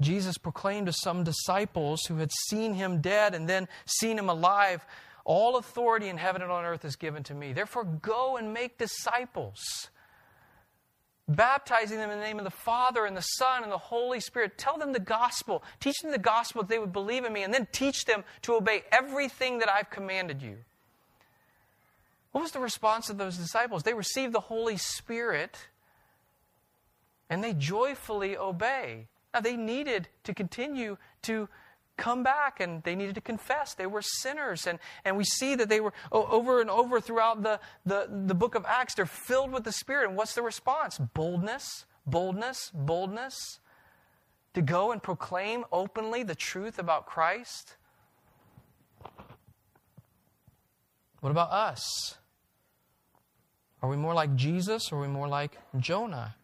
Jesus 0.00 0.38
proclaimed 0.38 0.86
to 0.86 0.92
some 0.92 1.24
disciples 1.24 2.00
who 2.06 2.16
had 2.16 2.30
seen 2.48 2.74
him 2.74 3.00
dead 3.00 3.34
and 3.34 3.48
then 3.48 3.68
seen 3.86 4.18
him 4.18 4.28
alive 4.28 4.84
All 5.24 5.56
authority 5.56 6.08
in 6.08 6.16
heaven 6.16 6.42
and 6.42 6.50
on 6.50 6.64
earth 6.64 6.84
is 6.84 6.96
given 6.96 7.22
to 7.24 7.34
me. 7.34 7.52
Therefore, 7.52 7.84
go 7.84 8.36
and 8.36 8.54
make 8.54 8.78
disciples, 8.78 9.90
baptizing 11.28 11.98
them 11.98 12.10
in 12.10 12.18
the 12.18 12.24
name 12.24 12.38
of 12.38 12.44
the 12.44 12.50
Father 12.50 13.04
and 13.04 13.16
the 13.16 13.20
Son 13.20 13.62
and 13.62 13.70
the 13.70 13.78
Holy 13.78 14.20
Spirit. 14.20 14.56
Tell 14.56 14.78
them 14.78 14.92
the 14.92 14.98
gospel. 14.98 15.62
Teach 15.78 16.00
them 16.00 16.10
the 16.10 16.18
gospel 16.18 16.62
that 16.62 16.68
they 16.68 16.78
would 16.78 16.92
believe 16.92 17.24
in 17.24 17.32
me, 17.32 17.42
and 17.42 17.52
then 17.52 17.68
teach 17.70 18.06
them 18.06 18.24
to 18.42 18.54
obey 18.54 18.82
everything 18.90 19.58
that 19.58 19.68
I've 19.68 19.90
commanded 19.90 20.42
you. 20.42 20.56
What 22.32 22.42
was 22.42 22.52
the 22.52 22.60
response 22.60 23.10
of 23.10 23.18
those 23.18 23.36
disciples? 23.36 23.82
They 23.82 23.94
received 23.94 24.32
the 24.32 24.40
Holy 24.40 24.76
Spirit 24.76 25.68
and 27.28 27.42
they 27.42 27.54
joyfully 27.54 28.36
obey. 28.36 29.06
Now, 29.32 29.40
they 29.40 29.56
needed 29.56 30.08
to 30.24 30.34
continue 30.34 30.96
to 31.22 31.48
come 31.96 32.22
back 32.22 32.60
and 32.60 32.82
they 32.82 32.96
needed 32.96 33.14
to 33.14 33.20
confess. 33.20 33.74
They 33.74 33.86
were 33.86 34.02
sinners 34.02 34.66
and, 34.66 34.78
and 35.04 35.16
we 35.16 35.24
see 35.24 35.54
that 35.54 35.68
they 35.68 35.80
were 35.80 35.92
over 36.10 36.60
and 36.60 36.70
over 36.70 37.00
throughout 37.00 37.42
the, 37.42 37.60
the, 37.84 38.08
the 38.26 38.34
book 38.34 38.54
of 38.54 38.64
acts 38.66 38.94
they're 38.94 39.06
filled 39.06 39.52
with 39.52 39.64
the 39.64 39.72
spirit. 39.72 40.08
And 40.08 40.16
what's 40.16 40.34
the 40.34 40.42
response? 40.42 40.98
Boldness 40.98 41.84
boldness 42.06 42.70
boldness 42.74 43.60
to 44.54 44.62
go 44.62 44.92
and 44.92 45.02
proclaim 45.02 45.64
openly 45.70 46.22
the 46.22 46.34
truth 46.34 46.78
about 46.78 47.06
christ. 47.06 47.76
What 51.20 51.30
about 51.30 51.50
us? 51.52 52.16
Are 53.82 53.88
we 53.88 53.96
more 53.96 54.14
like 54.14 54.34
jesus 54.34 54.90
or 54.90 54.98
are 54.98 55.02
we 55.02 55.08
more 55.08 55.28
like 55.28 55.56
jonah 55.78 56.34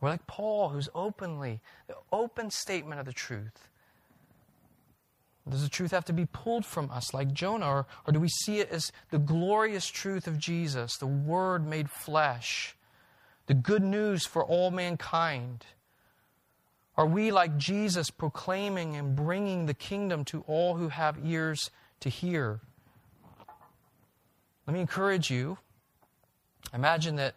we're 0.00 0.10
like 0.10 0.26
Paul, 0.26 0.68
who's 0.68 0.88
openly, 0.94 1.60
the 1.86 1.96
open 2.12 2.50
statement 2.50 3.00
of 3.00 3.06
the 3.06 3.12
truth. 3.12 3.68
Does 5.48 5.62
the 5.62 5.68
truth 5.68 5.92
have 5.92 6.04
to 6.06 6.12
be 6.12 6.26
pulled 6.26 6.66
from 6.66 6.90
us 6.90 7.14
like 7.14 7.32
Jonah, 7.32 7.68
or, 7.68 7.86
or 8.06 8.12
do 8.12 8.18
we 8.18 8.28
see 8.28 8.58
it 8.58 8.68
as 8.70 8.90
the 9.10 9.18
glorious 9.18 9.86
truth 9.86 10.26
of 10.26 10.38
Jesus, 10.38 10.96
the 10.98 11.06
Word 11.06 11.66
made 11.66 11.88
flesh, 11.88 12.76
the 13.46 13.54
good 13.54 13.82
news 13.82 14.26
for 14.26 14.44
all 14.44 14.70
mankind? 14.72 15.64
Are 16.96 17.06
we 17.06 17.30
like 17.30 17.56
Jesus 17.56 18.10
proclaiming 18.10 18.96
and 18.96 19.14
bringing 19.14 19.66
the 19.66 19.74
kingdom 19.74 20.24
to 20.26 20.42
all 20.48 20.76
who 20.76 20.88
have 20.88 21.18
ears 21.24 21.70
to 22.00 22.08
hear? 22.08 22.60
Let 24.66 24.74
me 24.74 24.80
encourage 24.80 25.30
you. 25.30 25.58
Imagine 26.74 27.16
that 27.16 27.36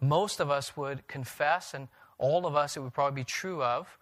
most 0.00 0.40
of 0.40 0.50
us 0.50 0.76
would 0.76 1.06
confess, 1.08 1.74
and 1.74 1.88
all 2.18 2.46
of 2.46 2.54
us 2.54 2.76
it 2.76 2.80
would 2.80 2.92
probably 2.92 3.22
be 3.22 3.24
true 3.24 3.62
of. 3.62 3.98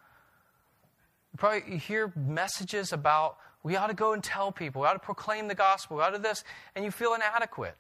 You 1.33 1.39
probably 1.39 1.79
hear 1.79 2.13
messages 2.17 2.93
about 2.93 3.39
we 3.63 3.77
ought 3.77 3.89
to 3.89 3.95
go 3.95 4.13
and 4.13 4.23
tell 4.23 4.53
people, 4.53 4.83
we 4.83 4.89
ought 4.89 4.93
to 4.95 4.99
proclaim 4.99 5.49
the 5.49 5.55
gospel, 5.55 5.97
we 5.97 6.03
ought 6.03 6.11
to 6.11 6.19
this, 6.19 6.45
and 6.75 6.85
you 6.85 6.91
feel 6.91 7.15
inadequate. 7.15 7.77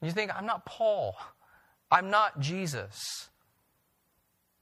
You 0.00 0.10
think, 0.10 0.34
I'm 0.34 0.46
not 0.46 0.64
Paul, 0.64 1.16
I'm 1.90 2.10
not 2.10 2.40
Jesus. 2.40 3.29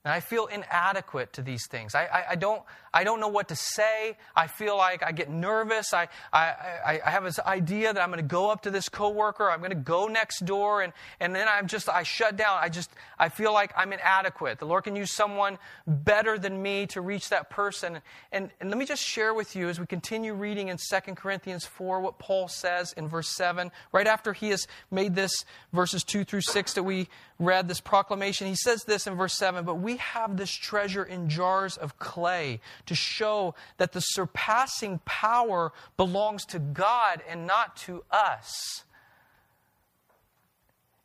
And 0.05 0.15
I 0.15 0.21
feel 0.21 0.47
inadequate 0.47 1.33
to 1.35 1.43
these 1.43 1.67
things. 1.67 1.95
I, 1.95 2.05
I, 2.05 2.25
I, 2.31 2.35
don't, 2.37 2.63
I 2.95 3.03
don't 3.03 3.19
know 3.19 3.29
what 3.29 3.49
to 3.49 3.57
say. 3.57 4.17
I 4.35 4.47
feel 4.47 4.77
like 4.77 5.03
I 5.03 5.11
get 5.11 5.29
nervous. 5.29 5.93
I, 5.93 6.09
I, 6.33 7.01
I 7.05 7.11
have 7.11 7.25
this 7.25 7.41
idea 7.41 7.93
that 7.93 8.01
I'm 8.01 8.09
going 8.09 8.19
to 8.19 8.27
go 8.27 8.49
up 8.49 8.63
to 8.63 8.71
this 8.71 8.89
coworker. 8.89 9.51
I'm 9.51 9.59
going 9.59 9.71
to 9.71 9.77
go 9.77 10.07
next 10.07 10.47
door. 10.47 10.83
And, 10.83 10.93
and 11.19 11.35
then 11.35 11.49
I'm 11.51 11.67
just, 11.67 11.89
I 11.89 12.05
shut 12.05 12.37
down. 12.37 12.59
I 12.61 12.69
just, 12.69 12.91
I 13.19 13.29
feel 13.29 13.53
like 13.53 13.73
I'm 13.77 13.93
inadequate. 13.93 14.61
The 14.61 14.67
Lord 14.67 14.85
can 14.85 14.95
use 14.95 15.11
someone 15.11 15.59
better 15.87 16.39
than 16.39 16.63
me 16.63 16.87
to 16.87 17.01
reach 17.01 17.31
that 17.31 17.51
person. 17.51 18.01
And, 18.31 18.51
and 18.61 18.71
let 18.71 18.79
me 18.79 18.87
just 18.87 19.03
share 19.03 19.35
with 19.35 19.57
you 19.57 19.69
as 19.69 19.81
we 19.81 19.87
continue 19.87 20.33
reading 20.33 20.69
in 20.69 20.79
2 20.79 21.15
Corinthians 21.17 21.67
4 21.67 22.01
what 22.01 22.21
Paul 22.21 22.47
says 22.47 22.93
in 22.93 23.09
verse 23.09 23.29
7, 23.29 23.73
right 23.93 24.07
after 24.07 24.33
he 24.33 24.51
has 24.51 24.69
made 24.93 25.17
this 25.17 25.45
verses 25.73 26.05
2 26.05 26.25
through 26.25 26.43
6 26.43 26.75
that 26.75 26.85
we 26.85 27.09
read, 27.39 27.69
this 27.69 27.81
proclamation. 27.81 28.47
He 28.47 28.55
says 28.55 28.85
this 28.85 29.07
in 29.07 29.15
verse 29.15 29.35
7 29.35 29.65
But 29.65 29.77
we 29.77 29.98
have 29.99 30.37
this 30.37 30.51
treasure 30.51 31.05
in 31.05 31.29
jars 31.29 31.77
of 31.77 31.99
clay 31.99 32.61
to 32.87 32.95
show 32.95 33.55
that 33.77 33.93
the 33.93 34.01
surpassing 34.01 35.01
power 35.05 35.73
belongs 35.97 36.45
to 36.47 36.59
God 36.59 37.23
and 37.29 37.47
not 37.47 37.77
to 37.79 38.05
us. 38.11 38.85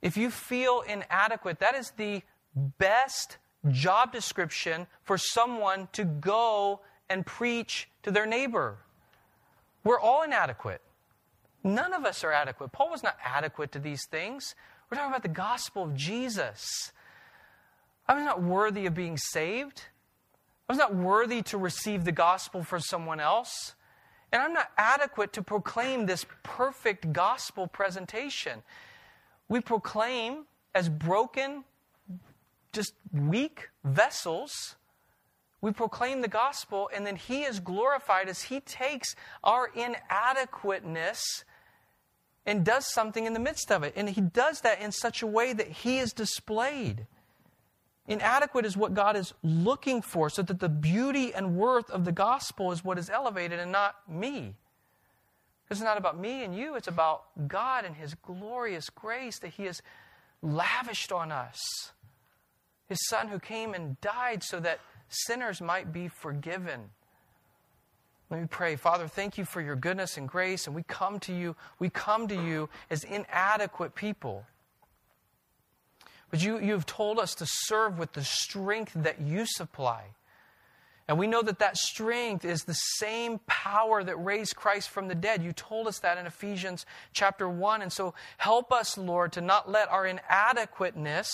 If 0.01 0.17
you 0.17 0.29
feel 0.29 0.81
inadequate, 0.81 1.59
that 1.59 1.75
is 1.75 1.91
the 1.91 2.23
best 2.55 3.37
job 3.69 4.11
description 4.11 4.87
for 5.03 5.17
someone 5.17 5.87
to 5.93 6.03
go 6.03 6.81
and 7.09 7.25
preach 7.25 7.87
to 8.03 8.11
their 8.11 8.25
neighbor. 8.25 8.77
We're 9.83 9.99
all 9.99 10.23
inadequate. 10.23 10.81
None 11.63 11.93
of 11.93 12.05
us 12.05 12.23
are 12.23 12.31
adequate. 12.31 12.71
Paul 12.71 12.89
was 12.89 13.03
not 13.03 13.17
adequate 13.23 13.71
to 13.71 13.79
these 13.79 14.05
things. 14.05 14.55
We're 14.89 14.97
talking 14.97 15.11
about 15.11 15.23
the 15.23 15.29
gospel 15.29 15.83
of 15.83 15.95
Jesus. 15.95 16.91
I 18.08 18.16
was 18.16 18.24
not 18.24 18.41
worthy 18.41 18.86
of 18.86 18.93
being 18.93 19.18
saved. 19.18 19.84
I 20.68 20.74
was 20.74 20.78
not 20.78 20.95
worthy 20.95 21.41
to 21.43 21.58
receive 21.58 22.06
the 22.06 22.12
gospel 22.12 22.64
for 22.64 22.80
someone 22.80 23.20
else. 23.20 23.76
And 24.32 24.41
I'm 24.41 24.54
not 24.54 24.72
adequate 24.78 25.34
to 25.34 25.43
proclaim 25.43 26.06
this 26.06 26.26
perfect 26.41 27.14
gospel 27.14 27.68
presentation. 27.68 28.64
We 29.47 29.62
proclaim 29.62 30.45
as 30.74 30.89
broken, 30.89 31.64
just 32.72 32.93
weak 33.12 33.70
vessels. 33.84 34.76
We 35.62 35.72
proclaim 35.72 36.22
the 36.22 36.28
gospel, 36.28 36.89
and 36.93 37.06
then 37.06 37.16
He 37.16 37.43
is 37.43 37.60
glorified 37.60 38.28
as 38.28 38.43
He 38.43 38.60
takes 38.60 39.16
our 39.43 39.70
inadequateness 39.76 41.45
and 42.45 42.66
does 42.66 42.91
something 42.91 43.26
in 43.26 43.34
the 43.34 43.39
midst 43.39 43.72
of 43.72 43.84
it. 43.84 43.93
And 43.95 44.10
he 44.10 44.22
does 44.22 44.62
that 44.62 44.82
in 44.82 44.91
such 44.91 45.22
a 45.22 45.28
way 45.28 45.54
that 45.54 45.68
he 45.68 45.99
is 45.99 46.14
displayed. 46.14 47.08
Inadequate 48.08 48.66
is 48.66 48.76
what 48.76 48.93
God 48.93 49.16
is 49.16 49.34
looking 49.43 50.01
for, 50.01 50.30
so 50.30 50.41
that 50.41 50.60
the 50.60 50.70
beauty 50.70 51.34
and 51.34 51.56
worth 51.56 51.89
of 51.89 52.04
the 52.04 52.12
gospel 52.12 52.72
is 52.72 52.84
what 52.84 52.97
is 52.97 53.10
elevated 53.10 53.60
and 53.60 53.72
not 53.72 53.95
me. 54.10 54.56
It's 55.72 55.82
not 55.82 55.97
about 55.97 56.20
me 56.20 56.43
and 56.43 56.56
you, 56.56 56.76
it's 56.76 56.88
about 56.88 57.24
God 57.47 57.86
and 57.86 57.95
his 57.95 58.14
glorious 58.16 58.89
grace 58.89 59.39
that 59.39 59.54
he 59.54 59.64
has 59.64 59.82
lavished 60.41 61.12
on 61.12 61.32
us. 61.32 61.60
His 62.88 62.99
son 63.08 63.30
who 63.30 63.39
came 63.39 63.74
and 63.74 63.99
died 64.01 64.43
so 64.43 64.60
that 64.60 64.82
sinners 65.08 65.62
might 65.62 65.91
be 65.93 66.10
forgiven. 66.10 66.91
Let 68.30 68.41
me 68.41 68.47
pray. 68.49 68.76
Father, 68.76 69.08
thank 69.08 69.38
you 69.38 69.45
for 69.45 69.62
your 69.62 69.76
goodness 69.76 70.18
and 70.18 70.28
grace, 70.28 70.68
and 70.68 70.76
we 70.76 70.84
come 70.84 71.20
to 71.22 71.34
you, 71.34 71.56
we 71.80 71.89
come 71.89 72.28
to 72.28 72.36
you 72.36 72.70
as 72.89 73.04
inadequate 73.04 73.95
people. 73.95 74.45
But 76.34 76.43
you, 76.43 76.59
you've 76.59 76.88
told 76.88 77.19
us 77.19 77.36
to 77.36 77.45
serve 77.47 77.99
with 77.99 78.13
the 78.13 78.23
strength 78.23 78.93
that 78.95 79.21
you 79.21 79.45
supply. 79.45 80.05
And 81.07 81.19
we 81.19 81.27
know 81.27 81.43
that 81.43 81.59
that 81.59 81.77
strength 81.77 82.43
is 82.43 82.63
the 82.63 82.73
same 82.73 83.39
power 83.45 84.03
that 84.03 84.15
raised 84.15 84.55
Christ 84.55 84.89
from 84.89 85.07
the 85.07 85.13
dead. 85.13 85.43
You 85.43 85.51
told 85.51 85.86
us 85.86 85.99
that 85.99 86.17
in 86.17 86.25
Ephesians 86.25 86.88
chapter 87.13 87.47
1. 87.47 87.84
And 87.84 87.93
so 87.93 88.15
help 88.38 88.71
us, 88.73 88.97
Lord, 88.97 89.31
to 89.34 89.41
not 89.41 89.69
let 89.69 89.91
our 89.91 90.07
inadequateness 90.07 91.29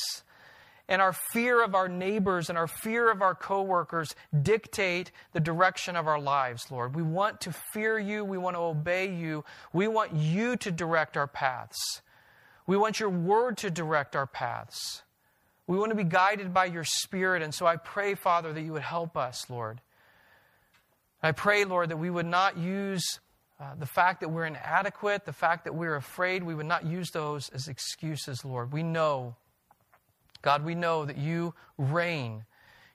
and 0.90 1.02
our 1.02 1.14
fear 1.32 1.64
of 1.64 1.76
our 1.76 1.88
neighbors 1.88 2.50
and 2.50 2.58
our 2.58 2.68
fear 2.68 3.10
of 3.10 3.22
our 3.22 3.36
coworkers 3.36 4.16
dictate 4.44 5.12
the 5.32 5.40
direction 5.40 5.96
of 5.96 6.08
our 6.08 6.20
lives, 6.20 6.70
Lord. 6.70 6.94
We 6.94 7.04
want 7.04 7.40
to 7.40 7.54
fear 7.72 7.98
you. 8.00 8.26
We 8.26 8.38
want 8.38 8.58
to 8.58 8.62
obey 8.62 9.16
you. 9.16 9.46
We 9.72 9.88
want 9.88 10.14
you 10.14 10.58
to 10.58 10.72
direct 10.72 11.16
our 11.16 11.28
paths. 11.28 12.02
We 12.70 12.78
want 12.78 13.00
your 13.00 13.10
word 13.10 13.58
to 13.58 13.72
direct 13.72 14.16
our 14.16 14.28
paths. 14.28 15.02
We 15.66 15.80
want 15.80 15.90
to 15.90 15.96
be 15.96 16.04
guided 16.04 16.54
by 16.54 16.66
your 16.66 16.84
spirit. 16.84 17.42
And 17.42 17.52
so 17.52 17.66
I 17.66 17.78
pray, 17.78 18.14
Father, 18.14 18.54
that 18.54 18.62
you 18.62 18.74
would 18.74 18.84
help 18.84 19.18
us, 19.18 19.50
Lord. 19.50 19.82
I 21.24 21.32
pray, 21.32 21.66
Lord, 21.66 21.90
that 21.90 21.98
we 21.98 22.12
would 22.12 22.28
not 22.28 22.60
use 22.60 23.22
uh, 23.60 23.74
the 23.80 23.88
fact 23.88 24.20
that 24.20 24.30
we're 24.30 24.46
inadequate, 24.46 25.26
the 25.26 25.34
fact 25.34 25.64
that 25.64 25.74
we're 25.74 25.96
afraid, 25.96 26.44
we 26.44 26.54
would 26.54 26.68
not 26.68 26.86
use 26.86 27.10
those 27.10 27.50
as 27.50 27.68
excuses, 27.68 28.46
Lord. 28.46 28.72
We 28.72 28.84
know 28.84 29.36
God, 30.44 30.64
we 30.64 30.76
know 30.76 31.06
that 31.06 31.18
you 31.18 31.56
reign. 31.80 32.46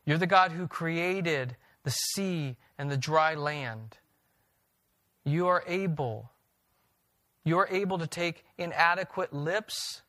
You're 0.07 0.18
the 0.18 0.29
God 0.29 0.53
who 0.53 0.68
created 0.68 1.57
the 1.83 1.91
sea 1.91 2.55
and 2.79 2.93
the 2.93 2.97
dry 2.97 3.35
land. 3.35 3.99
You 5.25 5.49
are 5.49 5.64
able. 5.66 6.31
You 7.45 7.59
are 7.59 7.68
able 7.68 7.99
to 7.99 8.07
take 8.07 8.45
inadequate 8.57 9.32
lips 9.32 10.03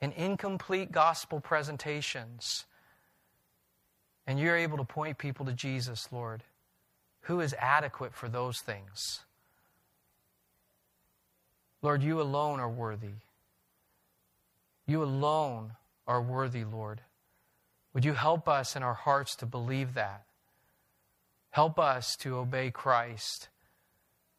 and 0.00 0.12
incomplete 0.12 0.90
gospel 0.90 1.40
presentations. 1.40 2.64
And 4.26 4.40
you're 4.40 4.56
able 4.56 4.78
to 4.78 4.84
point 4.84 5.18
people 5.18 5.46
to 5.46 5.52
Jesus, 5.52 6.08
Lord, 6.10 6.42
who 7.22 7.40
is 7.40 7.54
adequate 7.58 8.14
for 8.14 8.28
those 8.28 8.58
things. 8.60 9.20
Lord, 11.80 12.02
you 12.02 12.20
alone 12.20 12.60
are 12.60 12.70
worthy. 12.70 13.20
You 14.86 15.02
alone 15.02 15.72
are 16.06 16.20
worthy, 16.20 16.64
Lord. 16.64 17.02
Would 17.92 18.04
you 18.04 18.14
help 18.14 18.48
us 18.48 18.74
in 18.74 18.82
our 18.82 18.94
hearts 18.94 19.36
to 19.36 19.46
believe 19.46 19.94
that? 19.94 20.24
Help 21.50 21.78
us 21.78 22.16
to 22.16 22.36
obey 22.36 22.70
Christ 22.70 23.48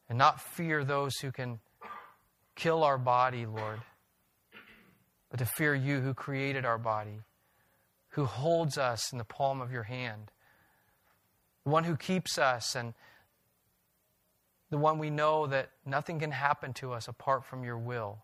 and 0.10 0.18
not 0.18 0.42
fear 0.42 0.84
those 0.84 1.16
who 1.18 1.32
can 1.32 1.60
kill 2.56 2.84
our 2.84 2.98
body, 2.98 3.46
Lord, 3.46 3.82
but 5.30 5.40
to 5.40 5.46
fear 5.46 5.76
you 5.76 6.00
who 6.00 6.14
created 6.14 6.66
our 6.66 6.78
body, 6.78 7.20
who 8.10 8.26
holds 8.26 8.78
us 8.78 9.12
in 9.12 9.18
the 9.18 9.24
palm 9.24 9.62
of 9.62 9.72
your 9.72 9.84
hand, 9.84 10.32
the 11.64 11.72
one 11.72 11.84
who 11.84 11.98
keeps 11.98 12.38
us, 12.38 12.76
and 12.76 12.94
the 14.70 14.78
one 14.78 15.00
we 15.00 15.10
know 15.10 15.48
that 15.48 15.70
nothing 15.86 16.20
can 16.20 16.32
happen 16.32 16.74
to 16.74 16.94
us 16.94 17.08
apart 17.08 17.46
from 17.46 17.64
your 17.64 17.78
will. 17.78 18.20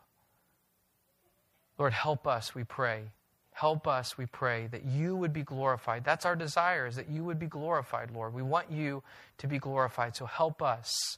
Lord, 1.77 1.93
help 1.93 2.27
us, 2.27 2.53
we 2.53 2.63
pray. 2.63 3.11
Help 3.53 3.88
us, 3.88 4.17
we 4.17 4.25
pray, 4.25 4.67
that 4.67 4.86
you 4.86 5.15
would 5.15 5.34
be 5.34 5.43
glorified. 5.43 6.03
That's 6.03 6.25
our 6.25 6.36
desire, 6.36 6.88
is 6.88 6.95
that 6.95 7.09
you 7.09 7.23
would 7.23 7.39
be 7.39 7.47
glorified, 7.47 8.11
Lord. 8.11 8.34
We 8.34 8.41
want 8.41 8.71
you 8.71 9.03
to 9.39 9.47
be 9.47 9.59
glorified. 9.59 10.15
So 10.15 10.25
help 10.25 10.61
us. 10.61 11.17